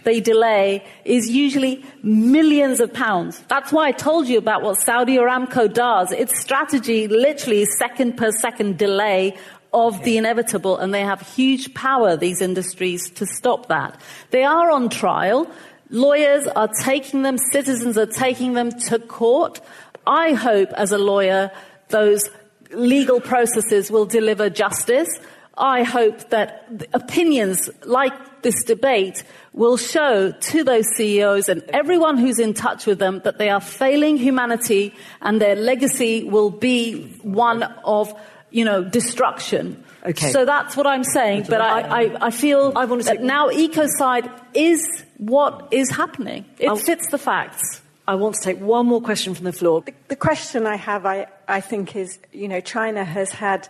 they 0.09 0.19
delay 0.19 0.83
is 1.05 1.29
usually 1.29 1.85
millions 2.01 2.79
of 2.79 2.91
pounds. 2.91 3.43
That's 3.47 3.71
why 3.71 3.89
I 3.89 3.91
told 3.91 4.27
you 4.27 4.39
about 4.39 4.63
what 4.63 4.81
Saudi 4.81 5.17
Aramco 5.17 5.71
does. 5.71 6.11
Its 6.11 6.39
strategy 6.39 7.07
literally 7.07 7.61
is 7.61 7.77
second 7.77 8.17
per 8.17 8.31
second 8.31 8.79
delay 8.79 9.37
of 9.71 10.03
the 10.03 10.17
inevitable, 10.17 10.77
and 10.77 10.91
they 10.91 11.03
have 11.03 11.21
huge 11.21 11.75
power, 11.75 12.17
these 12.17 12.41
industries, 12.41 13.11
to 13.11 13.27
stop 13.27 13.67
that. 13.67 14.01
They 14.31 14.43
are 14.43 14.71
on 14.71 14.89
trial. 14.89 15.47
Lawyers 15.91 16.47
are 16.47 16.69
taking 16.81 17.21
them, 17.21 17.37
citizens 17.51 17.95
are 17.95 18.07
taking 18.07 18.55
them 18.55 18.71
to 18.87 18.97
court. 18.97 19.61
I 20.07 20.33
hope, 20.33 20.69
as 20.73 20.91
a 20.91 20.97
lawyer, 20.97 21.51
those 21.89 22.27
legal 22.71 23.21
processes 23.21 23.91
will 23.91 24.07
deliver 24.07 24.49
justice. 24.49 25.09
I 25.55 25.83
hope 25.83 26.31
that 26.31 26.67
opinions 26.93 27.69
like 27.85 28.13
this 28.43 28.63
debate 28.63 29.23
will 29.53 29.77
show 29.77 30.31
to 30.31 30.63
those 30.63 30.85
CEOs 30.95 31.49
and 31.49 31.61
everyone 31.69 32.17
who's 32.17 32.39
in 32.39 32.53
touch 32.53 32.85
with 32.85 32.99
them 32.99 33.21
that 33.23 33.37
they 33.37 33.49
are 33.49 33.61
failing 33.61 34.17
humanity 34.17 34.93
and 35.21 35.41
their 35.41 35.55
legacy 35.55 36.23
will 36.23 36.49
be 36.49 37.03
one 37.23 37.63
of, 37.83 38.13
you 38.51 38.63
know, 38.65 38.83
destruction. 38.83 39.83
Okay. 40.05 40.31
So 40.31 40.45
that's 40.45 40.77
what 40.77 40.87
I'm 40.87 41.03
saying, 41.03 41.45
but 41.49 41.59
I, 41.61 41.81
I, 42.05 42.27
I 42.27 42.31
feel 42.31 42.71
I 42.75 42.85
want 42.85 43.01
to 43.01 43.07
that 43.07 43.17
say- 43.17 43.23
now 43.23 43.49
ecocide 43.49 44.31
is 44.53 45.03
what 45.17 45.67
is 45.71 45.89
happening. 45.89 46.45
It 46.57 46.69
I'll- 46.69 46.75
fits 46.77 47.09
the 47.09 47.17
facts. 47.17 47.81
I 48.07 48.15
want 48.15 48.33
to 48.35 48.41
take 48.41 48.59
one 48.59 48.87
more 48.87 49.01
question 49.01 49.35
from 49.35 49.45
the 49.45 49.53
floor. 49.53 49.83
The 50.07 50.15
question 50.15 50.65
I 50.65 50.77
have, 50.77 51.05
I, 51.05 51.27
I 51.47 51.61
think, 51.61 51.95
is 51.95 52.17
you 52.31 52.47
know, 52.47 52.59
China 52.59 53.03
has 53.03 53.29
had 53.31 53.67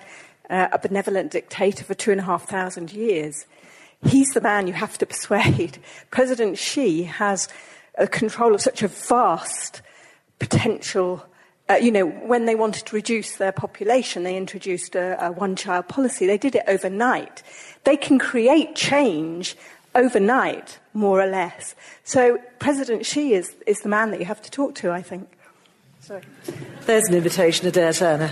uh, 0.49 0.69
a 0.71 0.79
benevolent 0.79 1.31
dictator 1.31 1.83
for 1.83 1.93
two 1.93 2.11
and 2.11 2.21
a 2.21 2.23
half 2.23 2.47
thousand 2.47 2.93
years. 2.93 3.45
He's 4.05 4.29
the 4.29 4.41
man 4.41 4.67
you 4.67 4.73
have 4.73 4.97
to 4.99 5.05
persuade. 5.05 5.77
President 6.11 6.57
Xi 6.57 7.03
has 7.03 7.49
a 7.97 8.07
control 8.07 8.55
of 8.55 8.61
such 8.61 8.81
a 8.81 8.87
vast 8.87 9.81
potential. 10.39 11.25
Uh, 11.69 11.73
you 11.75 11.91
know, 11.91 12.05
when 12.05 12.45
they 12.45 12.55
wanted 12.55 12.85
to 12.85 12.95
reduce 12.95 13.35
their 13.35 13.51
population, 13.51 14.23
they 14.23 14.37
introduced 14.37 14.95
a, 14.95 15.23
a 15.23 15.31
one 15.31 15.55
child 15.55 15.87
policy. 15.87 16.25
They 16.25 16.37
did 16.37 16.55
it 16.55 16.63
overnight. 16.67 17.43
They 17.83 17.97
can 17.97 18.19
create 18.19 18.75
change 18.75 19.57
overnight, 19.93 20.79
more 20.93 21.21
or 21.21 21.27
less. 21.27 21.75
So 22.03 22.39
President 22.59 23.05
Xi 23.05 23.33
is, 23.33 23.55
is 23.67 23.81
the 23.81 23.89
man 23.89 24.11
that 24.11 24.19
you 24.19 24.25
have 24.25 24.41
to 24.41 24.51
talk 24.51 24.75
to, 24.75 24.91
I 24.91 25.01
think. 25.01 25.29
Sorry. 25.99 26.21
There's 26.85 27.07
an 27.09 27.15
invitation, 27.15 27.67
Adair 27.67 27.93
Turner. 27.93 28.31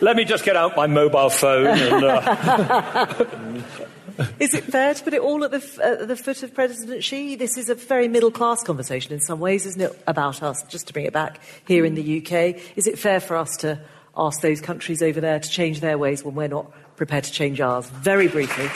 Let 0.00 0.16
me 0.16 0.24
just 0.24 0.44
get 0.44 0.56
out 0.56 0.76
my 0.76 0.86
mobile 0.86 1.30
phone 1.30 1.66
and. 1.66 2.04
Uh, 2.04 3.24
Is 4.40 4.54
it 4.54 4.64
fair 4.64 4.94
to 4.94 5.04
put 5.04 5.14
it 5.14 5.20
all 5.20 5.44
at 5.44 5.50
the, 5.50 5.80
at 5.82 6.08
the 6.08 6.16
foot 6.16 6.42
of 6.42 6.54
President 6.54 7.04
Xi? 7.04 7.36
This 7.36 7.56
is 7.56 7.68
a 7.68 7.74
very 7.74 8.08
middle 8.08 8.30
class 8.30 8.62
conversation 8.62 9.12
in 9.12 9.20
some 9.20 9.38
ways, 9.38 9.64
isn't 9.66 9.80
it, 9.80 10.02
about 10.06 10.42
us, 10.42 10.62
just 10.64 10.88
to 10.88 10.92
bring 10.92 11.04
it 11.04 11.12
back 11.12 11.40
here 11.66 11.84
in 11.84 11.94
the 11.94 12.18
UK? 12.18 12.60
Is 12.76 12.86
it 12.86 12.98
fair 12.98 13.20
for 13.20 13.36
us 13.36 13.56
to 13.58 13.80
ask 14.16 14.40
those 14.40 14.60
countries 14.60 15.02
over 15.02 15.20
there 15.20 15.38
to 15.38 15.48
change 15.48 15.80
their 15.80 15.96
ways 15.96 16.24
when 16.24 16.34
we're 16.34 16.48
not 16.48 16.72
prepared 16.96 17.24
to 17.24 17.32
change 17.32 17.60
ours? 17.60 17.88
Very 17.90 18.28
briefly. 18.28 18.68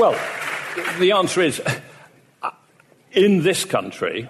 Well, 0.00 0.18
the 0.98 1.12
answer 1.12 1.40
is 1.40 1.60
uh, 1.60 2.50
in 3.12 3.42
this 3.42 3.64
country, 3.64 4.28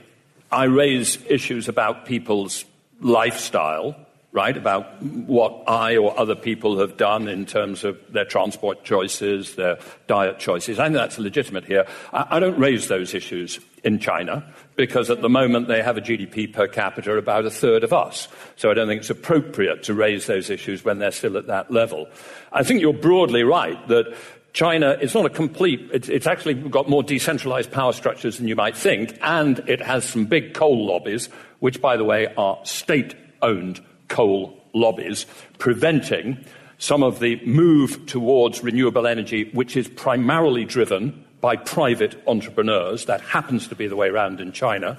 I 0.51 0.65
raise 0.65 1.19
issues 1.29 1.69
about 1.69 2.07
people's 2.07 2.65
lifestyle, 3.01 3.97
right? 4.35 4.57
About 4.57 5.01
what 5.01 5.63
I 5.69 5.97
or 5.97 6.19
other 6.19 6.35
people 6.35 6.81
have 6.81 6.97
done 6.97 7.29
in 7.29 7.47
terms 7.47 7.85
of 7.85 7.97
their 8.13 8.25
transport 8.25 8.83
choices, 8.83 9.55
their 9.55 9.79
diet 10.09 10.41
choices. 10.41 10.81
I 10.81 10.87
think 10.87 10.97
that's 10.97 11.21
legitimate 11.21 11.65
here. 11.65 11.87
I, 12.13 12.27
I 12.33 12.41
don't 12.41 12.59
raise 12.59 12.89
those 12.89 13.15
issues 13.15 13.61
in 13.85 14.01
China 14.01 14.45
because 14.75 15.09
at 15.09 15.23
the 15.23 15.29
moment 15.29 15.69
they 15.69 15.81
have 15.83 15.97
a 15.97 16.01
GDP 16.01 16.53
per 16.53 16.67
capita 16.67 17.17
about 17.17 17.45
a 17.45 17.51
third 17.51 17.85
of 17.85 17.93
us. 17.93 18.27
So 18.57 18.73
I 18.73 18.75
don't 18.75 18.89
think 18.89 19.03
it's 19.03 19.11
appropriate 19.11 19.85
to 19.85 19.95
raise 19.95 20.27
those 20.27 20.51
issues 20.51 20.85
when 20.85 20.99
they're 20.99 21.13
still 21.13 21.37
at 21.37 21.47
that 21.47 21.71
level. 21.71 22.09
I 22.53 22.65
think 22.65 22.81
you're 22.81 22.93
broadly 22.93 23.45
right 23.45 23.87
that 23.87 24.17
China 24.53 24.99
is 25.01 25.15
not 25.15 25.27
a 25.27 25.31
complete, 25.31 25.91
it's, 25.93 26.09
it's, 26.09 26.27
actually 26.27 26.55
got 26.55 26.89
more 26.89 27.05
decentralized 27.05 27.71
power 27.71 27.93
structures 27.93 28.39
than 28.39 28.49
you 28.49 28.57
might 28.57 28.77
think, 28.77 29.17
and 29.21 29.61
it 29.69 29.81
has 29.81 30.05
some 30.05 30.27
big 30.27 30.55
coal 30.55 30.87
lobbies, 30.87 31.29
which, 31.59 31.81
by 31.81 31.97
the 31.97 32.05
way, 32.05 32.33
are 32.37 32.59
state 32.65 33.15
owned 33.43 33.81
coal 34.09 34.57
lobbies, 34.73 35.27
preventing 35.59 36.45
some 36.79 37.03
of 37.03 37.21
the 37.21 37.41
move 37.45 38.05
towards 38.07 38.63
renewable 38.63 39.07
energy, 39.07 39.49
which 39.53 39.77
is 39.77 39.89
primarily 39.89 40.65
driven 40.65 41.25
by 41.41 41.57
private 41.57 42.23
entrepreneurs. 42.27 43.05
That 43.05 43.21
happens 43.21 43.69
to 43.69 43.75
be 43.75 43.87
the 43.87 43.97
way 43.97 44.09
around 44.09 44.41
in 44.41 44.53
China. 44.53 44.99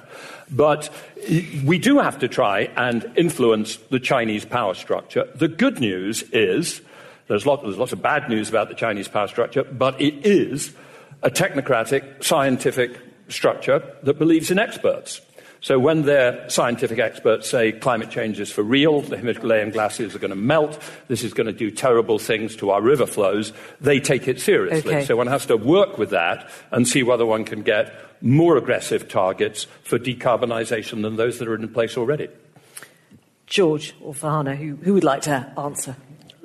But 0.52 0.90
we 1.64 1.80
do 1.80 1.98
have 2.00 2.20
to 2.20 2.28
try 2.28 2.70
and 2.78 3.12
influence 3.16 3.78
the 3.90 4.00
Chinese 4.00 4.46
power 4.46 4.76
structure. 4.76 5.28
The 5.36 5.48
good 5.48 5.80
news 5.80 6.22
is 6.32 6.82
there's, 7.28 7.46
lot, 7.48 7.64
there's 7.64 7.78
lots 7.78 7.94
of 7.94 8.02
bad 8.02 8.30
news 8.30 8.50
about 8.50 8.70
the 8.70 8.76
Chinese 8.76 9.08
power 9.08 9.28
structure, 9.28 9.64
but 9.64 10.00
it 10.00 10.26
is 10.26 10.74
a 11.24 11.32
technocratic, 11.32 12.24
scientific 12.24 13.00
structure 13.28 13.82
that 14.04 14.20
believes 14.20 14.52
in 14.52 14.60
experts. 14.60 15.22
So 15.66 15.80
when 15.80 16.04
their 16.04 16.48
scientific 16.48 17.00
experts 17.00 17.50
say 17.50 17.72
climate 17.72 18.12
change 18.12 18.40
is 18.40 18.52
for 18.52 18.62
real, 18.62 19.02
the 19.02 19.18
Himalayan 19.18 19.72
glaciers 19.72 20.14
are 20.14 20.20
going 20.20 20.30
to 20.30 20.36
melt, 20.36 20.80
this 21.08 21.24
is 21.24 21.34
going 21.34 21.48
to 21.48 21.54
do 21.54 21.72
terrible 21.72 22.20
things 22.20 22.56
to 22.58 22.70
our 22.70 22.84
river 22.84 23.08
flows, 23.08 23.52
they 23.82 24.00
take 24.00 24.28
it 24.28 24.40
seriously. 24.40 24.98
Okay. 24.98 25.06
So 25.06 25.16
one 25.16 25.26
has 25.26 25.48
to 25.48 25.58
work 25.58 25.98
with 25.98 26.12
that 26.12 26.52
and 26.70 26.88
see 26.88 27.02
whether 27.02 27.26
one 27.26 27.46
can 27.46 27.64
get 27.64 28.00
more 28.22 28.58
aggressive 28.58 29.10
targets 29.10 29.66
for 29.82 29.98
decarbonisation 29.98 31.02
than 31.02 31.16
those 31.16 31.40
that 31.40 31.48
are 31.48 31.56
in 31.56 31.68
place 31.70 31.98
already. 31.98 32.28
George 33.48 33.96
or 34.02 34.14
Farhana, 34.14 34.56
who, 34.56 34.76
who 34.76 34.94
would 34.94 35.04
like 35.04 35.24
to 35.24 35.52
answer? 35.58 35.96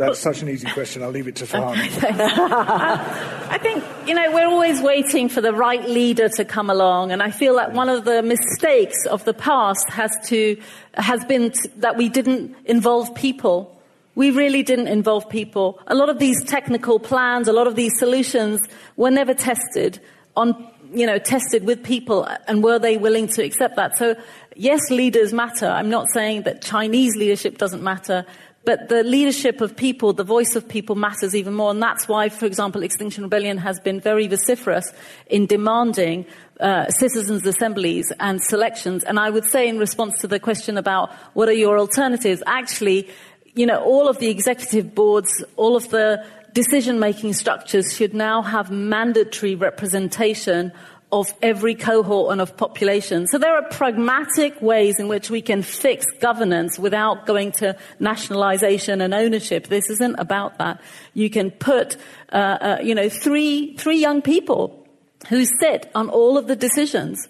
That's 0.00 0.18
such 0.18 0.40
an 0.40 0.48
easy 0.48 0.66
question. 0.66 1.02
I'll 1.02 1.10
leave 1.10 1.28
it 1.28 1.36
to 1.36 1.44
Farhana. 1.44 1.76
I 3.50 3.58
think, 3.58 3.84
you 4.08 4.14
know, 4.14 4.32
we're 4.32 4.46
always 4.46 4.80
waiting 4.80 5.28
for 5.28 5.42
the 5.42 5.52
right 5.52 5.86
leader 5.86 6.30
to 6.30 6.44
come 6.46 6.70
along, 6.70 7.12
and 7.12 7.22
I 7.22 7.30
feel 7.30 7.56
that 7.56 7.74
one 7.74 7.90
of 7.90 8.06
the 8.06 8.22
mistakes 8.22 9.04
of 9.04 9.26
the 9.26 9.34
past 9.34 9.90
has 9.90 10.10
to, 10.28 10.58
has 10.94 11.22
been 11.26 11.50
t- 11.50 11.68
that 11.76 11.98
we 11.98 12.08
didn't 12.08 12.56
involve 12.64 13.14
people. 13.14 13.78
We 14.14 14.30
really 14.30 14.62
didn't 14.62 14.88
involve 14.88 15.28
people. 15.28 15.78
A 15.86 15.94
lot 15.94 16.08
of 16.08 16.18
these 16.18 16.42
technical 16.44 16.98
plans, 16.98 17.46
a 17.46 17.52
lot 17.52 17.66
of 17.66 17.76
these 17.76 17.92
solutions 17.98 18.58
were 18.96 19.10
never 19.10 19.34
tested 19.34 20.00
on, 20.34 20.66
you 20.94 21.06
know, 21.06 21.18
tested 21.18 21.64
with 21.64 21.84
people, 21.84 22.26
and 22.48 22.64
were 22.64 22.78
they 22.78 22.96
willing 22.96 23.28
to 23.28 23.44
accept 23.44 23.76
that? 23.76 23.98
So, 23.98 24.16
yes, 24.56 24.80
leaders 24.90 25.34
matter. 25.34 25.66
I'm 25.66 25.90
not 25.90 26.06
saying 26.14 26.44
that 26.44 26.62
Chinese 26.62 27.16
leadership 27.16 27.58
doesn't 27.58 27.82
matter, 27.82 28.24
but 28.64 28.88
the 28.88 29.02
leadership 29.02 29.62
of 29.62 29.74
people, 29.74 30.12
the 30.12 30.24
voice 30.24 30.54
of 30.54 30.68
people 30.68 30.94
matters 30.94 31.34
even 31.34 31.54
more. 31.54 31.70
And 31.70 31.82
that's 31.82 32.06
why, 32.06 32.28
for 32.28 32.44
example, 32.44 32.82
Extinction 32.82 33.24
Rebellion 33.24 33.56
has 33.58 33.80
been 33.80 34.00
very 34.00 34.26
vociferous 34.26 34.92
in 35.28 35.46
demanding 35.46 36.26
uh, 36.60 36.90
citizens' 36.90 37.46
assemblies 37.46 38.12
and 38.20 38.42
selections. 38.42 39.02
And 39.04 39.18
I 39.18 39.30
would 39.30 39.46
say 39.46 39.66
in 39.66 39.78
response 39.78 40.18
to 40.18 40.26
the 40.26 40.38
question 40.38 40.76
about 40.76 41.10
what 41.32 41.48
are 41.48 41.54
your 41.54 41.78
alternatives, 41.78 42.42
actually, 42.46 43.08
you 43.54 43.64
know, 43.64 43.82
all 43.82 44.08
of 44.08 44.18
the 44.18 44.28
executive 44.28 44.94
boards, 44.94 45.42
all 45.56 45.74
of 45.74 45.88
the 45.88 46.22
decision-making 46.52 47.32
structures 47.32 47.94
should 47.94 48.12
now 48.12 48.42
have 48.42 48.70
mandatory 48.70 49.54
representation 49.54 50.72
of 51.12 51.34
every 51.42 51.74
cohort 51.74 52.32
and 52.32 52.40
of 52.40 52.56
population. 52.56 53.26
So 53.26 53.38
there 53.38 53.54
are 53.56 53.68
pragmatic 53.68 54.60
ways 54.62 55.00
in 55.00 55.08
which 55.08 55.28
we 55.28 55.42
can 55.42 55.62
fix 55.62 56.06
governance 56.20 56.78
without 56.78 57.26
going 57.26 57.52
to 57.52 57.76
nationalization 57.98 59.00
and 59.00 59.12
ownership. 59.12 59.66
This 59.66 59.90
isn't 59.90 60.16
about 60.18 60.58
that. 60.58 60.80
You 61.14 61.28
can 61.28 61.50
put, 61.50 61.96
uh, 62.32 62.36
uh, 62.36 62.78
you 62.82 62.94
know, 62.94 63.08
three, 63.08 63.76
three 63.76 63.98
young 63.98 64.22
people 64.22 64.86
who 65.28 65.44
sit 65.44 65.90
on 65.94 66.08
all 66.08 66.38
of 66.38 66.46
the 66.46 66.56
decisions. 66.56 67.28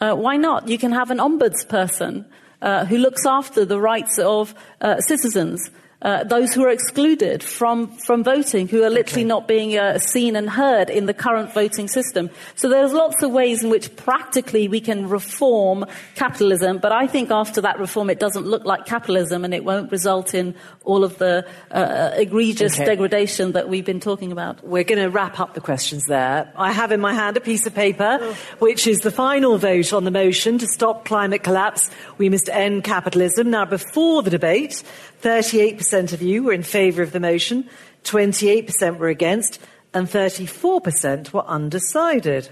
Uh, 0.00 0.14
why 0.14 0.36
not? 0.36 0.68
You 0.68 0.78
can 0.78 0.92
have 0.92 1.10
an 1.10 1.18
ombudsperson 1.18 2.24
uh, 2.60 2.84
who 2.86 2.98
looks 2.98 3.24
after 3.24 3.64
the 3.64 3.80
rights 3.80 4.18
of 4.18 4.54
uh, 4.80 4.98
citizens. 5.00 5.70
Uh, 6.02 6.24
those 6.24 6.52
who 6.52 6.64
are 6.64 6.68
excluded 6.68 7.42
from, 7.42 7.86
from 7.98 8.24
voting, 8.24 8.66
who 8.66 8.82
are 8.82 8.90
literally 8.90 9.24
not 9.24 9.46
being 9.46 9.78
uh, 9.78 9.96
seen 9.98 10.34
and 10.34 10.50
heard 10.50 10.90
in 10.90 11.06
the 11.06 11.14
current 11.14 11.54
voting 11.54 11.86
system. 11.86 12.28
So 12.56 12.68
there's 12.68 12.92
lots 12.92 13.22
of 13.22 13.30
ways 13.30 13.62
in 13.62 13.70
which 13.70 13.94
practically 13.94 14.66
we 14.66 14.80
can 14.80 15.08
reform 15.08 15.84
capitalism, 16.16 16.78
but 16.78 16.90
I 16.90 17.06
think 17.06 17.30
after 17.30 17.60
that 17.60 17.78
reform 17.78 18.10
it 18.10 18.18
doesn't 18.18 18.46
look 18.46 18.64
like 18.64 18.84
capitalism 18.84 19.44
and 19.44 19.54
it 19.54 19.64
won't 19.64 19.92
result 19.92 20.34
in 20.34 20.54
all 20.84 21.04
of 21.04 21.18
the 21.18 21.46
uh, 21.70 22.10
egregious 22.14 22.74
Okay. 22.74 22.84
degradation 22.84 23.52
that 23.52 23.68
we've 23.68 23.84
been 23.84 24.00
talking 24.00 24.32
about. 24.32 24.66
We're 24.66 24.82
going 24.84 25.00
to 25.02 25.08
wrap 25.08 25.38
up 25.38 25.54
the 25.54 25.60
questions 25.60 26.06
there. 26.06 26.50
I 26.56 26.72
have 26.72 26.90
in 26.90 27.00
my 27.00 27.14
hand 27.14 27.36
a 27.36 27.40
piece 27.40 27.66
of 27.66 27.74
paper, 27.74 28.18
which 28.58 28.86
is 28.86 28.98
the 29.00 29.10
final 29.12 29.56
vote 29.58 29.92
on 29.92 30.02
the 30.04 30.10
motion 30.10 30.58
to 30.58 30.66
stop 30.66 31.04
climate 31.04 31.44
collapse. 31.44 31.90
We 32.18 32.28
must 32.28 32.48
end 32.48 32.82
capitalism. 32.82 33.50
Now, 33.50 33.66
before 33.66 34.22
the 34.22 34.30
debate, 34.30 34.82
38% 35.22 36.12
of 36.12 36.20
you 36.20 36.42
were 36.42 36.52
in 36.52 36.64
favour 36.64 37.02
of 37.02 37.12
the 37.12 37.20
motion, 37.20 37.70
28% 38.02 38.98
were 38.98 39.08
against, 39.08 39.60
and 39.94 40.08
34% 40.08 41.32
were 41.32 41.46
undecided. 41.46 42.50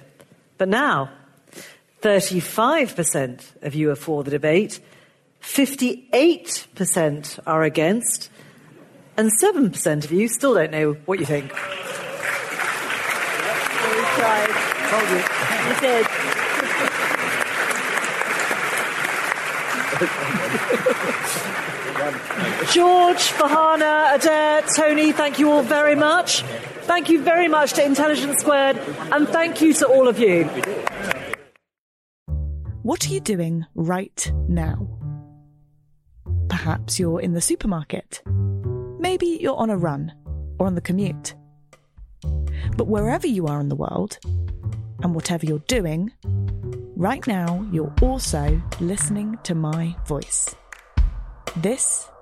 But 0.56 0.68
now, 0.68 1.10
35% 2.02 3.62
of 3.62 3.74
you 3.74 3.90
are 3.90 3.96
for 3.96 4.22
the 4.22 4.30
debate, 4.30 4.78
58% 5.42 7.40
are 7.46 7.64
against, 7.64 8.30
and 9.16 9.32
7% 9.42 10.04
of 10.04 10.12
you 10.12 10.28
still 10.28 10.54
don't 10.54 10.70
know 10.70 10.92
what 11.06 11.18
you 11.18 11.26
think. 11.26 11.52
We 15.66 15.74
did. 15.80 16.06
George, 22.68 23.32
Farhana, 23.32 24.14
Adair, 24.14 24.62
Tony, 24.76 25.12
thank 25.12 25.38
you 25.38 25.50
all 25.50 25.62
very 25.62 25.94
much. 25.94 26.42
Thank 26.82 27.08
you 27.08 27.22
very 27.22 27.48
much 27.48 27.72
to 27.74 27.84
Intelligence 27.84 28.40
Squared, 28.40 28.76
and 29.10 29.26
thank 29.28 29.60
you 29.60 29.72
to 29.74 29.86
all 29.86 30.06
of 30.06 30.18
you. 30.18 30.44
What 32.82 33.06
are 33.06 33.08
you 33.08 33.20
doing 33.20 33.64
right 33.74 34.32
now? 34.48 34.88
Perhaps 36.48 37.00
you're 37.00 37.20
in 37.20 37.32
the 37.32 37.40
supermarket. 37.40 38.22
Maybe 38.26 39.38
you're 39.40 39.56
on 39.56 39.70
a 39.70 39.76
run 39.76 40.12
or 40.58 40.66
on 40.66 40.74
the 40.74 40.80
commute. 40.80 41.34
But 42.76 42.86
wherever 42.86 43.26
you 43.26 43.46
are 43.46 43.60
in 43.60 43.68
the 43.68 43.76
world, 43.76 44.18
and 45.02 45.14
whatever 45.14 45.46
you're 45.46 45.60
doing, 45.60 46.12
right 46.96 47.26
now 47.26 47.66
you're 47.72 47.94
also 48.02 48.60
listening 48.80 49.38
to 49.44 49.54
my 49.54 49.96
voice. 50.06 50.54
This 51.56 52.08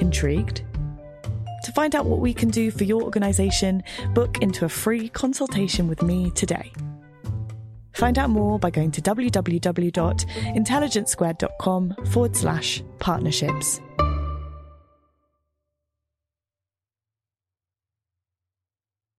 Intrigued? 0.00 0.62
To 1.64 1.72
find 1.72 1.94
out 1.94 2.06
what 2.06 2.20
we 2.20 2.32
can 2.32 2.48
do 2.48 2.70
for 2.70 2.84
your 2.84 3.02
organisation, 3.02 3.82
book 4.14 4.40
into 4.42 4.64
a 4.64 4.68
free 4.68 5.10
consultation 5.10 5.88
with 5.88 6.02
me 6.02 6.30
today. 6.30 6.72
Find 7.92 8.18
out 8.18 8.30
more 8.30 8.58
by 8.58 8.70
going 8.70 8.92
to 8.92 9.02
www.intelligencesquared.com 9.02 11.94
forward 12.06 12.36
slash 12.36 12.82
partnerships. 12.98 13.82